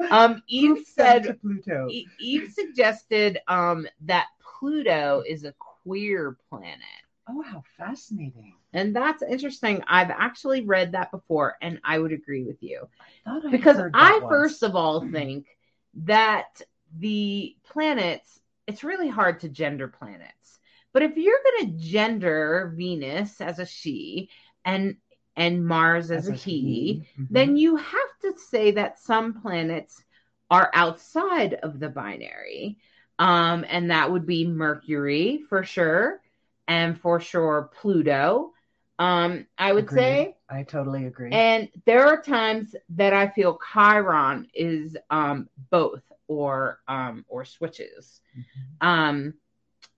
um, 0.10 0.42
Eve 0.46 0.86
said 0.86 1.38
Pluto. 1.40 1.88
Eve 2.20 2.52
suggested 2.52 3.38
um, 3.48 3.88
that 4.04 4.26
Pluto 4.40 5.24
is 5.26 5.44
a 5.44 5.54
queer 5.82 6.36
planet. 6.48 6.78
Oh, 7.28 7.42
how 7.42 7.64
fascinating! 7.76 8.54
And 8.72 8.94
that's 8.94 9.22
interesting. 9.22 9.82
I've 9.88 10.10
actually 10.10 10.64
read 10.64 10.92
that 10.92 11.10
before, 11.10 11.56
and 11.62 11.80
I 11.82 11.98
would 11.98 12.12
agree 12.12 12.44
with 12.44 12.62
you. 12.62 12.86
I'd 13.26 13.50
Because 13.50 13.80
I, 13.94 14.20
once. 14.20 14.28
first 14.28 14.62
of 14.62 14.76
all, 14.76 15.00
think 15.00 15.46
that 16.04 16.60
the 16.98 17.56
planets, 17.64 18.40
it's 18.66 18.84
really 18.84 19.08
hard 19.08 19.40
to 19.40 19.48
gender 19.48 19.88
planets. 19.88 20.58
But 20.92 21.02
if 21.02 21.16
you're 21.16 21.40
going 21.58 21.66
to 21.72 21.78
gender 21.78 22.72
Venus 22.76 23.40
as 23.40 23.58
a 23.58 23.66
she 23.66 24.30
and 24.64 24.96
and 25.36 25.66
Mars 25.66 26.10
as, 26.10 26.28
a 26.28 26.32
he, 26.32 27.06
Mhm. 27.18 27.26
then 27.30 27.56
you 27.58 27.76
have 27.76 28.18
to 28.22 28.38
say 28.38 28.70
that 28.72 28.98
some 28.98 29.34
planets 29.42 30.02
are 30.50 30.70
outside 30.72 31.54
of 31.54 31.78
the 31.78 31.90
binary. 31.90 32.78
Um, 33.18 33.64
and 33.68 33.90
that 33.90 34.10
would 34.10 34.26
be 34.26 34.46
Mercury 34.46 35.42
for 35.48 35.62
sure, 35.62 36.20
and 36.66 36.98
for 36.98 37.20
sure 37.20 37.70
Pluto. 37.80 38.52
Um, 38.98 39.46
I 39.58 39.72
would 39.72 39.90
say. 39.90 40.36
I 40.48 40.62
totally 40.62 41.04
agree. 41.06 41.32
And 41.32 41.68
there 41.84 42.06
are 42.06 42.22
times 42.22 42.74
that 42.90 43.12
I 43.12 43.28
feel 43.28 43.58
Chiron 43.72 44.48
is 44.54 44.96
um, 45.10 45.48
both 45.70 46.02
or 46.28 46.80
um, 46.88 47.24
or 47.28 47.44
switches. 47.44 48.20
Mhm. 48.36 48.86
Um, 48.86 49.34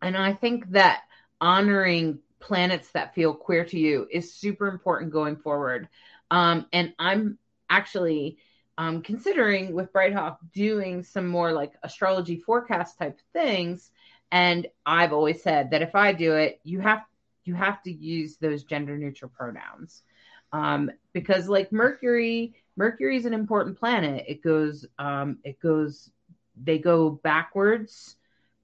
and 0.02 0.16
I 0.16 0.32
think 0.32 0.70
that 0.70 1.02
honoring 1.40 2.20
planets 2.40 2.90
that 2.92 3.14
feel 3.14 3.34
queer 3.34 3.64
to 3.64 3.78
you 3.78 4.06
is 4.10 4.32
super 4.34 4.68
important 4.68 5.12
going 5.12 5.36
forward. 5.36 5.88
Um, 6.30 6.66
and 6.72 6.94
I'm 6.98 7.38
actually 7.68 8.38
um, 8.76 9.02
considering 9.02 9.74
with 9.74 9.92
Bright 9.92 10.14
Hawk 10.14 10.38
doing 10.52 11.02
some 11.02 11.26
more 11.26 11.52
like 11.52 11.72
astrology 11.82 12.36
forecast 12.36 12.98
type 12.98 13.18
things. 13.32 13.90
And 14.30 14.68
I've 14.86 15.12
always 15.12 15.42
said 15.42 15.70
that 15.70 15.82
if 15.82 15.94
I 15.94 16.12
do 16.12 16.34
it, 16.36 16.60
you 16.62 16.80
have 16.80 17.04
you 17.44 17.54
have 17.54 17.82
to 17.82 17.90
use 17.92 18.36
those 18.36 18.64
gender 18.64 18.96
neutral 18.96 19.32
pronouns 19.34 20.02
um, 20.52 20.90
because 21.12 21.48
like 21.48 21.72
Mercury, 21.72 22.54
Mercury 22.76 23.16
is 23.16 23.24
an 23.24 23.34
important 23.34 23.78
planet. 23.78 24.24
It 24.28 24.42
goes, 24.42 24.86
um, 24.98 25.38
it 25.44 25.60
goes, 25.60 26.10
they 26.62 26.78
go 26.78 27.10
backwards 27.10 28.16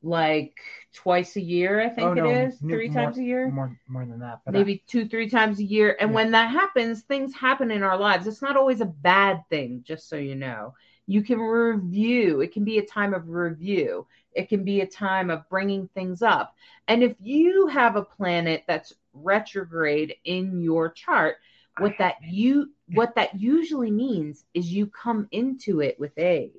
like 0.03 0.59
twice 0.92 1.36
a 1.36 1.40
year. 1.40 1.80
I 1.80 1.88
think 1.88 2.09
Oh, 2.09 2.14
no, 2.14 2.28
is 2.30 2.62
n- 2.62 2.68
three 2.68 2.88
more- 2.90 3.03
times 3.05 3.18
a 3.18 3.22
year, 3.24 3.51
more 3.51 3.78
more 3.88 4.05
than 4.05 4.20
that, 4.20 4.40
but 4.45 4.55
I- 4.55 4.59
maybe 4.59 4.82
two, 4.86 5.07
three 5.07 5.28
times 5.30 5.59
a 5.61 5.64
year. 5.64 5.97
And 5.99 6.11
Yeah. 6.11 6.14
when 6.14 6.30
that 6.32 6.51
happens, 6.51 7.03
things 7.03 7.34
happen 7.34 7.70
in 7.70 7.82
our 7.82 7.97
lives. 7.99 8.26
It's 8.26 8.42
not 8.42 8.57
always 8.57 8.80
a 8.82 8.86
bad 8.86 9.42
thing, 9.49 9.82
just 9.86 10.09
so 10.09 10.16
you 10.16 10.34
know. 10.34 10.74
You 11.07 11.22
can 11.22 11.38
review. 11.38 12.40
It 12.40 12.53
can 12.53 12.64
be 12.64 12.78
a 12.78 12.84
time 12.86 13.14
of 13.14 13.28
review. 13.28 14.07
It 14.32 14.49
can 14.49 14.64
be 14.64 14.80
a 14.80 14.86
time 14.86 15.30
of 15.30 15.49
bringing 15.49 15.88
things 15.88 16.22
up. 16.22 16.55
And 16.88 17.03
if 17.03 17.14
you 17.20 17.66
have 17.68 17.97
a 17.97 18.03
planet 18.03 18.64
that's 18.66 18.92
retrograde 19.14 20.16
in 20.24 20.61
your 20.61 20.90
chart, 20.90 21.36
what 21.78 21.95
that 21.99 22.16
you 22.22 22.70
what 22.95 23.14
that 23.14 23.40
usually 23.40 23.90
means 23.90 24.45
is 24.55 24.70
you 24.72 24.86
come 24.86 25.26
into 25.32 25.80
it 25.80 25.99
with 25.99 26.16
age. 26.18 26.51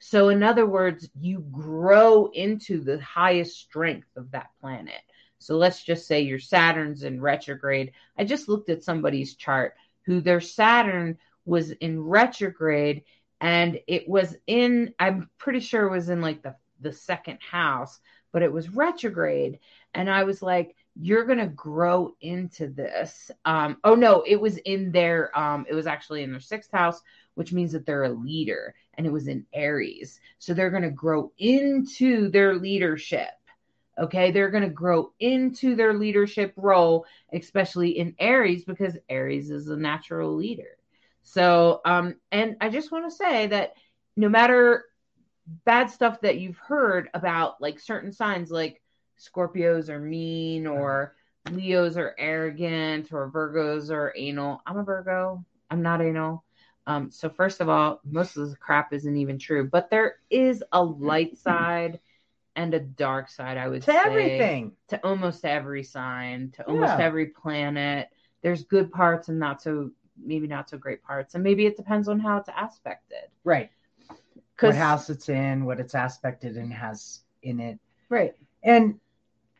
So 0.00 0.30
in 0.30 0.42
other 0.42 0.66
words, 0.66 1.08
you 1.20 1.40
grow 1.52 2.26
into 2.32 2.82
the 2.82 3.00
highest 3.00 3.60
strength 3.60 4.08
of 4.16 4.30
that 4.32 4.48
planet. 4.60 5.00
So 5.38 5.56
let's 5.56 5.82
just 5.82 6.06
say 6.06 6.22
your 6.22 6.38
Saturn's 6.38 7.02
in 7.02 7.20
retrograde. 7.20 7.92
I 8.18 8.24
just 8.24 8.48
looked 8.48 8.70
at 8.70 8.82
somebody's 8.82 9.34
chart 9.34 9.74
who 10.06 10.20
their 10.20 10.40
Saturn 10.40 11.18
was 11.44 11.70
in 11.70 12.02
retrograde 12.02 13.04
and 13.42 13.78
it 13.86 14.08
was 14.08 14.36
in 14.46 14.94
I'm 14.98 15.28
pretty 15.38 15.60
sure 15.60 15.86
it 15.86 15.90
was 15.90 16.08
in 16.08 16.20
like 16.20 16.42
the 16.42 16.56
the 16.80 16.92
second 16.92 17.38
house, 17.42 18.00
but 18.32 18.42
it 18.42 18.52
was 18.52 18.70
retrograde 18.70 19.60
and 19.94 20.10
I 20.10 20.24
was 20.24 20.42
like 20.42 20.76
you're 20.96 21.24
going 21.24 21.38
to 21.38 21.46
grow 21.46 22.14
into 22.20 22.68
this. 22.68 23.30
Um 23.44 23.78
oh 23.84 23.94
no, 23.94 24.24
it 24.26 24.40
was 24.40 24.56
in 24.58 24.92
their 24.92 25.36
um 25.38 25.66
it 25.68 25.74
was 25.74 25.86
actually 25.86 26.22
in 26.22 26.32
their 26.32 26.40
6th 26.40 26.70
house, 26.72 27.00
which 27.34 27.52
means 27.52 27.72
that 27.72 27.84
they're 27.86 28.04
a 28.04 28.10
leader 28.10 28.74
and 28.94 29.06
it 29.06 29.12
was 29.12 29.28
in 29.28 29.46
Aries. 29.52 30.20
So 30.38 30.54
they're 30.54 30.70
going 30.70 30.82
to 30.82 30.90
grow 30.90 31.32
into 31.38 32.30
their 32.30 32.54
leadership. 32.54 33.30
Okay, 33.98 34.30
they're 34.30 34.50
going 34.50 34.62
to 34.62 34.70
grow 34.70 35.12
into 35.20 35.74
their 35.74 35.94
leadership 35.94 36.54
role, 36.56 37.04
especially 37.32 37.98
in 37.98 38.14
Aries 38.18 38.64
because 38.64 38.96
Aries 39.08 39.50
is 39.50 39.68
a 39.68 39.76
natural 39.76 40.34
leader. 40.34 40.78
So, 41.22 41.80
um 41.84 42.16
and 42.32 42.56
I 42.60 42.70
just 42.70 42.90
want 42.90 43.10
to 43.10 43.16
say 43.16 43.46
that 43.48 43.74
no 44.16 44.28
matter 44.28 44.86
bad 45.64 45.90
stuff 45.90 46.20
that 46.22 46.38
you've 46.38 46.58
heard 46.58 47.08
about 47.14 47.60
like 47.60 47.78
certain 47.78 48.12
signs 48.12 48.50
like 48.50 48.80
Scorpios 49.18 49.88
are 49.88 50.00
mean 50.00 50.66
or 50.66 51.14
Leos 51.50 51.96
are 51.96 52.14
arrogant 52.18 53.12
or 53.12 53.30
Virgos 53.30 53.90
are 53.90 54.12
anal. 54.16 54.62
I'm 54.66 54.78
a 54.78 54.82
Virgo. 54.82 55.44
I'm 55.70 55.82
not 55.82 56.00
anal. 56.00 56.44
Um, 56.90 57.10
so 57.10 57.28
first 57.28 57.60
of 57.60 57.68
all, 57.68 58.00
most 58.04 58.36
of 58.36 58.50
the 58.50 58.56
crap 58.56 58.92
isn't 58.92 59.16
even 59.16 59.38
true, 59.38 59.68
but 59.68 59.90
there 59.90 60.16
is 60.28 60.64
a 60.72 60.82
light 60.82 61.38
side 61.38 62.00
and 62.56 62.74
a 62.74 62.80
dark 62.80 63.28
side, 63.28 63.56
I 63.56 63.68
would 63.68 63.84
say. 63.84 63.92
to 63.92 63.98
say. 63.98 64.04
everything. 64.06 64.72
To 64.88 65.00
almost 65.04 65.44
every 65.44 65.84
sign, 65.84 66.50
to 66.56 66.66
almost 66.66 66.98
Yeah. 66.98 67.04
every 67.04 67.26
planet. 67.26 68.08
There's 68.42 68.64
good 68.64 68.90
parts 68.90 69.28
and 69.28 69.38
not 69.38 69.62
so 69.62 69.90
maybe 70.22 70.46
not 70.46 70.68
so 70.68 70.76
great 70.78 71.02
parts. 71.02 71.34
And 71.34 71.44
maybe 71.44 71.64
it 71.66 71.76
depends 71.76 72.08
on 72.08 72.20
how 72.20 72.38
it's 72.38 72.48
aspected. 72.54 73.30
Right. 73.44 73.70
What 74.60 74.74
house 74.74 75.08
it's 75.08 75.28
in, 75.30 75.64
what 75.64 75.80
it's 75.80 75.94
aspected 75.94 76.56
and 76.56 76.72
has 76.72 77.20
in 77.42 77.60
it. 77.60 77.78
right. 78.10 78.34
And 78.62 79.00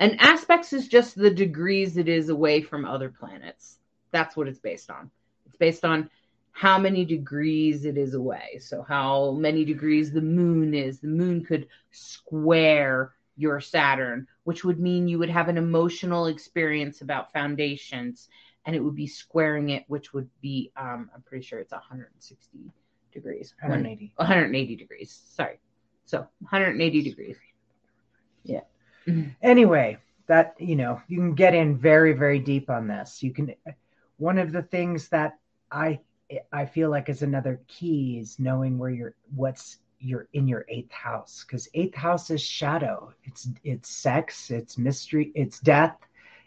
And 0.01 0.21
aspects 0.21 0.73
is 0.73 0.89
just 0.89 1.15
the 1.15 1.31
degrees 1.31 1.97
it 1.97 2.09
is 2.09 2.29
away 2.29 2.61
from 2.61 2.85
other 2.85 3.09
planets. 3.09 3.79
That's 4.11 4.37
what 4.37 4.49
it's 4.49 4.59
based 4.59 4.91
on. 4.91 5.11
It's 5.47 5.57
based 5.57 5.85
on 5.85 6.11
how 6.53 6.79
many 6.79 7.05
degrees 7.05 7.85
it 7.85 7.97
is 7.97 8.15
away. 8.15 8.59
So, 8.61 8.83
how 8.83 9.33
many 9.33 9.65
degrees 9.65 10.13
the 10.13 10.21
moon 10.21 10.75
is. 10.75 11.01
The 11.01 11.09
moon 11.09 11.45
could 11.45 11.69
square 11.91 13.13
your 13.37 13.61
Saturn, 13.61 14.27
which 14.45 14.65
would 14.65 14.79
mean 14.79 15.09
you 15.09 15.19
would 15.19 15.31
have 15.31 15.49
an 15.49 15.57
emotional 15.57 16.27
experience 16.27 17.01
about 17.01 17.33
foundations, 17.33 18.29
and 18.67 18.77
it 18.77 18.81
would 18.81 18.97
be 18.97 19.07
squaring 19.07 19.71
it, 19.71 19.85
which 19.89 20.13
would 20.13 20.29
be, 20.43 20.71
um, 20.77 21.11
I'm 21.15 21.23
pretty 21.23 21.45
sure 21.45 21.59
it's 21.59 21.73
160 21.73 22.59
degrees. 23.13 23.55
180. 23.61 24.13
180 24.17 24.77
degrees. 24.77 25.23
Sorry. 25.35 25.59
So, 26.05 26.27
180 26.41 27.03
degrees. 27.03 27.37
Yeah. 28.45 28.61
anyway 29.43 29.99
that 30.27 30.55
you 30.59 30.77
know 30.77 31.01
you 31.09 31.17
can 31.19 31.35
get 31.35 31.55
in 31.55 31.77
very 31.77 32.13
very 32.13 32.39
deep 32.39 32.71
on 32.71 32.87
this 32.87 33.23
you 33.23 33.33
can 33.33 33.55
one 34.19 34.39
of 34.39 34.53
the 34.53 34.63
things 34.63 35.09
that 35.09 35.39
i 35.71 35.99
i 36.53 36.65
feel 36.65 36.91
like 36.91 37.09
is 37.09 37.23
another 37.23 37.61
key 37.67 38.19
is 38.21 38.39
knowing 38.39 38.79
where 38.79 38.91
you're 38.91 39.15
what's 39.35 39.79
you're 40.01 40.29
in 40.33 40.49
your 40.49 40.65
eighth 40.69 40.91
house. 40.91 41.45
Because 41.47 41.69
eighth 41.75 41.95
house 41.95 42.31
is 42.31 42.43
shadow. 42.43 43.13
It's 43.25 43.49
it's 43.63 43.91
sex 43.91 44.51
it's 44.51 44.79
mystery 44.79 45.31
it's 45.35 45.61
death 45.61 45.97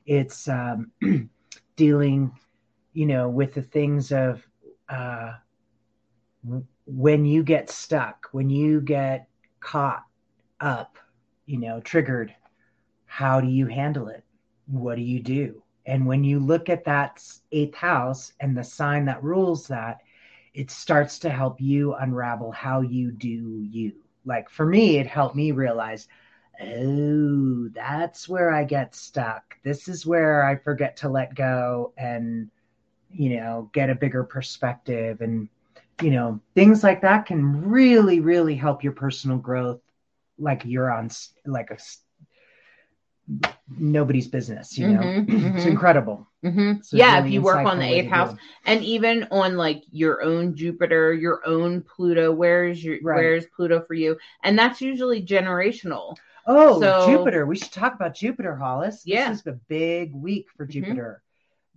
it's 0.05 0.47
um 0.49 0.91
dealing 1.75 2.31
you 2.93 3.05
know 3.05 3.29
with 3.29 3.53
the 3.53 3.61
things 3.61 4.11
of 4.11 4.45
uh 4.89 5.33
when 6.85 7.25
you 7.25 7.43
get 7.43 7.69
stuck 7.69 8.27
when 8.33 8.49
you 8.49 8.81
get 8.81 9.27
caught 9.61 10.03
up 10.59 10.97
you 11.45 11.57
know 11.57 11.79
triggered 11.79 12.35
how 13.05 13.39
do 13.39 13.47
you 13.47 13.67
handle 13.67 14.07
it? 14.07 14.23
What 14.65 14.95
do 14.95 15.03
you 15.03 15.21
do 15.21 15.62
And 15.85 16.05
when 16.05 16.23
you 16.23 16.39
look 16.39 16.69
at 16.69 16.85
that 16.85 17.23
eighth 17.51 17.75
house 17.75 18.33
and 18.39 18.55
the 18.55 18.63
sign 18.63 19.05
that 19.05 19.23
rules 19.23 19.67
that, 19.67 20.01
it 20.53 20.71
starts 20.71 21.19
to 21.19 21.29
help 21.29 21.59
you 21.59 21.93
unravel 21.95 22.51
how 22.51 22.81
you 22.81 23.11
do 23.11 23.27
you. 23.27 23.93
Like 24.25 24.49
for 24.49 24.65
me, 24.65 24.97
it 24.97 25.07
helped 25.07 25.35
me 25.35 25.51
realize, 25.51 26.07
oh, 26.61 27.67
that's 27.69 28.29
where 28.29 28.51
I 28.51 28.63
get 28.63 28.95
stuck. 28.95 29.57
This 29.63 29.87
is 29.87 30.05
where 30.05 30.45
I 30.45 30.55
forget 30.55 30.95
to 30.97 31.09
let 31.09 31.35
go 31.35 31.91
and, 31.97 32.49
you 33.11 33.37
know, 33.37 33.69
get 33.73 33.89
a 33.89 33.95
bigger 33.95 34.23
perspective. 34.23 35.21
And, 35.21 35.49
you 36.01 36.11
know, 36.11 36.39
things 36.55 36.83
like 36.83 37.01
that 37.01 37.25
can 37.25 37.69
really, 37.69 38.19
really 38.19 38.55
help 38.55 38.83
your 38.83 38.93
personal 38.93 39.37
growth. 39.37 39.81
Like 40.37 40.63
you're 40.65 40.91
on, 40.91 41.09
like 41.45 41.71
a 41.71 41.77
nobody's 43.77 44.27
business 44.27 44.77
you 44.77 44.87
know? 44.87 44.99
Mm-hmm, 44.99 45.31
mm-hmm. 45.35 45.57
it's 45.57 45.65
incredible. 45.65 46.27
Mm-hmm. 46.43 46.81
so 46.81 46.97
yeah 46.97 47.15
really 47.15 47.27
if 47.27 47.33
you 47.33 47.41
work 47.41 47.65
on 47.65 47.79
the 47.79 47.85
eighth 47.85 48.09
house 48.09 48.35
and 48.65 48.83
even 48.83 49.27
on 49.31 49.55
like 49.55 49.83
your 49.91 50.21
own 50.21 50.55
jupiter 50.55 51.13
your 51.13 51.41
own 51.47 51.81
pluto 51.81 52.33
where's 52.33 52.83
your 52.83 52.97
right. 53.01 53.15
where's 53.15 53.45
pluto 53.55 53.81
for 53.81 53.93
you? 53.93 54.17
And 54.43 54.57
that's 54.59 54.81
usually 54.81 55.23
generational. 55.23 56.15
Oh 56.45 56.79
so, 56.79 57.07
jupiter. 57.07 57.45
We 57.45 57.57
should 57.57 57.71
talk 57.71 57.95
about 57.95 58.15
jupiter 58.15 58.55
hollis. 58.55 59.03
Yeah. 59.05 59.29
this 59.29 59.39
is 59.39 59.47
a 59.47 59.59
big 59.67 60.13
week 60.13 60.47
for 60.55 60.65
mm-hmm. 60.65 60.85
jupiter. 60.85 61.23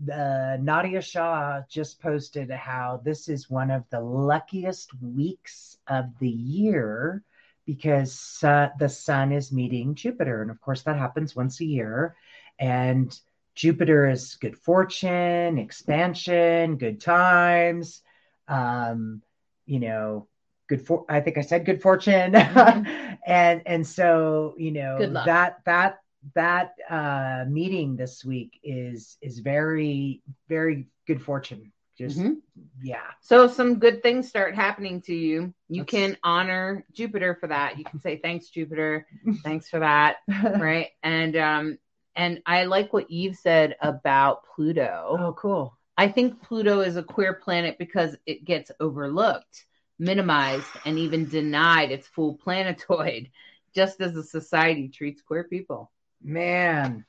Uh, 0.03 0.59
Nadiya 0.61 1.03
Shah 1.03 1.63
just 1.71 2.01
posted 2.03 2.51
how 2.51 3.01
this 3.03 3.29
is 3.29 3.49
one 3.49 3.71
of 3.71 3.85
the 3.91 4.01
luckiest 4.01 4.91
weeks 5.01 5.79
of 5.89 6.07
the 6.19 6.29
year 6.29 7.23
because 7.67 8.39
uh, 8.45 8.69
the 8.79 8.89
sun 8.89 9.33
is 9.33 9.53
meeting 9.53 9.95
Jupiter. 9.95 10.41
And 10.41 10.51
of 10.51 10.61
course, 10.61 10.83
that 10.83 10.97
happens 10.97 11.37
once 11.37 11.61
a 11.61 11.65
year. 11.65 12.17
And 12.59 13.19
Jupiter 13.55 14.09
is 14.09 14.37
good 14.37 14.57
fortune, 14.57 15.59
expansion, 15.59 16.77
good 16.77 17.01
times, 17.01 18.03
um, 18.49 19.23
you 19.67 19.81
know, 19.81 20.29
good 20.69 20.87
for 20.87 21.05
I 21.09 21.21
think 21.21 21.39
I 21.39 21.43
said 21.43 21.67
good 21.67 21.83
fortune. 21.83 22.33
Mm-hmm. 22.33 23.15
and 23.27 23.63
and 23.67 23.87
so, 23.87 24.55
you 24.57 24.71
know, 24.71 24.99
that 25.25 25.59
that 25.65 25.99
that 26.35 26.73
uh 26.89 27.45
meeting 27.49 27.97
this 27.97 28.25
week 28.25 28.59
is 28.63 29.17
is 29.21 29.41
very, 29.41 30.23
very 30.49 30.87
good 31.07 31.23
fortune 31.23 31.73
just 31.97 32.19
mm-hmm. 32.19 32.35
yeah. 32.83 33.11
So 33.21 33.49
some 33.49 33.79
good 33.79 34.03
things 34.03 34.29
start 34.29 34.55
happening 34.55 35.01
to 35.03 35.15
you. 35.15 35.55
You 35.69 35.83
That's... 35.83 35.91
can 35.91 36.17
honor 36.23 36.85
jupiter 36.93 37.37
for 37.41 37.47
that. 37.47 37.79
You 37.79 37.85
can 37.85 38.01
say 38.01 38.19
thanks 38.19 38.49
jupiter. 38.49 39.07
Thanks 39.43 39.69
for 39.69 39.81
that. 39.81 40.17
Right? 40.29 40.89
And 41.03 41.37
um 41.37 41.79
and 42.15 42.41
i 42.47 42.65
like 42.65 42.93
what 42.93 43.07
eve 43.09 43.37
said 43.37 43.77
about 43.81 44.45
pluto. 44.55 45.17
Oh 45.19 45.33
cool. 45.33 45.77
I 45.97 46.09
think 46.09 46.43
pluto 46.43 46.81
is 46.81 46.97
a 46.97 47.03
queer 47.03 47.35
planet 47.35 47.77
because 47.79 48.17
it 48.27 48.45
gets 48.45 48.71
overlooked 48.81 49.65
minimized 49.99 50.67
and 50.85 50.99
even 50.99 51.29
denied 51.29 51.91
its 51.91 52.07
full 52.07 52.35
planetoid 52.35 53.31
just 53.75 54.01
as 54.01 54.15
a 54.17 54.23
society 54.23 54.89
treats 54.89 55.23
queer 55.23 55.45
people. 55.45 55.91
Man. 56.23 57.05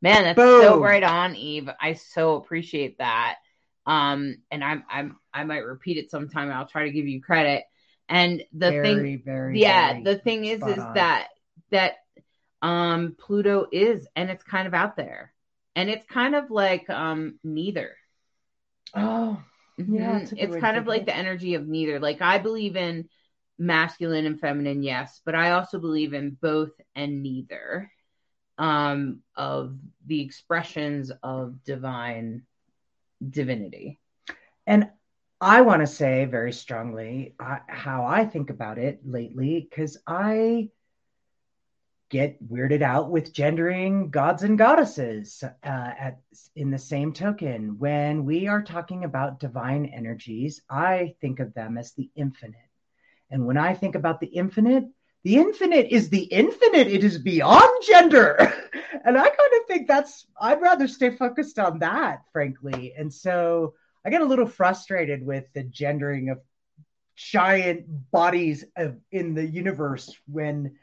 Man 0.00 0.24
that's 0.24 0.36
Boom. 0.36 0.62
so 0.62 0.80
right 0.80 1.02
on 1.02 1.36
eve. 1.36 1.68
I 1.78 1.92
so 1.92 2.36
appreciate 2.36 2.96
that 2.98 3.36
um, 3.86 4.36
and 4.50 4.62
I'm 4.62 4.84
I'm 4.90 5.16
I 5.32 5.44
might 5.44 5.64
repeat 5.64 5.96
it 5.96 6.10
sometime. 6.10 6.50
I'll 6.50 6.66
try 6.66 6.84
to 6.84 6.92
give 6.92 7.06
you 7.06 7.20
credit. 7.20 7.64
And 8.08 8.42
the 8.52 8.70
very, 8.70 8.94
thing, 8.94 9.22
very, 9.24 9.60
yeah, 9.60 9.92
very 9.92 10.04
the 10.04 10.18
thing 10.18 10.44
is, 10.44 10.62
is 10.62 10.78
on. 10.78 10.94
that 10.94 11.28
that 11.70 11.94
um 12.62 13.16
Pluto 13.18 13.66
is, 13.70 14.06
and 14.16 14.30
it's 14.30 14.44
kind 14.44 14.66
of 14.66 14.74
out 14.74 14.96
there, 14.96 15.32
and 15.76 15.88
it's 15.88 16.04
kind 16.06 16.34
of 16.34 16.50
like 16.50 16.90
um 16.90 17.38
neither. 17.44 17.96
Oh, 18.94 19.42
mm-hmm. 19.78 19.94
yeah, 19.94 20.26
it's 20.32 20.56
kind 20.56 20.76
of 20.76 20.86
like 20.86 21.06
the 21.06 21.16
energy 21.16 21.54
of 21.54 21.66
neither. 21.66 22.00
Like 22.00 22.20
I 22.20 22.38
believe 22.38 22.76
in 22.76 23.08
masculine 23.58 24.26
and 24.26 24.40
feminine, 24.40 24.82
yes, 24.82 25.20
but 25.24 25.34
I 25.34 25.52
also 25.52 25.78
believe 25.78 26.12
in 26.12 26.36
both 26.40 26.72
and 26.94 27.22
neither 27.22 27.90
um 28.58 29.20
of 29.36 29.78
the 30.06 30.20
expressions 30.20 31.10
of 31.22 31.62
divine 31.64 32.42
divinity. 33.28 34.00
And 34.66 34.90
I 35.40 35.62
want 35.62 35.80
to 35.80 35.86
say 35.86 36.26
very 36.26 36.52
strongly 36.52 37.34
uh, 37.40 37.58
how 37.68 38.04
I 38.04 38.24
think 38.24 38.50
about 38.50 38.78
it 38.78 39.00
lately 39.04 39.66
because 39.68 39.96
I 40.06 40.70
get 42.10 42.42
weirded 42.46 42.82
out 42.82 43.10
with 43.10 43.32
gendering 43.32 44.10
gods 44.10 44.42
and 44.42 44.58
goddesses 44.58 45.42
uh, 45.42 45.66
at 45.66 46.18
in 46.56 46.70
the 46.70 46.78
same 46.78 47.12
token 47.12 47.78
when 47.78 48.24
we 48.24 48.48
are 48.48 48.62
talking 48.62 49.04
about 49.04 49.38
divine 49.38 49.86
energies 49.86 50.60
i 50.68 51.14
think 51.20 51.38
of 51.38 51.54
them 51.54 51.78
as 51.78 51.92
the 51.92 52.10
infinite 52.16 52.56
and 53.30 53.46
when 53.46 53.56
i 53.56 53.72
think 53.72 53.94
about 53.94 54.20
the 54.20 54.26
infinite 54.26 54.84
the 55.24 55.36
infinite 55.36 55.88
is 55.90 56.08
the 56.08 56.22
infinite. 56.22 56.88
It 56.88 57.04
is 57.04 57.18
beyond 57.18 57.84
gender. 57.86 58.52
And 59.02 59.16
i 59.16 59.22
kind 59.22 59.52
of 59.58 59.66
think 59.66 59.88
that's 59.88 60.26
i'd 60.42 60.60
rather 60.60 60.86
stay 60.86 61.16
focused 61.16 61.58
on 61.58 61.78
that 61.78 62.20
frankly. 62.34 62.92
And 62.94 63.12
so 63.12 63.72
i 64.04 64.10
get 64.10 64.20
a 64.20 64.26
little 64.26 64.46
frustrated 64.46 65.24
with 65.24 65.46
the 65.54 65.62
gendering 65.62 66.28
of 66.28 66.40
giant 67.16 67.86
bodies 68.10 68.66
of, 68.76 68.98
in 69.10 69.34
the 69.34 69.46
universe 69.46 70.14
when 70.26 70.76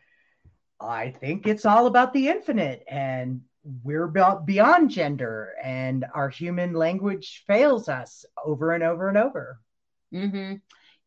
i 0.81 1.11
think 1.11 1.45
it's 1.45 1.65
all 1.65 1.85
about 1.85 2.11
the 2.11 2.27
infinite 2.29 2.83
and 2.87 3.41
we're 3.83 4.07
beyond 4.07 4.89
gender 4.89 5.53
and 5.63 6.05
our 6.13 6.29
human 6.29 6.73
language 6.73 7.43
fails 7.47 7.89
us 7.89 8.25
over 8.43 8.71
and 8.71 8.83
over 8.83 9.09
and 9.09 9.17
over. 9.17 9.59
Mm-hmm. 10.13 10.55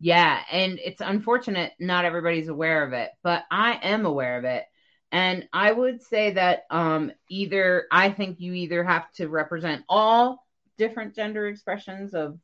Yeah, 0.00 0.40
and 0.50 0.78
it's 0.82 1.02
unfortunate 1.02 1.72
not 1.78 2.06
everybody's 2.06 2.48
aware 2.48 2.84
of 2.86 2.94
it, 2.94 3.10
but 3.22 3.44
I 3.50 3.78
am 3.82 4.06
aware 4.06 4.38
of 4.38 4.44
it. 4.44 4.64
And 5.12 5.46
I 5.52 5.70
would 5.70 6.02
say 6.02 6.32
that 6.32 6.62
um, 6.70 7.12
either 7.28 7.86
I 7.92 8.10
think 8.10 8.40
you 8.40 8.54
either 8.54 8.82
have 8.82 9.10
to 9.14 9.28
represent 9.28 9.84
all 9.88 10.46
different 10.78 11.14
gender 11.14 11.46
expressions 11.48 12.14
of 12.14 12.38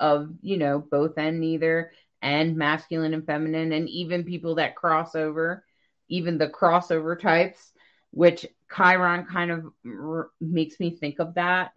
of 0.00 0.30
you 0.42 0.56
know 0.56 0.78
both 0.80 1.18
and 1.18 1.40
neither 1.40 1.92
and 2.22 2.56
masculine 2.56 3.14
and 3.14 3.26
feminine 3.26 3.72
and 3.72 3.88
even 3.88 4.24
people 4.24 4.56
that 4.56 4.76
cross 4.76 5.14
over, 5.14 5.64
even 6.08 6.38
the 6.38 6.48
crossover 6.48 7.18
types, 7.18 7.72
which 8.10 8.46
Chiron 8.74 9.26
kind 9.26 9.50
of 9.52 9.66
r- 9.86 10.30
makes 10.40 10.80
me 10.80 10.96
think 10.96 11.20
of 11.20 11.34
that. 11.34 11.72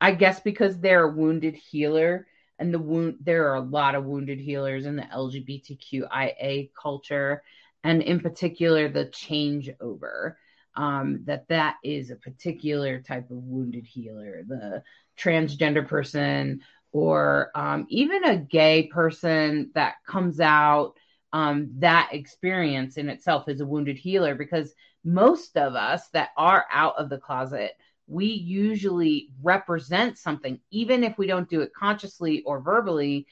I 0.00 0.12
guess 0.12 0.40
because 0.40 0.78
they're 0.78 1.04
a 1.04 1.12
wounded 1.12 1.54
healer 1.56 2.26
and 2.62 2.72
the 2.72 2.78
wound 2.78 3.16
there 3.20 3.48
are 3.48 3.56
a 3.56 3.60
lot 3.60 3.96
of 3.96 4.04
wounded 4.04 4.38
healers 4.38 4.86
in 4.86 4.94
the 4.94 5.02
lgbtqia 5.02 6.70
culture 6.80 7.42
and 7.82 8.02
in 8.02 8.20
particular 8.20 8.88
the 8.88 9.06
changeover 9.06 10.34
um, 10.76 11.20
that 11.24 11.46
that 11.48 11.76
is 11.82 12.10
a 12.10 12.16
particular 12.16 13.00
type 13.02 13.28
of 13.30 13.36
wounded 13.36 13.84
healer 13.84 14.44
the 14.46 14.80
transgender 15.18 15.86
person 15.86 16.60
or 16.92 17.50
um, 17.56 17.84
even 17.88 18.22
a 18.24 18.36
gay 18.36 18.84
person 18.86 19.70
that 19.74 19.96
comes 20.06 20.38
out 20.38 20.94
um, 21.32 21.68
that 21.78 22.10
experience 22.12 22.96
in 22.96 23.08
itself 23.08 23.48
is 23.48 23.60
a 23.60 23.66
wounded 23.66 23.98
healer 23.98 24.36
because 24.36 24.72
most 25.04 25.56
of 25.56 25.74
us 25.74 26.08
that 26.10 26.28
are 26.36 26.64
out 26.70 26.94
of 26.96 27.08
the 27.08 27.18
closet 27.18 27.72
we 28.12 28.26
usually 28.26 29.30
represent 29.42 30.18
something 30.18 30.60
even 30.70 31.02
if 31.02 31.16
we 31.16 31.26
don't 31.26 31.48
do 31.48 31.62
it 31.62 31.72
consciously 31.72 32.42
or 32.42 32.60
verbally 32.60 33.26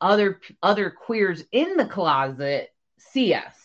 other 0.00 0.40
other 0.62 0.88
queers 0.88 1.42
in 1.50 1.76
the 1.76 1.84
closet 1.84 2.72
see 2.96 3.34
us. 3.34 3.56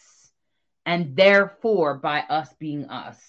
And 0.86 1.16
therefore 1.16 1.96
by 1.96 2.22
us 2.22 2.50
being 2.60 2.86
us 2.86 3.20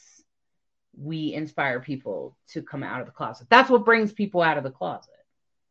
we 0.98 1.34
inspire 1.34 1.80
people 1.80 2.38
to 2.48 2.62
come 2.62 2.82
out 2.82 3.00
of 3.00 3.06
the 3.06 3.12
closet. 3.12 3.48
That's 3.50 3.68
what 3.68 3.84
brings 3.84 4.14
people 4.14 4.40
out 4.40 4.56
of 4.56 4.64
the 4.64 4.70
closet 4.70 5.12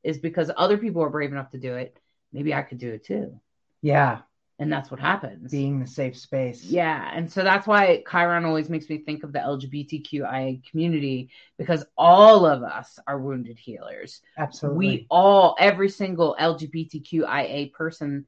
is 0.04 0.20
because 0.20 0.52
other 0.56 0.78
people 0.78 1.02
are 1.02 1.10
brave 1.10 1.32
enough 1.32 1.50
to 1.52 1.58
do 1.58 1.74
it. 1.76 1.98
Maybe 2.32 2.54
i 2.54 2.62
could 2.62 2.78
do 2.78 2.92
it 2.92 3.06
too. 3.06 3.40
Yeah 3.82 4.20
and 4.58 4.72
that's 4.72 4.90
what 4.90 5.00
happens. 5.00 5.52
Being 5.52 5.80
the 5.80 5.88
safe 5.88 6.18
space. 6.18 6.64
Yeah 6.64 7.12
and 7.14 7.32
so 7.32 7.44
that's 7.44 7.68
why 7.68 8.04
chiron 8.10 8.46
always 8.46 8.70
makes 8.70 8.90
me 8.90 9.00
think 9.00 9.24
of 9.24 9.34
the 9.34 9.40
lgbtqia 9.40 10.64
community 10.70 11.30
because 11.58 11.86
all 11.98 12.46
of 12.46 12.64
us 12.64 12.98
are 13.08 13.20
wounded 13.20 13.58
healers. 13.58 14.22
Absolutely. 14.38 14.78
We 14.78 15.08
all 15.10 15.56
every 15.60 15.90
single 15.90 16.36
lgbtqia 16.40 17.74
person 17.74 18.26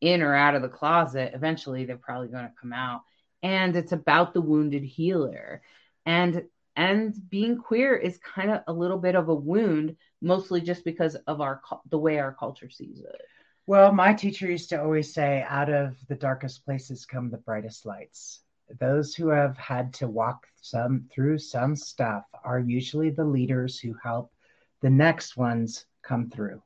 in 0.00 0.22
or 0.22 0.34
out 0.34 0.54
of 0.54 0.62
the 0.62 0.68
closet 0.68 1.32
eventually 1.34 1.84
they're 1.84 1.96
probably 1.96 2.28
going 2.28 2.44
to 2.44 2.52
come 2.60 2.72
out. 2.72 3.02
And 3.42 3.76
it's 3.76 3.92
about 3.92 4.34
the 4.34 4.40
wounded 4.40 4.82
healer. 4.82 5.62
And 6.04 6.44
and 6.74 7.14
being 7.30 7.58
queer 7.58 7.96
is 7.96 8.18
kind 8.18 8.50
of 8.50 8.62
a 8.66 8.72
little 8.72 8.98
bit 8.98 9.14
of 9.14 9.28
a 9.28 9.34
wound 9.34 9.96
mostly 10.22 10.60
just 10.60 10.84
because 10.84 11.14
of 11.26 11.40
our 11.40 11.60
the 11.90 11.98
way 11.98 12.18
our 12.18 12.32
culture 12.32 12.70
sees 12.70 13.00
it 13.00 13.22
well, 13.66 13.92
my 13.92 14.14
teacher 14.14 14.46
used 14.48 14.70
to 14.70 14.80
always 14.80 15.12
say, 15.12 15.44
out 15.48 15.68
of 15.70 15.96
the 16.08 16.14
darkest 16.14 16.64
places 16.64 17.04
come 17.04 17.30
the 17.30 17.38
brightest 17.38 17.84
lights. 17.84 18.40
those 18.80 19.14
who 19.14 19.28
have 19.28 19.56
had 19.56 19.94
to 19.94 20.08
walk 20.08 20.48
some 20.60 21.08
through 21.12 21.38
some 21.38 21.76
stuff 21.76 22.24
are 22.42 22.58
usually 22.58 23.10
the 23.10 23.24
leaders 23.24 23.78
who 23.78 23.94
help 24.02 24.32
the 24.80 24.90
next 24.90 25.36
ones 25.36 25.84
come 26.02 26.30
through. 26.30 26.60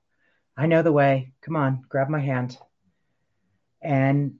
I 0.57 0.67
know 0.67 0.83
the 0.83 0.93
way. 0.93 1.33
Come 1.43 1.57
on, 1.57 1.83
grab 1.89 2.09
my 2.09 2.21
hand. 2.21 2.57
And 3.83 4.37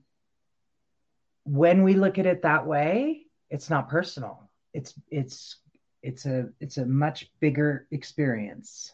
when 1.43 1.83
we 1.83 1.93
look 1.93 2.17
at 2.17 2.25
it 2.25 2.43
that 2.43 2.65
way, 2.65 3.25
it's 3.49 3.69
not 3.69 3.89
personal. 3.89 4.49
It's 4.73 4.93
it's 5.09 5.57
it's 6.01 6.25
a 6.25 6.49
it's 6.59 6.77
a 6.77 6.85
much 6.85 7.31
bigger 7.39 7.87
experience. 7.91 8.93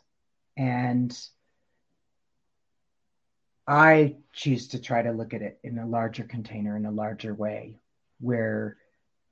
And 0.58 1.18
I 3.68 4.16
choose 4.32 4.70
to 4.70 4.82
try 4.82 5.02
to 5.02 5.12
look 5.12 5.34
at 5.34 5.42
it 5.42 5.60
in 5.64 5.78
a 5.78 5.86
larger 5.86 6.24
container, 6.24 6.78
in 6.78 6.86
a 6.86 6.92
larger 6.92 7.34
way, 7.34 7.76
where 8.20 8.78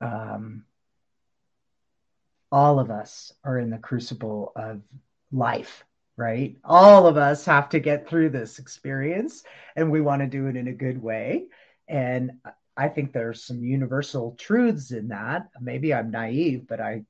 um, 0.00 0.64
all 2.52 2.78
of 2.78 2.90
us 2.90 3.32
are 3.44 3.58
in 3.58 3.70
the 3.70 3.78
crucible 3.78 4.52
of 4.54 4.82
life, 5.32 5.84
right? 6.16 6.56
All 6.64 7.06
of 7.06 7.16
us 7.16 7.46
have 7.46 7.70
to 7.70 7.80
get 7.80 8.08
through 8.08 8.30
this 8.30 8.58
experience, 8.58 9.42
and 9.74 9.90
we 9.90 10.00
want 10.02 10.20
to 10.20 10.28
do 10.28 10.46
it 10.46 10.56
in 10.56 10.68
a 10.68 10.72
good 10.72 11.02
way. 11.02 11.46
And 11.88 12.32
I 12.76 12.88
think 12.88 13.12
there's 13.12 13.42
some 13.42 13.64
universal 13.64 14.36
truths 14.38 14.90
in 14.90 15.08
that. 15.08 15.48
Maybe 15.60 15.94
I'm 15.94 16.10
naive, 16.10 16.66
but 16.68 16.80
I, 16.80 17.04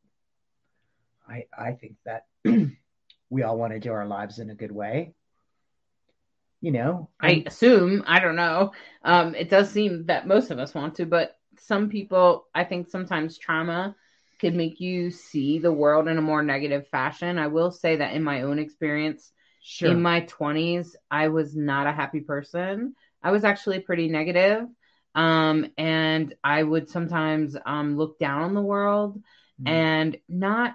I, 1.29 1.47
I 1.57 1.73
think 1.73 1.97
that 2.05 2.27
we 3.31 3.43
all 3.43 3.59
want 3.59 3.73
to 3.73 3.81
do 3.81 3.93
our 3.93 4.07
lives 4.07 4.39
in 4.39 4.51
a 4.51 4.55
good 4.55 4.71
way. 4.71 5.15
You 6.61 6.73
know, 6.73 7.11
I 7.21 7.45
assume 7.47 8.03
I 8.07 8.19
don't 8.19 8.37
know. 8.37 8.73
Um, 9.03 9.35
it 9.35 9.51
does 9.51 9.71
seem 9.71 10.07
that 10.07 10.27
most 10.27 10.51
of 10.51 10.59
us 10.59 10.75
want 10.75 10.97
to, 10.97 11.07
but 11.07 11.37
some 11.61 11.89
people, 11.89 12.47
I 12.55 12.65
think, 12.65 12.89
sometimes 12.89 13.39
trauma 13.39 13.95
could 14.39 14.55
make 14.55 14.81
you 14.81 15.11
see 15.11 15.59
the 15.59 15.73
world 15.73 16.09
in 16.09 16.19
a 16.19 16.23
more 16.23 16.43
negative 16.43 16.89
fashion. 16.89 17.39
I 17.39 17.47
will 17.47 17.71
say 17.71 17.97
that 17.97 18.15
in 18.15 18.23
my 18.23 18.43
own 18.43 18.59
experience, 18.59 19.33
sure. 19.63 19.91
in 19.91 20.03
my 20.03 20.23
20s, 20.23 20.95
I 21.11 21.29
was 21.29 21.57
not 21.57 21.87
a 21.87 21.93
happy 21.93 22.21
person. 22.21 22.95
I 23.23 23.31
was 23.31 23.45
actually 23.45 23.81
pretty 23.81 24.09
negative. 24.09 24.67
Um, 25.15 25.71
and 25.79 26.35
I 26.45 26.63
would 26.63 26.91
sometimes 26.91 27.57
um, 27.65 27.97
look 27.97 28.19
down 28.19 28.43
on 28.43 28.55
the 28.55 28.61
world 28.61 29.17
mm. 29.61 29.69
and 29.69 30.19
not. 30.29 30.75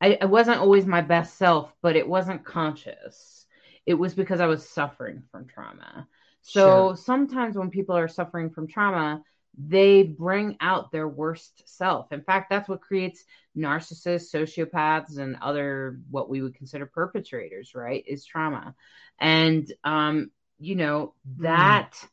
I, 0.00 0.18
I 0.20 0.24
wasn't 0.24 0.58
always 0.58 0.84
my 0.84 1.00
best 1.00 1.38
self, 1.38 1.72
but 1.80 1.94
it 1.94 2.08
wasn't 2.08 2.44
conscious. 2.44 3.41
It 3.86 3.94
was 3.94 4.14
because 4.14 4.40
I 4.40 4.46
was 4.46 4.68
suffering 4.68 5.22
from 5.30 5.46
trauma. 5.46 6.06
So 6.42 6.88
sure. 6.88 6.96
sometimes 6.96 7.56
when 7.56 7.70
people 7.70 7.96
are 7.96 8.08
suffering 8.08 8.50
from 8.50 8.66
trauma, 8.68 9.22
they 9.56 10.02
bring 10.02 10.56
out 10.60 10.90
their 10.90 11.08
worst 11.08 11.62
self. 11.66 12.10
In 12.12 12.22
fact, 12.22 12.48
that's 12.50 12.68
what 12.68 12.80
creates 12.80 13.24
narcissists, 13.56 14.34
sociopaths, 14.34 15.18
and 15.18 15.36
other 15.42 16.00
what 16.10 16.28
we 16.28 16.42
would 16.42 16.54
consider 16.54 16.86
perpetrators, 16.86 17.74
right? 17.74 18.02
Is 18.06 18.24
trauma. 18.24 18.74
And 19.20 19.70
um, 19.84 20.30
you 20.58 20.76
know, 20.76 21.14
hmm. 21.36 21.44
that 21.44 21.92
mm 21.92 22.08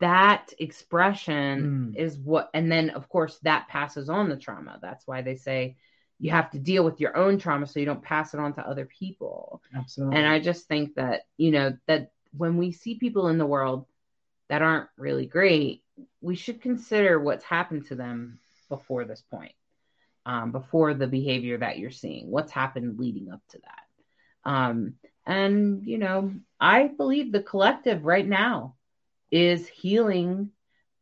that 0.00 0.52
expression 0.58 1.92
mm. 1.94 1.98
is 1.98 2.16
what 2.16 2.50
and 2.54 2.70
then 2.70 2.90
of 2.90 3.08
course 3.08 3.38
that 3.42 3.68
passes 3.68 4.08
on 4.08 4.28
the 4.28 4.36
trauma 4.36 4.78
that's 4.80 5.06
why 5.06 5.22
they 5.22 5.34
say 5.34 5.76
you 6.20 6.30
have 6.30 6.50
to 6.50 6.58
deal 6.58 6.84
with 6.84 7.00
your 7.00 7.16
own 7.16 7.38
trauma 7.38 7.66
so 7.66 7.78
you 7.78 7.86
don't 7.86 8.02
pass 8.02 8.34
it 8.34 8.40
on 8.40 8.52
to 8.54 8.66
other 8.66 8.86
people. 8.86 9.62
Absolutely. 9.74 10.16
And 10.16 10.26
i 10.26 10.38
just 10.40 10.66
think 10.66 10.94
that 10.94 11.22
you 11.36 11.50
know 11.50 11.76
that 11.86 12.10
when 12.36 12.56
we 12.56 12.72
see 12.72 12.96
people 12.96 13.28
in 13.28 13.38
the 13.38 13.46
world 13.46 13.86
that 14.48 14.62
aren't 14.62 14.88
really 14.96 15.26
great 15.26 15.82
we 16.20 16.36
should 16.36 16.60
consider 16.60 17.18
what's 17.18 17.44
happened 17.44 17.86
to 17.86 17.94
them 17.94 18.38
before 18.68 19.04
this 19.04 19.22
point 19.30 19.52
um, 20.26 20.52
before 20.52 20.94
the 20.94 21.06
behavior 21.06 21.58
that 21.58 21.78
you're 21.78 21.90
seeing 21.90 22.30
what's 22.30 22.52
happened 22.52 22.98
leading 22.98 23.30
up 23.30 23.40
to 23.48 23.58
that. 23.58 24.50
Um, 24.50 24.94
and 25.28 25.84
you 25.84 25.98
know 25.98 26.32
i 26.58 26.88
believe 26.88 27.30
the 27.30 27.42
collective 27.42 28.04
right 28.04 28.26
now 28.26 28.74
is 29.30 29.68
healing 29.68 30.50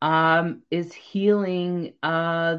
um 0.02 0.62
is 0.70 0.92
healing 0.92 1.94
uh 2.02 2.58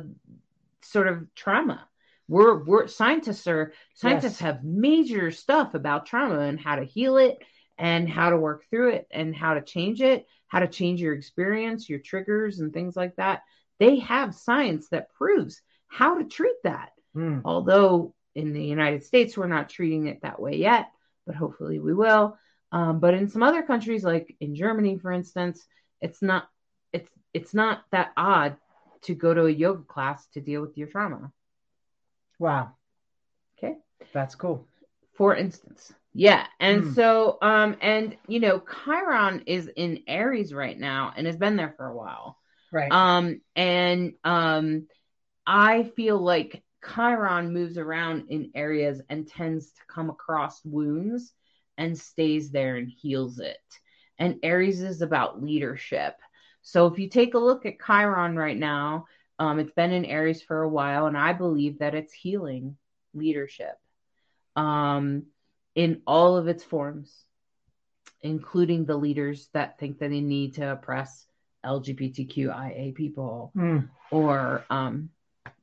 sort 0.81 1.07
of 1.07 1.27
trauma 1.35 1.85
we're 2.27 2.63
we're 2.63 2.87
scientists 2.87 3.47
are 3.47 3.73
scientists 3.93 4.39
yes. 4.39 4.39
have 4.39 4.63
major 4.63 5.31
stuff 5.31 5.73
about 5.73 6.05
trauma 6.05 6.39
and 6.39 6.59
how 6.59 6.75
to 6.75 6.83
heal 6.83 7.17
it 7.17 7.37
and 7.77 8.09
how 8.09 8.29
to 8.29 8.37
work 8.37 8.63
through 8.69 8.89
it 8.89 9.07
and 9.11 9.35
how 9.35 9.53
to 9.53 9.61
change 9.61 10.01
it 10.01 10.25
how 10.47 10.59
to 10.59 10.67
change 10.67 11.01
your 11.01 11.13
experience 11.13 11.89
your 11.89 11.99
triggers 11.99 12.59
and 12.59 12.73
things 12.73 12.95
like 12.95 13.15
that 13.15 13.41
they 13.79 13.99
have 13.99 14.35
science 14.35 14.89
that 14.89 15.13
proves 15.13 15.61
how 15.87 16.17
to 16.17 16.25
treat 16.25 16.55
that 16.63 16.89
mm. 17.15 17.41
although 17.45 18.13
in 18.35 18.53
the 18.53 18.63
united 18.63 19.03
states 19.03 19.37
we're 19.37 19.47
not 19.47 19.69
treating 19.69 20.07
it 20.07 20.21
that 20.21 20.39
way 20.39 20.55
yet 20.55 20.87
but 21.25 21.35
hopefully 21.35 21.79
we 21.79 21.93
will 21.93 22.37
um, 22.71 22.99
but 22.99 23.13
in 23.13 23.29
some 23.29 23.43
other 23.43 23.63
countries, 23.63 24.03
like 24.03 24.35
in 24.39 24.55
Germany, 24.55 24.97
for 24.97 25.11
instance, 25.11 25.65
it's 26.01 26.21
not 26.21 26.47
it's 26.91 27.09
it's 27.33 27.53
not 27.53 27.83
that 27.91 28.11
odd 28.17 28.57
to 29.03 29.15
go 29.15 29.33
to 29.33 29.45
a 29.45 29.51
yoga 29.51 29.83
class 29.83 30.25
to 30.33 30.41
deal 30.41 30.61
with 30.61 30.77
your 30.77 30.87
trauma. 30.87 31.31
Wow. 32.39 32.71
Okay. 33.57 33.75
That's 34.13 34.35
cool. 34.35 34.67
For 35.13 35.35
instance. 35.35 35.93
Yeah. 36.13 36.45
And 36.59 36.83
mm. 36.83 36.95
so 36.95 37.37
um 37.41 37.77
and 37.81 38.17
you 38.27 38.39
know, 38.39 38.61
Chiron 38.85 39.43
is 39.45 39.69
in 39.75 40.03
Aries 40.07 40.53
right 40.53 40.77
now 40.77 41.13
and 41.15 41.27
has 41.27 41.37
been 41.37 41.55
there 41.55 41.73
for 41.77 41.87
a 41.87 41.95
while. 41.95 42.37
Right. 42.71 42.91
Um 42.91 43.41
and 43.55 44.13
um 44.23 44.87
I 45.45 45.83
feel 45.95 46.19
like 46.19 46.63
Chiron 46.85 47.53
moves 47.53 47.77
around 47.77 48.25
in 48.29 48.51
areas 48.53 49.01
and 49.09 49.27
tends 49.27 49.71
to 49.71 49.81
come 49.87 50.09
across 50.09 50.63
wounds 50.63 51.33
and 51.77 51.97
stays 51.97 52.51
there 52.51 52.75
and 52.75 52.89
heals 52.89 53.39
it. 53.39 53.57
And 54.19 54.39
Aries 54.43 54.81
is 54.81 55.01
about 55.01 55.41
leadership. 55.41 56.15
So 56.61 56.87
if 56.87 56.99
you 56.99 57.09
take 57.09 57.33
a 57.33 57.39
look 57.39 57.65
at 57.65 57.79
Chiron 57.85 58.35
right 58.35 58.57
now, 58.57 59.05
um, 59.39 59.59
it's 59.59 59.71
been 59.71 59.91
in 59.91 60.05
Aries 60.05 60.41
for 60.41 60.61
a 60.61 60.69
while, 60.69 61.05
and 61.05 61.17
I 61.17 61.33
believe 61.33 61.79
that 61.79 61.95
it's 61.95 62.13
healing 62.13 62.77
leadership 63.13 63.77
um, 64.55 65.23
in 65.75 66.01
all 66.07 66.37
of 66.37 66.47
its 66.47 66.63
forms, 66.63 67.13
including 68.21 68.85
the 68.85 68.97
leaders 68.97 69.47
that 69.53 69.77
think 69.77 69.99
that 69.99 70.09
they 70.09 70.21
need 70.21 70.55
to 70.55 70.71
oppress 70.71 71.25
LGBTQIA 71.65 72.95
people, 72.95 73.51
mm. 73.55 73.87
or 74.11 74.65
um, 74.69 75.09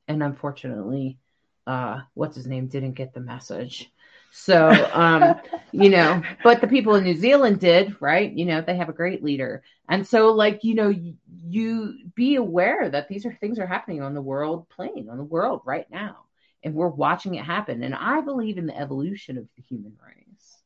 and 0.06 0.22
unfortunately, 0.22 1.18
uh, 1.66 2.00
what's 2.14 2.36
his 2.36 2.46
name 2.46 2.68
didn't 2.68 2.92
get 2.92 3.14
the 3.14 3.20
message. 3.20 3.90
So, 4.36 4.90
um, 4.92 5.36
you 5.70 5.90
know, 5.90 6.20
but 6.42 6.60
the 6.60 6.66
people 6.66 6.96
in 6.96 7.04
New 7.04 7.14
Zealand 7.14 7.60
did, 7.60 7.96
right? 8.00 8.30
You 8.30 8.46
know, 8.46 8.60
they 8.60 8.76
have 8.76 8.88
a 8.88 8.92
great 8.92 9.22
leader. 9.22 9.62
And 9.88 10.04
so, 10.04 10.32
like, 10.32 10.64
you 10.64 10.74
know, 10.74 10.88
you, 10.88 11.14
you 11.46 11.94
be 12.16 12.34
aware 12.34 12.90
that 12.90 13.08
these 13.08 13.24
are 13.26 13.38
things 13.40 13.60
are 13.60 13.66
happening 13.66 14.02
on 14.02 14.12
the 14.12 14.20
world 14.20 14.68
plane, 14.70 15.08
on 15.08 15.18
the 15.18 15.24
world 15.24 15.62
right 15.64 15.88
now. 15.88 16.24
And 16.64 16.74
we're 16.74 16.88
watching 16.88 17.36
it 17.36 17.44
happen. 17.44 17.84
And 17.84 17.94
I 17.94 18.22
believe 18.22 18.58
in 18.58 18.66
the 18.66 18.76
evolution 18.76 19.38
of 19.38 19.46
the 19.56 19.62
human 19.62 19.96
race. 20.04 20.58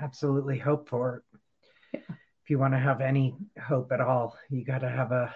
Absolutely 0.00 0.58
hope 0.58 0.88
for 0.88 1.18
it. 1.18 1.38
Yeah. 1.94 2.16
If 2.42 2.50
you 2.50 2.58
want 2.58 2.74
to 2.74 2.80
have 2.80 3.00
any 3.00 3.36
hope 3.62 3.92
at 3.92 4.00
all, 4.00 4.36
you 4.50 4.64
got 4.64 4.80
to 4.80 4.90
have 4.90 5.12
a 5.12 5.32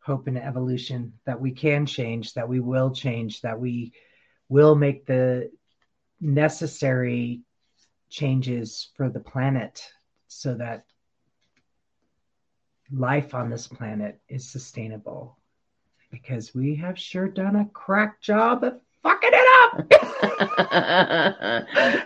hope 0.00 0.26
in 0.26 0.36
evolution 0.36 1.12
that 1.24 1.40
we 1.40 1.52
can 1.52 1.86
change, 1.86 2.34
that 2.34 2.48
we 2.48 2.58
will 2.58 2.90
change, 2.90 3.42
that 3.42 3.60
we 3.60 3.92
will 4.48 4.74
make 4.74 5.06
the 5.06 5.52
necessary 6.20 7.40
changes 8.08 8.88
for 8.96 9.08
the 9.08 9.20
planet 9.20 9.86
so 10.28 10.54
that 10.54 10.84
life 12.92 13.34
on 13.34 13.50
this 13.50 13.66
planet 13.66 14.20
is 14.28 14.48
sustainable 14.48 15.36
because 16.10 16.54
we 16.54 16.76
have 16.76 16.98
sure 16.98 17.28
done 17.28 17.56
a 17.56 17.66
crack 17.66 18.20
job 18.20 18.64
of 18.64 18.80
fucking 19.02 19.30
it 19.32 19.34
up. 19.34 19.55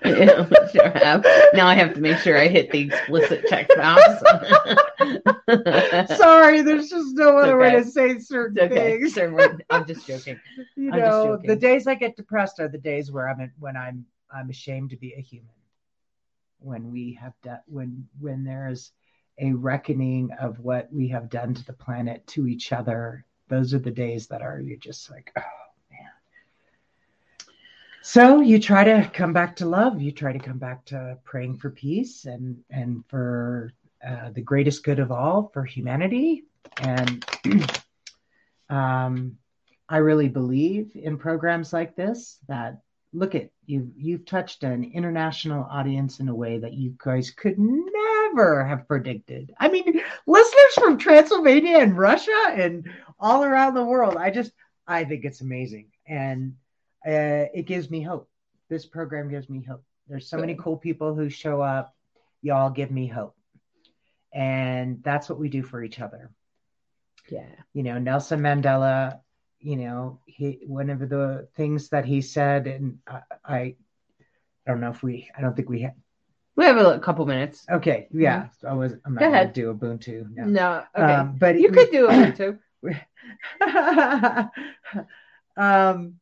Yeah, 0.04 0.48
sure 0.72 0.90
have. 0.90 1.24
Now 1.54 1.66
I 1.66 1.74
have 1.74 1.94
to 1.94 2.00
make 2.00 2.18
sure 2.18 2.38
I 2.38 2.48
hit 2.48 2.70
the 2.70 2.80
explicit 2.80 3.44
text 3.48 3.76
box. 3.76 4.02
Sorry, 6.16 6.62
there's 6.62 6.88
just 6.88 7.16
no 7.16 7.38
other 7.38 7.60
okay. 7.60 7.76
way 7.76 7.82
to 7.82 7.88
say 7.90 8.18
certain 8.18 8.58
okay. 8.60 8.98
things. 8.98 9.18
I'm 9.70 9.86
just 9.86 10.06
joking. 10.06 10.38
You 10.76 10.92
I'm 10.92 11.00
know, 11.00 11.36
joking. 11.36 11.48
the 11.48 11.56
days 11.56 11.86
I 11.86 11.94
get 11.94 12.16
depressed 12.16 12.60
are 12.60 12.68
the 12.68 12.78
days 12.78 13.10
where 13.10 13.28
I'm 13.28 13.52
when 13.58 13.76
I'm 13.76 14.06
I'm 14.32 14.50
ashamed 14.50 14.90
to 14.90 14.96
be 14.96 15.14
a 15.14 15.20
human. 15.20 15.50
When 16.58 16.90
we 16.90 17.14
have 17.20 17.34
done 17.42 17.60
when 17.66 18.06
when 18.18 18.44
there's 18.44 18.92
a 19.38 19.52
reckoning 19.52 20.30
of 20.40 20.60
what 20.60 20.92
we 20.92 21.08
have 21.08 21.30
done 21.30 21.54
to 21.54 21.64
the 21.64 21.72
planet, 21.72 22.26
to 22.28 22.46
each 22.46 22.72
other, 22.72 23.24
those 23.48 23.74
are 23.74 23.78
the 23.78 23.90
days 23.90 24.26
that 24.28 24.42
are 24.42 24.60
you're 24.60 24.76
just 24.78 25.10
like, 25.10 25.32
oh. 25.36 25.59
So 28.02 28.40
you 28.40 28.58
try 28.58 28.84
to 28.84 29.10
come 29.12 29.32
back 29.32 29.56
to 29.56 29.66
love. 29.66 30.00
You 30.00 30.12
try 30.12 30.32
to 30.32 30.38
come 30.38 30.58
back 30.58 30.84
to 30.86 31.18
praying 31.24 31.58
for 31.58 31.70
peace 31.70 32.24
and 32.24 32.62
and 32.70 33.04
for 33.08 33.72
uh, 34.06 34.30
the 34.30 34.40
greatest 34.40 34.82
good 34.84 34.98
of 34.98 35.12
all 35.12 35.50
for 35.52 35.64
humanity. 35.64 36.44
And 36.78 37.24
Um, 38.70 39.36
I 39.88 39.98
really 39.98 40.28
believe 40.28 40.92
in 40.94 41.18
programs 41.18 41.72
like 41.72 41.96
this 41.96 42.38
that 42.46 42.80
look 43.12 43.34
at 43.34 43.50
you 43.66 43.90
you've 43.96 44.24
touched 44.24 44.62
an 44.62 44.84
international 44.94 45.64
audience 45.64 46.20
in 46.20 46.28
a 46.28 46.34
way 46.34 46.58
that 46.58 46.74
you 46.74 46.94
guys 46.96 47.32
could 47.32 47.56
never 47.58 48.64
have 48.64 48.86
predicted. 48.86 49.52
I 49.58 49.68
mean, 49.68 50.00
listeners 50.28 50.74
from 50.74 50.96
Transylvania 50.96 51.78
and 51.78 51.98
Russia 51.98 52.52
and 52.52 52.88
all 53.18 53.42
around 53.42 53.74
the 53.74 53.84
world. 53.84 54.16
I 54.16 54.30
just 54.30 54.52
I 54.86 55.04
think 55.04 55.24
it's 55.24 55.40
amazing 55.40 55.88
and 56.06 56.54
uh, 57.06 57.46
it 57.54 57.66
gives 57.66 57.90
me 57.90 58.02
hope. 58.02 58.28
This 58.68 58.86
program 58.86 59.28
gives 59.28 59.48
me 59.48 59.62
hope. 59.62 59.82
There's 60.08 60.28
so 60.28 60.36
many 60.36 60.54
cool 60.54 60.76
people 60.76 61.14
who 61.14 61.28
show 61.28 61.60
up. 61.60 61.94
Y'all 62.42 62.70
give 62.70 62.90
me 62.90 63.06
hope. 63.06 63.36
And 64.32 65.02
that's 65.02 65.28
what 65.28 65.38
we 65.38 65.48
do 65.48 65.62
for 65.62 65.82
each 65.82 66.00
other. 66.00 66.30
Yeah. 67.30 67.46
You 67.74 67.82
know, 67.82 67.98
Nelson 67.98 68.40
Mandela, 68.40 69.20
you 69.60 69.76
know, 69.76 70.20
he 70.26 70.60
one 70.66 70.90
of 70.90 70.98
the 71.08 71.48
things 71.54 71.90
that 71.90 72.04
he 72.04 72.22
said, 72.22 72.66
and 72.66 72.98
I, 73.06 73.20
I, 73.44 73.76
don't 74.66 74.80
know 74.80 74.90
if 74.90 75.02
we, 75.02 75.30
I 75.36 75.40
don't 75.40 75.54
think 75.54 75.68
we 75.68 75.82
have, 75.82 75.94
We 76.56 76.64
have 76.64 76.76
a 76.78 76.98
couple 76.98 77.26
minutes. 77.26 77.66
Okay, 77.70 78.08
yeah, 78.12 78.48
so 78.60 78.68
I 78.68 78.72
was. 78.72 78.92
I'm 79.04 79.14
not 79.14 79.20
Go 79.20 79.26
going 79.26 79.34
ahead. 79.34 79.54
to 79.54 79.60
do 79.60 79.74
Ubuntu. 79.74 80.34
No. 80.34 80.44
No. 80.44 80.84
Okay. 80.96 81.12
Um, 81.12 81.36
but 81.38 81.58
you 81.58 81.70
could 81.70 81.90
do 81.90 82.32
too. 82.36 82.58
um, 85.56 86.19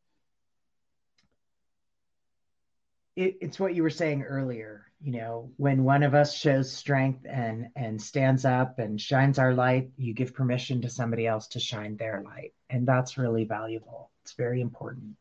it, 3.19 3.37
it's 3.41 3.59
what 3.59 3.75
you 3.75 3.83
were 3.83 3.89
saying 3.89 4.23
earlier. 4.23 4.85
You 5.01 5.13
know, 5.13 5.51
when 5.57 5.83
one 5.83 6.03
of 6.03 6.13
us 6.15 6.33
shows 6.33 6.71
strength 6.71 7.25
and 7.29 7.67
and 7.75 8.01
stands 8.01 8.45
up 8.45 8.79
and 8.79 8.99
shines 8.99 9.39
our 9.39 9.53
light, 9.53 9.91
you 9.97 10.13
give 10.13 10.33
permission 10.33 10.81
to 10.81 10.89
somebody 10.89 11.27
else 11.27 11.47
to 11.49 11.59
shine 11.59 11.97
their 11.97 12.21
light, 12.23 12.53
and 12.69 12.87
that's 12.87 13.17
really 13.17 13.45
valuable. 13.45 14.11
It's 14.23 14.33
very 14.33 14.61
important, 14.61 15.15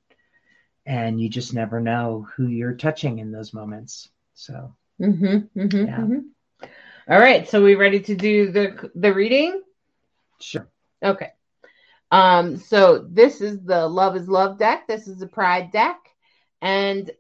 and 0.87 1.21
you 1.21 1.29
just 1.29 1.55
never 1.55 1.81
know 1.81 2.27
who 2.37 2.47
you're 2.47 2.77
touching 2.77 3.19
in 3.19 3.33
those 3.33 3.55
moments. 3.55 4.09
So, 4.35 4.75
Mm-hmm, 5.01 5.61
mm-hmm, 5.61 5.87
Yeah. 5.87 6.05
mhm. 6.05 6.23
All 7.09 7.19
right. 7.19 7.49
So 7.49 7.63
we 7.63 7.75
ready 7.75 8.01
to 8.01 8.15
do 8.15 8.51
the 8.53 8.91
the 8.95 9.13
reading? 9.13 9.63
sure. 10.41 10.69
Okay. 11.03 11.31
Um, 12.11 12.57
so 12.57 12.99
this 13.11 13.41
is 13.41 13.63
the 13.65 13.87
Love 13.89 14.17
is 14.17 14.29
Love 14.29 14.59
deck. 14.59 14.87
This 14.89 15.09
is 15.09 15.19
the 15.19 15.27
Pride 15.27 15.71
deck. 15.73 15.99
And 16.61 17.11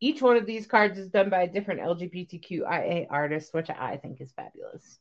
each 0.00 0.22
one 0.22 0.36
of 0.36 0.46
these 0.46 0.66
cards 0.66 0.98
is 0.98 1.08
done 1.08 1.30
by 1.30 1.42
a 1.42 1.52
different 1.52 1.80
LGBTQIA 1.80 3.06
artist, 3.10 3.52
which 3.52 3.70
I 3.70 3.96
think 3.96 4.20
is 4.20 4.32
fabulous. 4.32 4.98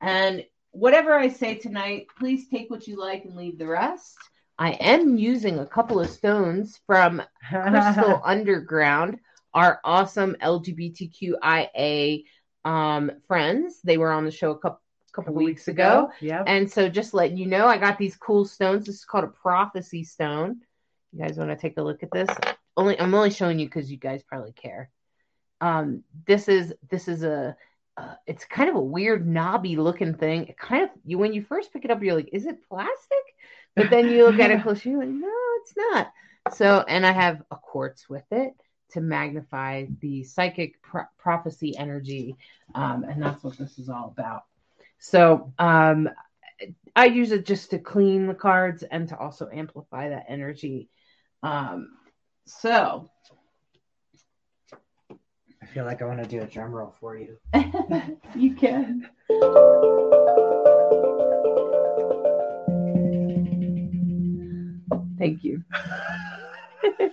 And 0.00 0.44
whatever 0.70 1.14
I 1.14 1.28
say 1.28 1.54
tonight, 1.54 2.06
please 2.18 2.48
take 2.48 2.70
what 2.70 2.86
you 2.86 2.98
like 2.98 3.24
and 3.24 3.36
leave 3.36 3.58
the 3.58 3.66
rest. 3.66 4.16
I 4.58 4.72
am 4.72 5.16
using 5.16 5.58
a 5.58 5.66
couple 5.66 6.00
of 6.00 6.10
stones 6.10 6.80
from 6.86 7.22
Crystal 7.48 8.20
Underground, 8.24 9.18
our 9.54 9.80
awesome 9.84 10.36
LGBTQIA 10.42 12.24
um, 12.64 13.12
friends. 13.26 13.80
They 13.82 13.98
were 13.98 14.12
on 14.12 14.24
the 14.24 14.30
show 14.30 14.50
a 14.50 14.58
couple 14.58 14.82
couple 15.12 15.34
weeks 15.34 15.68
ago. 15.68 16.10
Yeah. 16.20 16.44
And 16.46 16.70
so 16.70 16.88
just 16.88 17.14
letting 17.14 17.36
you 17.36 17.46
know, 17.46 17.66
I 17.66 17.78
got 17.78 17.98
these 17.98 18.16
cool 18.16 18.44
stones. 18.44 18.86
This 18.86 18.96
is 18.96 19.04
called 19.04 19.24
a 19.24 19.28
prophecy 19.28 20.04
stone. 20.04 20.60
You 21.12 21.20
guys 21.24 21.38
want 21.38 21.50
to 21.50 21.56
take 21.56 21.76
a 21.78 21.82
look 21.82 22.02
at 22.02 22.10
this? 22.12 22.28
Only 22.78 22.98
I'm 23.00 23.12
only 23.12 23.30
showing 23.30 23.58
you 23.58 23.66
because 23.66 23.90
you 23.90 23.96
guys 23.96 24.22
probably 24.22 24.52
care. 24.52 24.88
Um, 25.60 26.04
this 26.26 26.48
is 26.48 26.72
this 26.88 27.08
is 27.08 27.24
a 27.24 27.56
uh, 27.96 28.14
it's 28.24 28.44
kind 28.44 28.70
of 28.70 28.76
a 28.76 28.80
weird 28.80 29.26
knobby 29.26 29.74
looking 29.74 30.14
thing. 30.14 30.46
It 30.46 30.56
kind 30.56 30.84
of 30.84 30.90
you 31.04 31.18
when 31.18 31.32
you 31.32 31.42
first 31.42 31.72
pick 31.72 31.84
it 31.84 31.90
up, 31.90 32.00
you're 32.00 32.14
like, 32.14 32.30
is 32.32 32.46
it 32.46 32.62
plastic? 32.68 33.18
But 33.74 33.90
then 33.90 34.08
you 34.08 34.24
look 34.24 34.38
at 34.38 34.52
it 34.52 34.62
closer, 34.62 34.90
you're 34.90 35.00
like, 35.00 35.08
no, 35.08 35.34
it's 35.60 35.74
not. 35.76 36.12
So 36.54 36.84
and 36.86 37.04
I 37.04 37.10
have 37.10 37.42
a 37.50 37.56
quartz 37.56 38.08
with 38.08 38.22
it 38.30 38.54
to 38.92 39.00
magnify 39.00 39.86
the 40.00 40.22
psychic 40.22 40.80
pro- 40.80 41.02
prophecy 41.18 41.76
energy, 41.76 42.36
um, 42.76 43.02
and 43.02 43.20
that's 43.20 43.42
what 43.42 43.58
this 43.58 43.80
is 43.80 43.88
all 43.88 44.14
about. 44.16 44.44
So 45.00 45.52
um, 45.58 46.08
I 46.94 47.06
use 47.06 47.32
it 47.32 47.44
just 47.44 47.70
to 47.70 47.80
clean 47.80 48.28
the 48.28 48.34
cards 48.34 48.84
and 48.84 49.08
to 49.08 49.18
also 49.18 49.48
amplify 49.52 50.10
that 50.10 50.26
energy. 50.28 50.88
Um, 51.42 51.90
so 52.48 53.08
I 55.62 55.66
feel 55.66 55.84
like 55.84 56.00
I 56.02 56.06
want 56.06 56.22
to 56.22 56.28
do 56.28 56.40
a 56.40 56.46
drum 56.46 56.72
roll 56.72 56.94
for 56.98 57.16
you. 57.16 57.36
you 58.34 58.54
can. 58.54 59.08
Thank 65.18 65.44
you. 65.44 65.62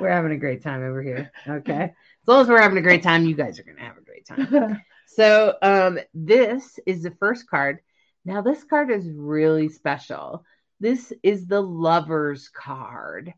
we're 0.00 0.10
having 0.10 0.32
a 0.32 0.36
great 0.36 0.62
time 0.62 0.82
over 0.82 1.02
here. 1.02 1.30
Okay. 1.48 1.84
As 1.84 1.92
long 2.26 2.42
as 2.42 2.48
we're 2.48 2.60
having 2.60 2.78
a 2.78 2.82
great 2.82 3.02
time, 3.02 3.24
you 3.24 3.34
guys 3.34 3.58
are 3.58 3.62
going 3.62 3.76
to 3.76 3.82
have 3.82 3.96
a 3.96 4.02
great 4.02 4.26
time. 4.26 4.82
So 5.12 5.56
um, 5.60 5.98
this 6.14 6.78
is 6.86 7.02
the 7.02 7.10
first 7.10 7.50
card. 7.50 7.80
Now 8.24 8.42
this 8.42 8.62
card 8.62 8.92
is 8.92 9.10
really 9.10 9.68
special. 9.68 10.44
This 10.80 11.12
is 11.22 11.46
the 11.46 11.60
lovers 11.60 12.48
card. 12.48 13.34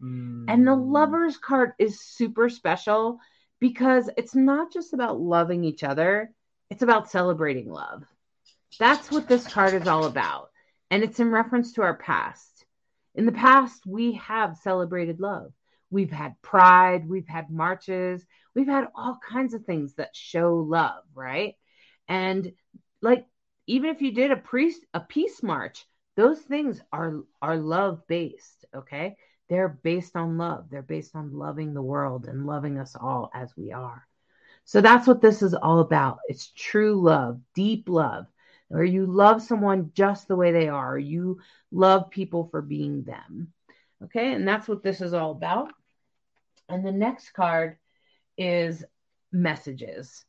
And 0.48 0.66
the 0.66 0.76
Mm. 0.76 0.92
lovers 0.92 1.36
card 1.36 1.72
is 1.78 2.00
super 2.00 2.48
special 2.48 3.20
because 3.60 4.10
it's 4.16 4.34
not 4.34 4.72
just 4.72 4.92
about 4.92 5.20
loving 5.20 5.64
each 5.64 5.84
other, 5.84 6.32
it's 6.70 6.82
about 6.82 7.10
celebrating 7.10 7.70
love. 7.70 8.04
That's 8.78 9.10
what 9.10 9.28
this 9.28 9.46
card 9.46 9.74
is 9.74 9.86
all 9.86 10.06
about. 10.06 10.50
And 10.90 11.02
it's 11.04 11.20
in 11.20 11.30
reference 11.30 11.72
to 11.72 11.82
our 11.82 11.96
past. 11.96 12.64
In 13.14 13.26
the 13.26 13.32
past, 13.32 13.86
we 13.86 14.12
have 14.14 14.56
celebrated 14.56 15.20
love. 15.20 15.52
We've 15.90 16.10
had 16.10 16.40
pride, 16.42 17.08
we've 17.08 17.28
had 17.28 17.50
marches, 17.50 18.24
we've 18.54 18.66
had 18.68 18.88
all 18.94 19.18
kinds 19.28 19.54
of 19.54 19.64
things 19.64 19.94
that 19.94 20.16
show 20.16 20.56
love, 20.56 21.04
right? 21.14 21.56
And 22.08 22.52
like 23.02 23.26
even 23.66 23.90
if 23.90 24.00
you 24.02 24.12
did 24.12 24.32
a 24.32 24.36
priest 24.36 24.84
a 24.94 25.00
peace 25.00 25.42
march, 25.42 25.84
those 26.16 26.40
things 26.40 26.80
are 26.92 27.24
are 27.40 27.56
love 27.56 28.06
based, 28.06 28.64
okay? 28.74 29.16
They're 29.48 29.68
based 29.68 30.16
on 30.16 30.38
love. 30.38 30.66
They're 30.70 30.82
based 30.82 31.14
on 31.14 31.36
loving 31.36 31.74
the 31.74 31.82
world 31.82 32.26
and 32.26 32.46
loving 32.46 32.78
us 32.78 32.96
all 32.98 33.30
as 33.34 33.52
we 33.56 33.72
are. 33.72 34.06
So 34.64 34.80
that's 34.80 35.06
what 35.06 35.20
this 35.20 35.42
is 35.42 35.54
all 35.54 35.80
about. 35.80 36.18
It's 36.28 36.52
true 36.52 37.00
love, 37.00 37.40
deep 37.54 37.88
love, 37.88 38.26
where 38.68 38.84
you 38.84 39.06
love 39.06 39.42
someone 39.42 39.90
just 39.94 40.28
the 40.28 40.36
way 40.36 40.52
they 40.52 40.68
are. 40.68 40.98
You 40.98 41.40
love 41.70 42.10
people 42.10 42.48
for 42.50 42.62
being 42.62 43.02
them. 43.02 43.52
Okay. 44.04 44.32
And 44.32 44.46
that's 44.46 44.68
what 44.68 44.82
this 44.82 45.00
is 45.00 45.14
all 45.14 45.32
about. 45.32 45.72
And 46.68 46.84
the 46.84 46.92
next 46.92 47.30
card 47.32 47.76
is 48.38 48.84
messages. 49.30 50.24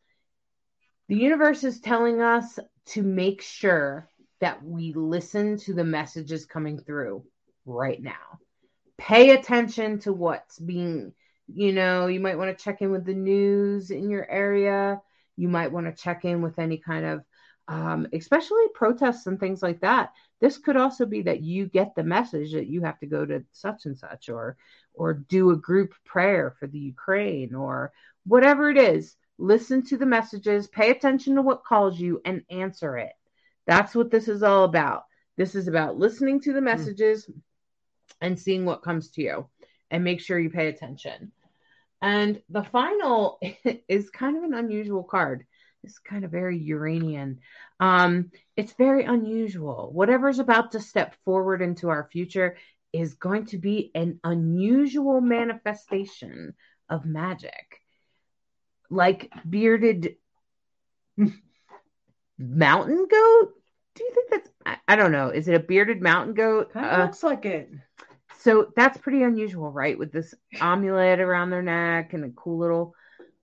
The 1.08 1.16
universe 1.16 1.64
is 1.64 1.80
telling 1.80 2.22
us 2.22 2.60
to 2.88 3.04
make 3.04 3.42
sure 3.42 4.10
that 4.40 4.64
we 4.64 4.94
listen 4.94 5.58
to 5.58 5.74
the 5.74 5.84
messages 5.84 6.46
coming 6.46 6.80
through 6.80 7.24
right 7.66 8.02
now. 8.02 8.40
Pay 8.98 9.32
attention 9.32 10.00
to 10.00 10.14
what's 10.14 10.60
being, 10.60 11.14
you 11.48 11.72
know, 11.72 12.08
you 12.08 12.20
might 12.20 12.38
want 12.38 12.56
to 12.58 12.64
check 12.64 12.82
in 12.82 12.92
with 12.92 13.06
the 13.06 13.14
news 13.14 13.92
in 13.92 14.10
your 14.10 14.30
area. 14.30 15.02
You 15.36 15.48
might 15.48 15.72
want 15.72 15.86
to 15.88 16.04
check 16.04 16.26
in 16.26 16.42
with 16.42 16.60
any 16.60 16.78
kind 16.78 17.06
of, 17.06 17.24
um, 17.68 18.08
especially 18.14 18.68
protests 18.74 19.28
and 19.28 19.40
things 19.40 19.64
like 19.64 19.82
that. 19.82 20.12
This 20.42 20.58
could 20.58 20.76
also 20.76 21.06
be 21.06 21.22
that 21.24 21.42
you 21.42 21.68
get 21.68 21.96
the 21.96 22.04
message 22.04 22.52
that 22.52 22.68
you 22.68 22.82
have 22.82 23.00
to 23.00 23.06
go 23.06 23.26
to 23.26 23.44
such 23.54 23.86
and 23.86 23.98
such 23.98 24.30
or 24.30 24.58
or 24.94 25.14
do 25.14 25.52
a 25.52 25.56
group 25.56 25.94
prayer 26.06 26.56
for 26.60 26.68
the 26.68 26.80
Ukraine 26.80 27.56
or 27.56 27.92
whatever 28.26 28.70
it 28.70 28.78
is. 28.78 29.16
Listen 29.38 29.82
to 29.84 29.98
the 29.98 30.06
messages, 30.06 30.68
pay 30.68 30.92
attention 30.92 31.36
to 31.36 31.42
what 31.42 31.64
calls 31.64 32.00
you, 32.00 32.22
and 32.26 32.44
answer 32.50 32.98
it. 32.98 33.14
That's 33.66 33.96
what 33.96 34.12
this 34.12 34.28
is 34.28 34.44
all 34.44 34.66
about. 34.66 35.04
This 35.38 35.56
is 35.56 35.68
about 35.68 35.98
listening 35.98 36.42
to 36.42 36.54
the 36.54 36.62
messages 36.62 37.30
and 38.22 38.40
seeing 38.40 38.66
what 38.66 38.84
comes 38.84 39.10
to 39.12 39.22
you 39.22 39.48
and 39.90 40.04
make 40.04 40.22
sure 40.22 40.40
you 40.40 40.50
pay 40.50 40.68
attention. 40.68 41.32
And 42.02 42.42
the 42.50 42.64
final 42.64 43.40
is 43.88 44.10
kind 44.10 44.38
of 44.38 44.44
an 44.44 44.54
unusual 44.54 45.04
card. 45.04 45.46
It's 45.84 46.00
kind 46.00 46.24
of 46.24 46.32
very 46.32 46.58
Uranian. 46.58 47.40
Um, 47.80 48.32
it's 48.56 48.74
very 48.74 49.04
unusual. 49.04 49.92
Whatever's 49.94 50.40
about 50.40 50.72
to 50.72 50.80
step 50.80 51.16
forward 51.26 51.62
into 51.62 51.90
our 51.90 52.08
future 52.12 52.58
is 52.94 53.16
going 53.16 53.48
to 53.48 53.58
be 53.58 53.92
an 53.96 54.20
unusual 54.24 55.20
manifestation 55.20 56.54
of 56.90 57.06
magic. 57.06 57.82
Like 58.90 59.32
bearded 59.50 60.16
mountain 62.38 63.08
goat? 63.10 63.54
Do 63.96 64.04
you 64.04 64.12
think 64.14 64.30
that's 64.32 64.50
I, 64.66 64.78
I 64.88 64.96
don't 64.96 65.12
know. 65.12 65.30
Is 65.30 65.48
it 65.48 65.56
a 65.56 65.60
bearded 65.60 66.02
mountain 66.02 66.34
goat? 66.34 66.72
Kind 66.74 66.86
of 66.86 67.00
Uh, 67.00 67.04
looks 67.04 67.24
like 67.24 67.46
it. 67.46 67.70
so 68.40 68.72
that's 68.76 68.98
pretty 68.98 69.24
unusual, 69.24 69.72
right? 69.72 69.98
With 69.98 70.12
this 70.12 70.34
amulet 70.60 71.20
around 71.20 71.50
their 71.50 71.62
neck 71.62 72.14
and 72.14 72.26
a 72.26 72.30
cool 72.30 72.58
little 72.60 72.96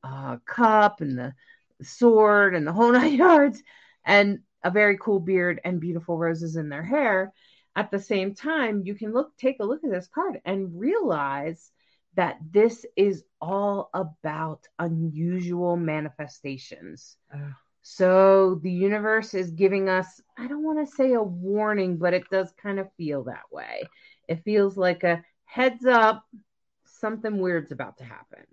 uh, 0.03 0.38
cup 0.47 1.01
and 1.01 1.16
the 1.18 1.34
sword 1.82 2.55
and 2.55 2.66
the 2.66 2.72
whole 2.72 2.93
nine 3.01 3.14
yards. 3.14 3.62
And 4.05 4.41
a 4.64 4.70
very 4.70 4.99
cool 4.99 5.20
beard 5.20 5.61
and 5.64 5.80
beautiful 5.80 6.18
roses 6.18 6.57
in 6.57 6.68
their 6.68 6.82
hair. 6.84 7.32
At 7.76 7.91
the 7.91 8.01
same 8.01 8.34
time, 8.34 8.82
you 8.84 8.95
can 8.95 9.12
look 9.12 9.36
take 9.36 9.57
a 9.61 9.64
look 9.64 9.84
at 9.84 9.91
this 9.91 10.09
card 10.09 10.41
and 10.45 10.78
realize 10.78 11.70
that 12.16 12.38
this 12.51 12.84
is 12.97 13.22
all 13.41 13.88
about 13.95 14.66
unusual 14.78 15.76
manifestations. 15.76 17.16
So 17.83 18.57
the 18.62 18.70
universe 18.70 19.35
is 19.35 19.51
giving 19.51 19.89
us, 19.89 20.20
I 20.39 20.47
don't 20.47 20.62
want 20.62 20.87
to 20.87 20.95
say 20.95 21.12
a 21.14 21.22
warning, 21.22 21.97
but 21.99 22.14
it 22.14 22.28
does 22.31 22.53
kind 22.62 22.78
of 22.78 22.93
feel 22.97 23.24
that 23.24 23.51
way. 23.51 23.89
It 24.28 24.45
feels 24.45 24.76
like 24.76 25.03
a 25.03 25.24
heads 25.45 25.85
up, 25.87 26.24
something 26.85 27.39
weird's 27.39 27.72
about 27.72 27.99
to 27.99 28.05
happen. 28.05 28.45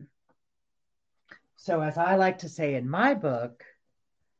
so, 1.58 1.82
as 1.82 1.98
I 1.98 2.16
like 2.16 2.40
to 2.40 2.50
say 2.50 2.76
in 2.76 2.90
my 2.90 3.14
book, 3.14 3.64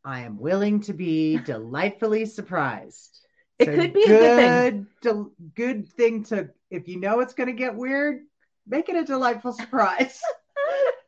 I 0.04 0.22
am 0.22 0.38
willing 0.40 0.82
to 0.82 0.94
be 0.94 1.38
delightfully 1.46 2.26
surprised. 2.26 3.20
It 3.60 3.66
So 3.66 3.74
could 3.74 3.94
be 3.94 4.04
a 4.06 4.14
good 4.18 4.36
thing. 4.36 4.88
del- 5.02 5.32
good 5.56 5.90
thing 5.90 6.24
to, 6.26 6.50
if 6.70 6.88
you 6.88 7.00
know 7.00 7.20
it's 7.20 7.34
going 7.34 7.48
to 7.48 7.54
get 7.54 7.76
weird, 7.76 8.22
make 8.66 8.90
it 8.90 8.96
a 8.96 9.04
delightful 9.04 9.54
surprise. 9.54 10.22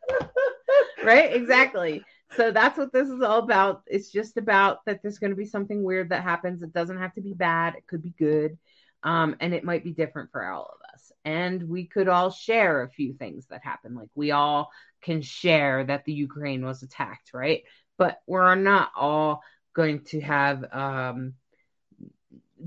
right? 1.04 1.34
Exactly. 1.34 2.04
So 2.36 2.52
that's 2.52 2.78
what 2.78 2.94
this 2.94 3.10
is 3.10 3.22
all 3.22 3.40
about. 3.40 3.84
It's 3.88 4.12
just 4.12 4.38
about 4.38 4.86
that 4.86 5.02
there's 5.02 5.18
going 5.18 5.32
to 5.32 5.36
be 5.36 5.46
something 5.46 5.84
weird 5.84 6.10
that 6.10 6.24
happens. 6.24 6.62
It 6.62 6.74
doesn't 6.74 7.00
have 7.00 7.14
to 7.16 7.22
be 7.22 7.34
bad, 7.34 7.76
it 7.76 7.88
could 7.88 8.04
be 8.04 8.14
good. 8.18 8.58
Um, 9.02 9.36
and 9.40 9.54
it 9.54 9.64
might 9.64 9.84
be 9.84 9.94
different 9.94 10.32
for 10.32 10.46
all 10.46 10.74
of 10.74 10.94
us. 10.94 11.12
And 11.24 11.70
we 11.70 11.86
could 11.86 12.08
all 12.08 12.32
share 12.32 12.84
a 12.84 12.90
few 12.90 13.14
things 13.14 13.48
that 13.48 13.64
happen. 13.64 13.96
Like 13.96 14.10
we 14.14 14.32
all 14.32 14.72
can 15.02 15.22
share 15.22 15.86
that 15.86 16.06
the 16.06 16.14
Ukraine 16.14 16.66
was 16.66 16.84
attacked, 16.84 17.34
right? 17.34 17.64
But 17.98 18.22
we're 18.28 18.56
not 18.56 18.92
all 18.96 19.42
going 19.74 20.04
to 20.06 20.20
have 20.22 20.66
um, 20.74 21.34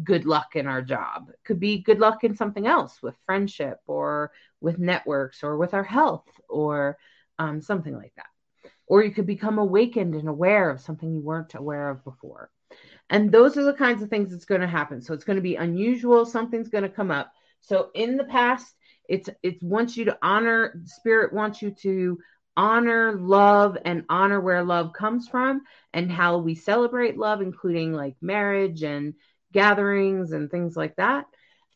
good 0.03 0.25
luck 0.25 0.57
in 0.57 0.67
our 0.67 0.83
job. 0.83 1.29
It 1.29 1.39
could 1.45 1.61
be 1.61 1.83
good 1.83 1.99
luck 1.99 2.25
in 2.25 2.35
something 2.35 2.67
else 2.67 3.03
with 3.03 3.15
friendship 3.27 3.81
or 3.87 4.33
with 4.61 4.79
networks 4.79 5.43
or 5.43 5.57
with 5.57 5.75
our 5.75 5.85
health 5.85 6.27
or 6.49 6.97
um, 7.39 7.61
something 7.61 7.95
like 7.95 8.13
that. 8.17 8.32
Or 8.93 9.03
you 9.03 9.11
could 9.11 9.27
become 9.27 9.57
awakened 9.57 10.15
and 10.15 10.29
aware 10.29 10.69
of 10.69 10.83
something 10.83 11.11
you 11.11 11.23
weren't 11.23 11.55
aware 11.55 11.89
of 11.89 12.05
before. 12.05 12.51
And 13.09 13.33
those 13.33 13.57
are 13.57 13.63
the 13.63 13.73
kinds 13.73 14.03
of 14.03 14.11
things 14.11 14.31
that's 14.31 14.45
going 14.45 14.61
to 14.61 14.67
happen. 14.67 15.01
So 15.01 15.15
it's 15.15 15.25
going 15.25 15.37
to 15.37 15.49
be 15.51 15.57
unusual. 15.57 16.27
Something's 16.27 16.69
going 16.69 16.83
to 16.85 16.91
come 16.91 17.11
up. 17.11 17.33
So 17.63 17.89
in 17.95 18.19
the 18.19 18.25
past, 18.25 18.71
it's 19.09 19.31
it 19.43 19.63
wants 19.63 19.97
you 19.97 20.05
to 20.05 20.19
honor. 20.21 20.79
Spirit 20.85 21.33
wants 21.33 21.63
you 21.63 21.71
to 21.81 22.19
honor 22.55 23.19
love 23.19 23.79
and 23.83 24.05
honor 24.11 24.39
where 24.43 24.63
love 24.63 24.93
comes 24.93 25.27
from 25.27 25.63
and 25.95 26.13
how 26.13 26.37
we 26.37 26.55
celebrate 26.55 27.17
love, 27.17 27.41
including 27.41 27.95
like 27.95 28.17
marriage 28.21 28.83
and 28.83 29.15
gatherings 29.55 30.33
and 30.33 30.51
things 30.51 30.77
like 30.77 30.97
that. 30.97 31.25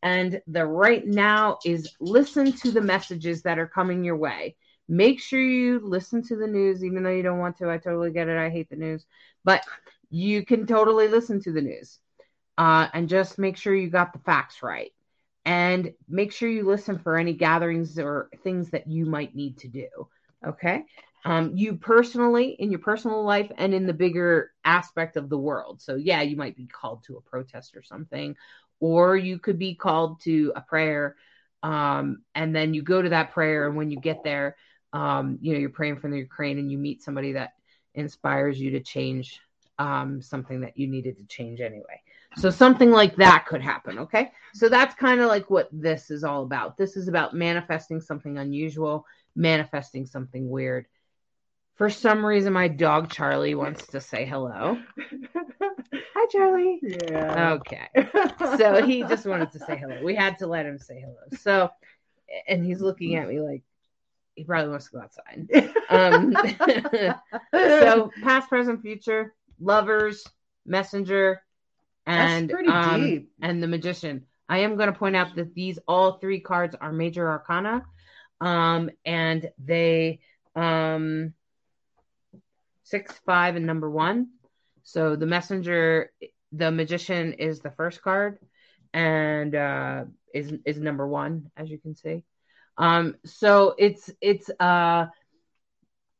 And 0.02 0.42
the 0.48 0.66
right 0.66 1.06
now 1.06 1.60
is 1.64 1.96
listen 1.98 2.52
to 2.52 2.72
the 2.72 2.82
messages 2.82 3.40
that 3.44 3.58
are 3.58 3.66
coming 3.66 4.04
your 4.04 4.18
way. 4.18 4.56
Make 4.88 5.20
sure 5.20 5.40
you 5.40 5.80
listen 5.82 6.22
to 6.24 6.36
the 6.36 6.46
news, 6.46 6.84
even 6.84 7.02
though 7.02 7.10
you 7.10 7.22
don't 7.22 7.38
want 7.38 7.56
to. 7.58 7.70
I 7.70 7.78
totally 7.78 8.12
get 8.12 8.28
it. 8.28 8.38
I 8.38 8.50
hate 8.50 8.70
the 8.70 8.76
news, 8.76 9.04
but 9.44 9.64
you 10.10 10.44
can 10.44 10.66
totally 10.66 11.08
listen 11.08 11.42
to 11.42 11.52
the 11.52 11.60
news 11.60 11.98
uh, 12.58 12.88
and 12.94 13.08
just 13.08 13.38
make 13.38 13.56
sure 13.56 13.74
you 13.74 13.90
got 13.90 14.12
the 14.12 14.20
facts 14.20 14.62
right. 14.62 14.92
And 15.44 15.92
make 16.08 16.32
sure 16.32 16.48
you 16.48 16.64
listen 16.64 16.98
for 16.98 17.16
any 17.16 17.32
gatherings 17.32 17.98
or 17.98 18.28
things 18.42 18.70
that 18.70 18.88
you 18.88 19.06
might 19.06 19.34
need 19.34 19.58
to 19.58 19.68
do. 19.68 19.88
Okay. 20.44 20.84
Um, 21.24 21.56
you 21.56 21.74
personally, 21.76 22.56
in 22.58 22.70
your 22.70 22.80
personal 22.80 23.24
life 23.24 23.50
and 23.56 23.74
in 23.74 23.86
the 23.86 23.92
bigger 23.92 24.52
aspect 24.64 25.16
of 25.16 25.28
the 25.28 25.38
world. 25.38 25.80
So, 25.82 25.96
yeah, 25.96 26.22
you 26.22 26.36
might 26.36 26.56
be 26.56 26.66
called 26.66 27.04
to 27.04 27.16
a 27.16 27.20
protest 27.20 27.76
or 27.76 27.82
something, 27.82 28.36
or 28.80 29.16
you 29.16 29.38
could 29.38 29.58
be 29.58 29.74
called 29.74 30.20
to 30.22 30.52
a 30.54 30.60
prayer. 30.60 31.16
Um, 31.62 32.22
and 32.34 32.54
then 32.54 32.74
you 32.74 32.82
go 32.82 33.02
to 33.02 33.08
that 33.08 33.32
prayer. 33.32 33.66
And 33.66 33.76
when 33.76 33.90
you 33.90 33.98
get 33.98 34.22
there, 34.24 34.56
um, 34.92 35.38
you 35.40 35.52
know, 35.52 35.58
you're 35.58 35.70
praying 35.70 35.98
for 35.98 36.10
the 36.10 36.18
Ukraine 36.18 36.58
and 36.58 36.70
you 36.70 36.78
meet 36.78 37.02
somebody 37.02 37.32
that 37.32 37.54
inspires 37.94 38.58
you 38.60 38.70
to 38.72 38.80
change 38.80 39.40
um, 39.78 40.22
something 40.22 40.60
that 40.60 40.76
you 40.78 40.86
needed 40.86 41.18
to 41.18 41.24
change 41.26 41.60
anyway. 41.60 42.00
So 42.36 42.50
something 42.50 42.90
like 42.90 43.16
that 43.16 43.46
could 43.46 43.62
happen. 43.62 43.98
Okay. 43.98 44.30
So 44.54 44.68
that's 44.68 44.94
kind 44.94 45.20
of 45.20 45.28
like 45.28 45.48
what 45.48 45.68
this 45.72 46.10
is 46.10 46.22
all 46.24 46.42
about. 46.42 46.76
This 46.76 46.96
is 46.96 47.08
about 47.08 47.34
manifesting 47.34 48.00
something 48.00 48.38
unusual, 48.38 49.06
manifesting 49.34 50.06
something 50.06 50.48
weird. 50.48 50.86
For 51.76 51.90
some 51.90 52.24
reason, 52.24 52.52
my 52.52 52.68
dog 52.68 53.10
Charlie 53.10 53.54
wants 53.54 53.86
to 53.88 54.00
say 54.00 54.24
hello. 54.24 54.78
Hi, 55.92 56.26
Charlie. 56.30 56.80
Yeah. 56.82 57.52
Okay. 57.52 57.88
So 58.56 58.82
he 58.82 59.02
just 59.02 59.26
wanted 59.26 59.52
to 59.52 59.58
say 59.58 59.76
hello. 59.76 60.00
We 60.02 60.14
had 60.14 60.38
to 60.38 60.46
let 60.46 60.64
him 60.64 60.78
say 60.78 61.00
hello. 61.00 61.38
So, 61.40 61.70
and 62.48 62.64
he's 62.64 62.80
looking 62.80 63.16
at 63.16 63.28
me 63.28 63.40
like 63.40 63.62
he 64.36 64.44
probably 64.44 64.70
wants 64.70 64.86
to 64.86 64.92
go 64.92 65.00
outside. 65.00 65.72
Um, 65.88 66.34
so 67.54 68.10
past, 68.22 68.48
present, 68.48 68.82
future, 68.82 69.34
lovers, 69.58 70.24
messenger, 70.64 71.42
and 72.06 72.52
um, 72.68 73.26
and 73.42 73.62
the 73.62 73.66
magician. 73.66 74.26
I 74.48 74.58
am 74.58 74.76
going 74.76 74.92
to 74.92 74.98
point 74.98 75.16
out 75.16 75.34
that 75.36 75.54
these 75.54 75.78
all 75.88 76.18
three 76.18 76.40
cards 76.40 76.76
are 76.80 76.92
major 76.92 77.28
arcana, 77.28 77.84
um, 78.40 78.90
and 79.04 79.50
they 79.58 80.20
um 80.54 81.34
six, 82.84 83.18
five, 83.26 83.56
and 83.56 83.66
number 83.66 83.90
one. 83.90 84.28
So 84.84 85.16
the 85.16 85.26
messenger, 85.26 86.12
the 86.52 86.70
magician 86.70 87.32
is 87.32 87.60
the 87.60 87.72
first 87.72 88.02
card, 88.02 88.38
and 88.92 89.54
uh, 89.54 90.04
is 90.32 90.52
is 90.64 90.78
number 90.78 91.06
one, 91.06 91.50
as 91.56 91.70
you 91.70 91.78
can 91.78 91.96
see. 91.96 92.22
Um, 92.78 93.16
so 93.24 93.74
it's 93.78 94.10
it's 94.20 94.50
uh 94.60 95.06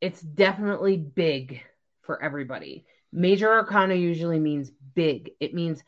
it's 0.01 0.21
definitely 0.21 0.97
big 0.97 1.63
for 2.03 2.23
everybody. 2.23 2.85
Major 3.13 3.51
arcana 3.51 3.95
usually 3.95 4.39
means 4.39 4.71
big. 4.95 5.31
It 5.41 5.55
means 5.55 5.83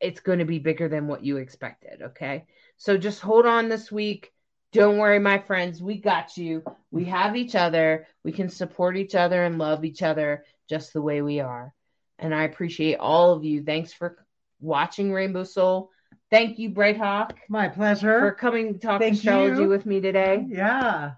it's 0.00 0.20
going 0.20 0.40
to 0.40 0.44
be 0.44 0.58
bigger 0.58 0.88
than 0.88 1.06
what 1.06 1.24
you 1.24 1.36
expected. 1.36 2.02
Okay. 2.02 2.44
So 2.76 2.96
just 2.96 3.20
hold 3.20 3.46
on 3.46 3.68
this 3.68 3.92
week. 3.92 4.32
Don't 4.72 4.98
worry, 4.98 5.18
my 5.18 5.38
friends. 5.38 5.82
We 5.82 5.98
got 5.98 6.36
you. 6.36 6.64
We 6.90 7.04
have 7.04 7.36
each 7.36 7.54
other. 7.54 8.06
We 8.24 8.32
can 8.32 8.48
support 8.48 8.96
each 8.96 9.14
other 9.14 9.44
and 9.44 9.58
love 9.58 9.84
each 9.84 10.02
other 10.02 10.44
just 10.68 10.92
the 10.92 11.02
way 11.02 11.22
we 11.22 11.40
are. 11.40 11.74
And 12.18 12.34
I 12.34 12.44
appreciate 12.44 12.96
all 12.96 13.32
of 13.32 13.44
you. 13.44 13.62
Thanks 13.62 13.92
for 13.92 14.24
watching 14.60 15.12
Rainbow 15.12 15.44
Soul. 15.44 15.90
Thank 16.32 16.58
you, 16.58 16.70
Bright 16.70 16.96
Hawk, 16.96 17.36
My 17.50 17.68
pleasure. 17.68 18.18
for 18.20 18.32
coming 18.32 18.72
to 18.72 18.78
talk 18.80 19.02
Thank 19.02 19.16
astrology 19.16 19.62
you. 19.62 19.68
with 19.68 19.84
me 19.84 20.00
today. 20.00 20.44
Yeah. 20.48 21.12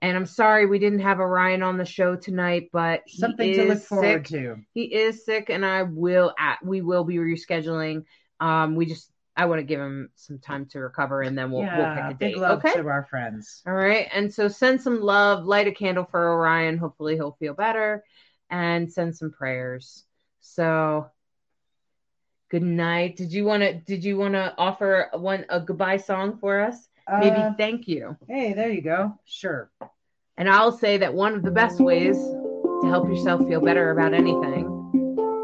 And 0.00 0.16
I'm 0.16 0.24
sorry 0.24 0.66
we 0.66 0.78
didn't 0.78 1.00
have 1.00 1.18
Orion 1.18 1.64
on 1.64 1.76
the 1.78 1.84
show 1.84 2.14
tonight, 2.14 2.70
but 2.72 3.02
he 3.06 3.18
Something 3.18 3.52
to 3.54 3.64
look 3.64 3.82
forward 3.82 4.28
sick. 4.28 4.38
to. 4.38 4.56
He 4.72 4.84
is 4.84 5.24
sick, 5.24 5.50
and 5.50 5.66
I 5.66 5.82
will 5.82 6.32
at 6.38 6.64
we 6.64 6.80
will 6.80 7.02
be 7.02 7.16
rescheduling. 7.16 8.04
Um, 8.38 8.76
we 8.76 8.86
just 8.86 9.10
I 9.36 9.46
want 9.46 9.58
to 9.58 9.64
give 9.64 9.80
him 9.80 10.10
some 10.14 10.38
time 10.38 10.66
to 10.66 10.78
recover, 10.78 11.22
and 11.22 11.36
then 11.36 11.50
we'll 11.50 11.62
we'll 11.62 11.68
yeah. 11.70 11.94
pick 12.06 12.14
a 12.14 12.18
Big 12.18 12.34
date. 12.34 12.40
love 12.40 12.64
Okay. 12.64 12.72
to 12.80 12.86
our 12.88 13.06
friends. 13.10 13.62
All 13.66 13.74
right. 13.74 14.08
And 14.14 14.32
so 14.32 14.46
send 14.48 14.80
some 14.80 15.00
love, 15.02 15.44
light 15.44 15.66
a 15.66 15.72
candle 15.72 16.04
for 16.08 16.32
Orion. 16.34 16.78
Hopefully 16.78 17.16
he'll 17.16 17.36
feel 17.40 17.54
better, 17.54 18.04
and 18.48 18.90
send 18.90 19.16
some 19.16 19.32
prayers. 19.32 20.04
So 20.40 21.10
good 22.50 22.62
night. 22.62 23.16
Did 23.16 23.32
you 23.32 23.44
want 23.44 23.62
to 23.62 23.74
did 23.74 24.04
you 24.04 24.16
want 24.18 24.34
to 24.34 24.52
offer 24.58 25.08
one 25.14 25.46
a 25.48 25.60
goodbye 25.60 25.96
song 25.96 26.36
for 26.38 26.60
us? 26.60 26.88
Maybe 27.08 27.36
Uh, 27.36 27.54
thank 27.56 27.88
you. 27.88 28.16
hey, 28.28 28.52
there 28.52 28.70
you 28.70 28.82
go. 28.82 29.18
Sure. 29.24 29.70
And 30.36 30.48
I'll 30.48 30.72
say 30.72 30.98
that 30.98 31.12
one 31.14 31.34
of 31.34 31.42
the 31.42 31.50
best 31.50 31.80
ways 31.80 32.16
to 32.16 32.82
help 32.88 33.08
yourself 33.08 33.46
feel 33.48 33.60
better 33.60 33.90
about 33.90 34.14
anything 34.14 34.66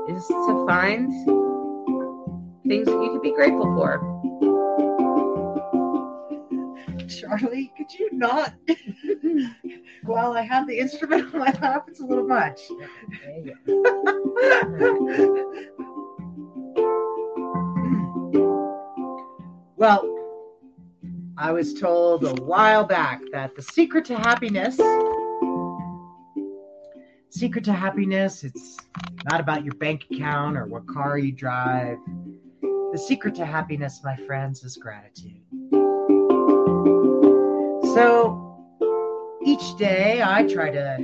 is 0.08 0.26
to 0.26 0.64
find 0.66 1.10
things 2.66 2.86
that 2.86 3.02
you 3.02 3.10
could 3.12 3.22
be 3.22 3.32
grateful 3.32 3.74
for. 3.74 4.00
Charlie, 7.08 7.72
could 7.76 7.92
you 7.98 8.10
not? 8.12 8.54
While 10.04 10.32
I 10.32 10.42
have 10.42 10.66
the 10.66 10.78
instrument 10.78 11.32
on 11.34 11.40
my 11.40 11.52
lap, 11.60 11.86
it's 11.88 12.00
a 12.00 12.04
little 12.04 12.26
much. 12.26 12.60
well, 19.76 20.12
I 21.36 21.52
was 21.52 21.74
told 21.74 22.24
a 22.24 22.34
while 22.42 22.84
back 22.84 23.20
that 23.32 23.54
the 23.54 23.62
secret 23.62 24.06
to 24.06 24.16
happiness, 24.16 24.76
secret 27.28 27.64
to 27.64 27.74
happiness, 27.74 28.42
it's 28.42 28.78
not 29.24 29.40
about 29.40 29.64
your 29.64 29.74
bank 29.74 30.06
account 30.10 30.56
or 30.56 30.64
what 30.64 30.86
car 30.86 31.18
you 31.18 31.32
drive. 31.32 31.98
The 32.62 32.98
secret 33.06 33.34
to 33.34 33.44
happiness, 33.44 34.00
my 34.02 34.16
friends, 34.26 34.64
is 34.64 34.78
gratitude. 34.78 35.42
So 37.94 38.64
each 39.44 39.76
day 39.76 40.22
I 40.24 40.46
try 40.46 40.70
to 40.70 40.96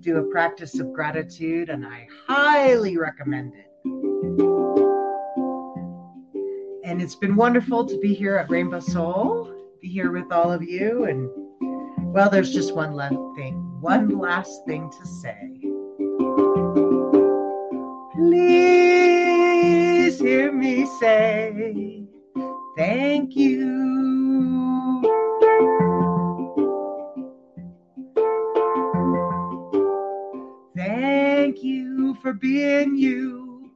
do 0.00 0.18
a 0.18 0.24
practice 0.24 0.78
of 0.78 0.92
gratitude 0.92 1.70
and 1.70 1.86
I 1.86 2.06
highly 2.26 2.98
recommend 2.98 3.54
it. 3.54 3.65
And 6.96 7.02
it's 7.02 7.14
been 7.14 7.36
wonderful 7.36 7.84
to 7.84 7.98
be 7.98 8.14
here 8.14 8.38
at 8.38 8.48
Rainbow 8.48 8.80
Soul, 8.80 9.52
be 9.82 9.88
here 9.88 10.10
with 10.10 10.32
all 10.32 10.50
of 10.50 10.62
you. 10.62 11.04
And 11.04 11.28
well, 12.14 12.30
there's 12.30 12.54
just 12.54 12.74
one 12.74 12.94
last 12.94 13.18
thing, 13.36 13.54
one 13.82 14.18
last 14.18 14.64
thing 14.64 14.90
to 14.90 15.06
say. 15.06 15.60
Please 18.14 20.18
hear 20.18 20.50
me 20.50 20.86
say 20.98 22.06
thank 22.78 23.36
you. 23.36 25.02
Thank 30.74 31.62
you 31.62 32.14
for 32.22 32.32
being 32.32 32.96
you. 32.96 33.70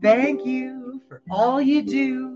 Thank 0.00 0.46
you 0.46 1.02
for 1.08 1.20
all 1.28 1.60
you 1.60 1.82
do. 1.82 2.33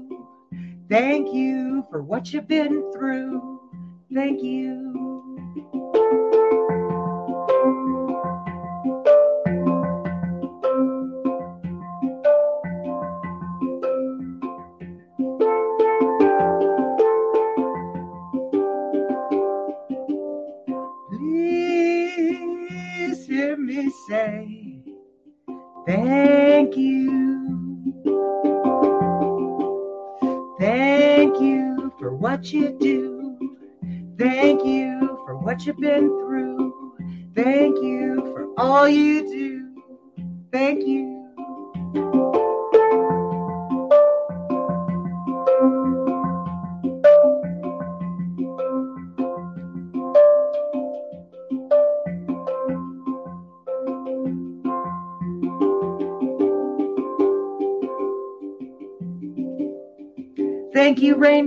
Thank 0.89 1.33
you 1.33 1.87
for 1.91 2.03
what 2.03 2.33
you've 2.33 2.49
been 2.49 2.93
through. 2.93 3.61
Thank 4.13 4.43
you. 4.43 4.88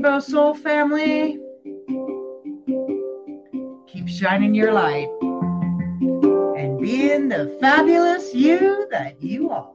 Rainbow 0.01 0.19
Soul 0.19 0.55
family. 0.55 1.37
Keep 3.85 4.07
shining 4.07 4.55
your 4.55 4.73
light 4.73 5.07
and 6.57 6.81
being 6.81 7.29
the 7.29 7.55
fabulous 7.61 8.33
you 8.33 8.87
that 8.89 9.21
you 9.21 9.51
are. 9.51 9.70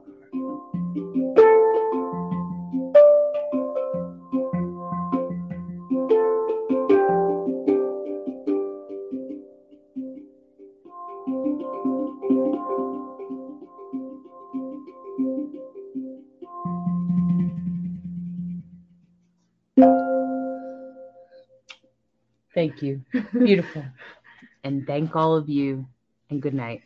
Thank 22.77 22.83
you. 22.83 23.01
Beautiful. 23.33 23.85
and 24.63 24.85
thank 24.85 25.15
all 25.15 25.35
of 25.35 25.49
you. 25.49 25.87
And 26.29 26.41
good 26.41 26.53
night. 26.53 26.81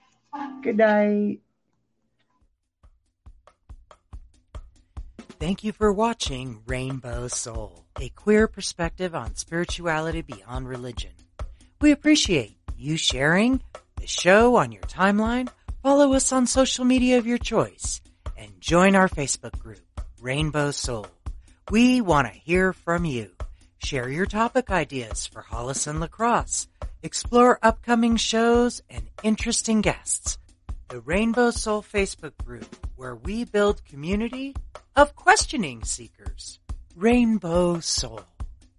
Good 0.62 0.78
night. 0.78 1.40
Thank 5.40 5.64
you 5.64 5.72
for 5.72 5.92
watching 5.92 6.62
Rainbow 6.68 7.28
Soul, 7.28 7.86
a 8.00 8.10
queer 8.10 8.48
perspective 8.48 9.16
on 9.16 9.36
spirituality 9.36 10.22
beyond 10.22 10.70
religion. 10.70 11.12
We 11.82 11.92
appreciate 11.92 12.58
you 12.78 12.96
sharing 12.96 13.62
the 14.00 14.06
show 14.06 14.56
on 14.56 14.72
your 14.72 14.84
timeline, 14.84 15.50
follow 15.82 16.14
us 16.14 16.32
on 16.32 16.46
social 16.46 16.86
media 16.86 17.18
of 17.18 17.26
your 17.26 17.40
choice, 17.40 18.02
and 18.38 18.62
join 18.62 18.96
our 18.96 19.10
Facebook 19.10 19.58
group, 19.58 19.82
Rainbow 20.22 20.70
Soul. 20.70 21.08
We 21.72 22.02
want 22.02 22.28
to 22.28 22.34
hear 22.34 22.72
from 22.72 23.06
you. 23.06 23.32
Share 23.84 24.10
your 24.10 24.28
topic 24.28 24.70
ideas 24.70 25.26
for 25.26 25.42
Hollis 25.42 25.88
and 25.88 26.00
Lacrosse. 26.00 26.68
Explore 27.02 27.60
upcoming 27.64 28.16
shows 28.16 28.82
and 28.90 29.10
interesting 29.24 29.82
guests. 29.82 30.38
The 30.90 31.02
Rainbow 31.02 31.50
Soul 31.50 31.82
Facebook 31.82 32.38
group, 32.46 32.74
where 32.96 33.16
we 33.16 33.44
build 33.44 33.84
community 33.84 34.56
of 34.96 35.16
questioning 35.16 35.84
seekers. 35.84 36.60
Rainbow 36.96 37.80
Soul, 37.80 38.22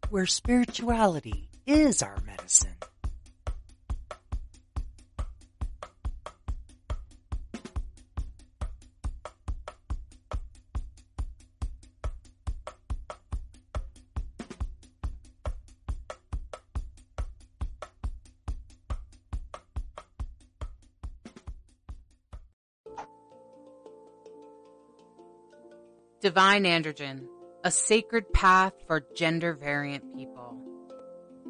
where 0.09 0.27
spirituality 0.27 1.49
is 1.67 2.03
our 2.03 2.19
medicine. 2.25 2.77
Divine 26.23 26.63
Androgen, 26.63 27.27
a 27.65 27.71
sacred 27.73 28.33
path 28.33 28.75
for 28.87 29.05
gender 29.17 29.55
variant 29.55 30.17
people. 30.17 30.57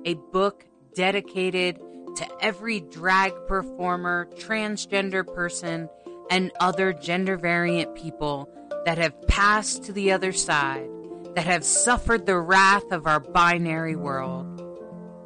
A 0.07 0.15
book 0.15 0.65
dedicated 0.95 1.79
to 2.17 2.27
every 2.41 2.81
drag 2.81 3.35
performer, 3.47 4.31
transgender 4.37 5.27
person, 5.27 5.91
and 6.31 6.51
other 6.59 6.95
gender 6.95 7.37
variant 7.37 7.95
people 7.95 8.49
that 8.87 8.97
have 8.97 9.21
passed 9.29 9.85
to 9.85 9.93
the 9.93 10.11
other 10.11 10.33
side, 10.33 10.89
that 11.35 11.45
have 11.45 11.65
suffered 11.65 12.25
the 12.25 12.39
wrath 12.39 12.91
of 12.93 13.07
our 13.07 13.21
binary 13.21 13.95
world. 13.95 14.47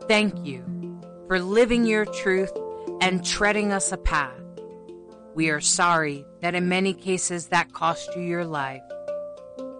Thank 0.09 0.44
you 0.44 1.01
for 1.28 1.39
living 1.39 1.85
your 1.86 2.05
truth 2.05 2.52
and 3.01 3.24
treading 3.24 3.70
us 3.70 3.93
a 3.93 3.97
path. 3.97 4.43
We 5.36 5.51
are 5.51 5.60
sorry 5.60 6.27
that 6.40 6.56
in 6.56 6.68
many 6.68 6.94
cases 6.94 7.47
that 7.48 7.73
cost 7.73 8.10
you 8.16 8.23
your 8.23 8.44
life. 8.44 8.82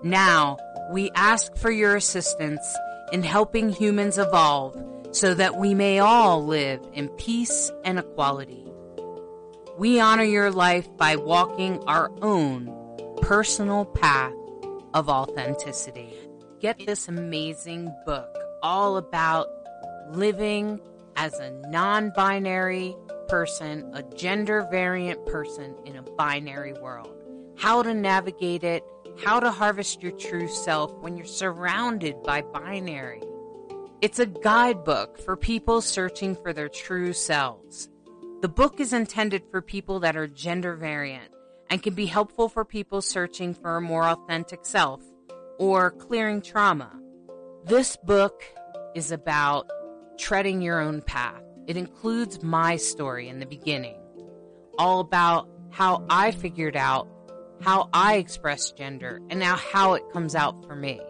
Now, 0.07 0.59
we 0.93 1.11
ask 1.17 1.57
for 1.57 1.69
your 1.69 1.97
assistance 1.97 2.65
in 3.11 3.25
helping 3.25 3.71
humans 3.71 4.19
evolve 4.19 4.81
so 5.11 5.35
that 5.35 5.57
we 5.57 5.75
may 5.75 5.99
all 5.99 6.47
live 6.47 6.81
in 6.93 7.09
peace 7.09 7.73
and 7.85 7.99
equality. 7.99 8.65
We 9.77 9.99
honor 9.99 10.23
your 10.23 10.53
life 10.53 10.89
by 10.97 11.17
walking 11.17 11.83
our 11.89 12.13
own 12.23 12.73
personal 13.21 13.85
path 13.85 14.33
of 14.95 15.09
authenticity. 15.09 16.15
Get 16.61 16.87
this 16.87 17.09
amazing 17.09 17.93
book 18.07 18.33
all 18.63 18.99
about 18.99 19.49
living 20.11 20.81
as 21.17 21.35
a 21.41 21.51
non 21.69 22.13
binary 22.15 22.95
person, 23.27 23.91
a 23.93 24.05
gender 24.05 24.69
variant 24.71 25.27
person 25.27 25.75
in 25.85 25.97
a 25.97 26.03
binary 26.03 26.75
world. 26.75 27.11
How 27.57 27.83
to 27.83 27.93
navigate 27.93 28.63
it 28.63 28.85
how 29.25 29.41
to 29.41 29.51
harvest 29.51 30.03
your 30.03 30.13
true 30.13 30.49
self 30.49 30.93
when 31.01 31.17
you're 31.17 31.27
surrounded 31.27 32.23
by 32.23 32.43
binary. 32.43 33.23
It's 34.01 34.19
a 34.19 34.27
guidebook 34.27 35.19
for 35.19 35.37
people 35.37 35.81
searching 35.81 36.37
for 36.37 36.53
their 36.53 36.69
true 36.69 37.13
selves. 37.13 37.89
The 38.43 38.49
book 38.49 38.79
is 38.79 38.93
intended 38.93 39.43
for 39.51 39.63
people 39.63 40.01
that 40.01 40.17
are 40.17 40.27
gender 40.27 40.77
variant 40.77 41.33
and 41.71 41.83
can 41.83 41.95
be 41.95 42.07
helpful 42.07 42.49
for 42.49 42.65
people 42.65 43.01
searching 43.01 43.55
for 43.55 43.77
a 43.77 43.81
more 43.81 44.05
authentic 44.05 44.67
self 44.67 45.03
or 45.59 45.91
clearing 45.91 46.43
trauma. 46.43 46.93
This 47.65 47.97
book 47.97 48.45
is 48.95 49.11
about 49.11 49.71
treading 50.19 50.61
your 50.61 50.81
own 50.81 51.01
path. 51.01 51.43
It 51.67 51.77
includes 51.77 52.43
my 52.43 52.77
story 52.77 53.29
in 53.29 53.41
the 53.41 53.47
beginning, 53.47 53.97
all 54.79 55.01
about 55.01 55.49
how 55.71 56.05
I 56.09 56.31
figured 56.31 56.77
out 56.77 57.09
how 57.61 57.89
I 57.93 58.17
express 58.17 58.73
gender 58.73 59.21
and 59.31 59.41
now 59.41 59.57
how 59.57 59.95
it 59.95 60.11
comes 60.13 60.35
out 60.35 60.65
for 60.67 60.77
me, 60.77 61.01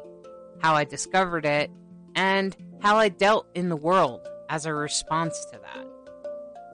how 0.60 0.74
I 0.74 0.85
discovered 0.85 1.44
it, 1.44 1.70
and 2.14 2.56
how 2.81 2.97
I 2.97 3.09
dealt 3.09 3.47
in 3.55 3.68
the 3.68 3.77
world 3.77 4.27
as 4.48 4.66
a 4.66 4.74
response 4.74 5.44
to 5.47 5.59
that. 5.59 5.86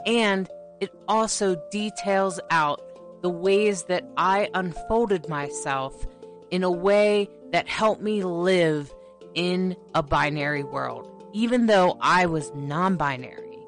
And 0.06 0.48
it 0.80 0.90
also 1.08 1.56
details 1.70 2.40
out 2.50 2.80
the 3.22 3.30
ways 3.30 3.84
that 3.84 4.04
I 4.16 4.48
unfolded 4.54 5.28
myself 5.28 6.06
in 6.50 6.64
a 6.64 6.70
way 6.70 7.28
that 7.52 7.68
helped 7.68 8.02
me 8.02 8.24
live 8.24 8.92
in 9.34 9.76
a 9.94 10.02
binary 10.02 10.64
world, 10.64 11.08
even 11.32 11.66
though 11.66 11.96
I 12.00 12.26
was 12.26 12.52
non 12.54 12.96
binary. 12.96 13.58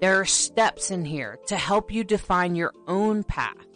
There 0.00 0.20
are 0.20 0.24
steps 0.24 0.90
in 0.90 1.04
here 1.04 1.38
to 1.46 1.56
help 1.56 1.92
you 1.92 2.04
define 2.04 2.54
your 2.54 2.72
own 2.86 3.24
path. 3.24 3.66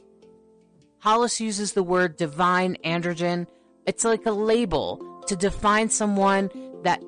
Hollis 1.01 1.41
uses 1.41 1.73
the 1.73 1.83
word 1.83 2.17
divine 2.17 2.77
androgen. 2.85 3.47
It's 3.87 4.05
like 4.05 4.27
a 4.27 4.33
label 4.33 5.23
to 5.29 5.37
define 5.37 5.91
someone 5.91 6.51
that 6.83 7.03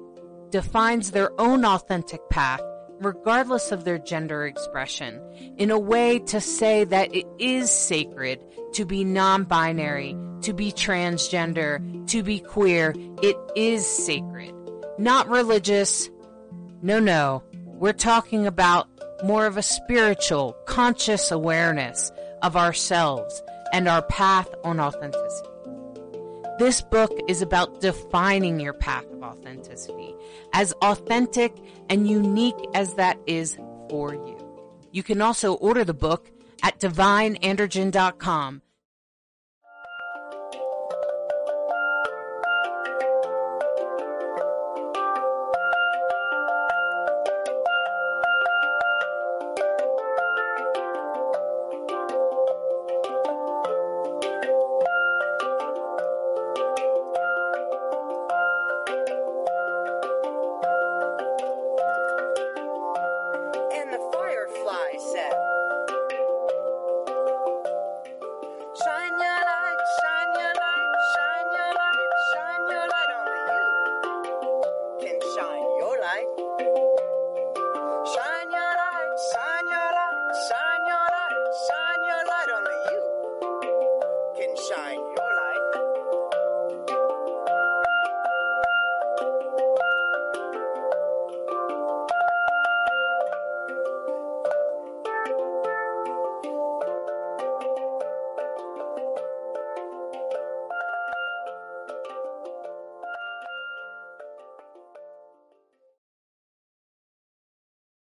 defines 0.50 1.10
their 1.10 1.38
own 1.40 1.64
authentic 1.64 2.20
path, 2.30 2.60
regardless 3.00 3.72
of 3.72 3.84
their 3.84 3.98
gender 3.98 4.46
expression, 4.46 5.20
in 5.58 5.72
a 5.72 5.78
way 5.78 6.20
to 6.20 6.40
say 6.40 6.84
that 6.84 7.12
it 7.14 7.26
is 7.38 7.70
sacred 7.70 8.40
to 8.74 8.84
be 8.84 9.02
non 9.02 9.42
binary, 9.42 10.16
to 10.42 10.52
be 10.52 10.70
transgender, 10.70 12.08
to 12.08 12.22
be 12.22 12.38
queer. 12.38 12.94
It 13.22 13.36
is 13.56 13.84
sacred. 13.84 14.54
Not 14.98 15.28
religious. 15.28 16.08
No, 16.80 17.00
no. 17.00 17.42
We're 17.64 17.92
talking 17.92 18.46
about 18.46 18.88
more 19.24 19.46
of 19.46 19.56
a 19.56 19.62
spiritual, 19.62 20.52
conscious 20.66 21.32
awareness 21.32 22.12
of 22.42 22.56
ourselves 22.56 23.42
and 23.72 23.88
our 23.88 24.02
path 24.02 24.48
on 24.64 24.80
authenticity. 24.80 25.48
This 26.58 26.82
book 26.82 27.10
is 27.26 27.40
about 27.40 27.80
defining 27.80 28.60
your 28.60 28.74
path 28.74 29.06
of 29.12 29.22
authenticity, 29.22 30.14
as 30.52 30.72
authentic 30.82 31.56
and 31.88 32.08
unique 32.08 32.54
as 32.74 32.94
that 32.94 33.18
is 33.26 33.56
for 33.88 34.14
you. 34.14 34.36
You 34.92 35.02
can 35.02 35.22
also 35.22 35.54
order 35.54 35.84
the 35.84 35.94
book 35.94 36.30
at 36.62 36.78
divineandrogen.com 36.78 38.62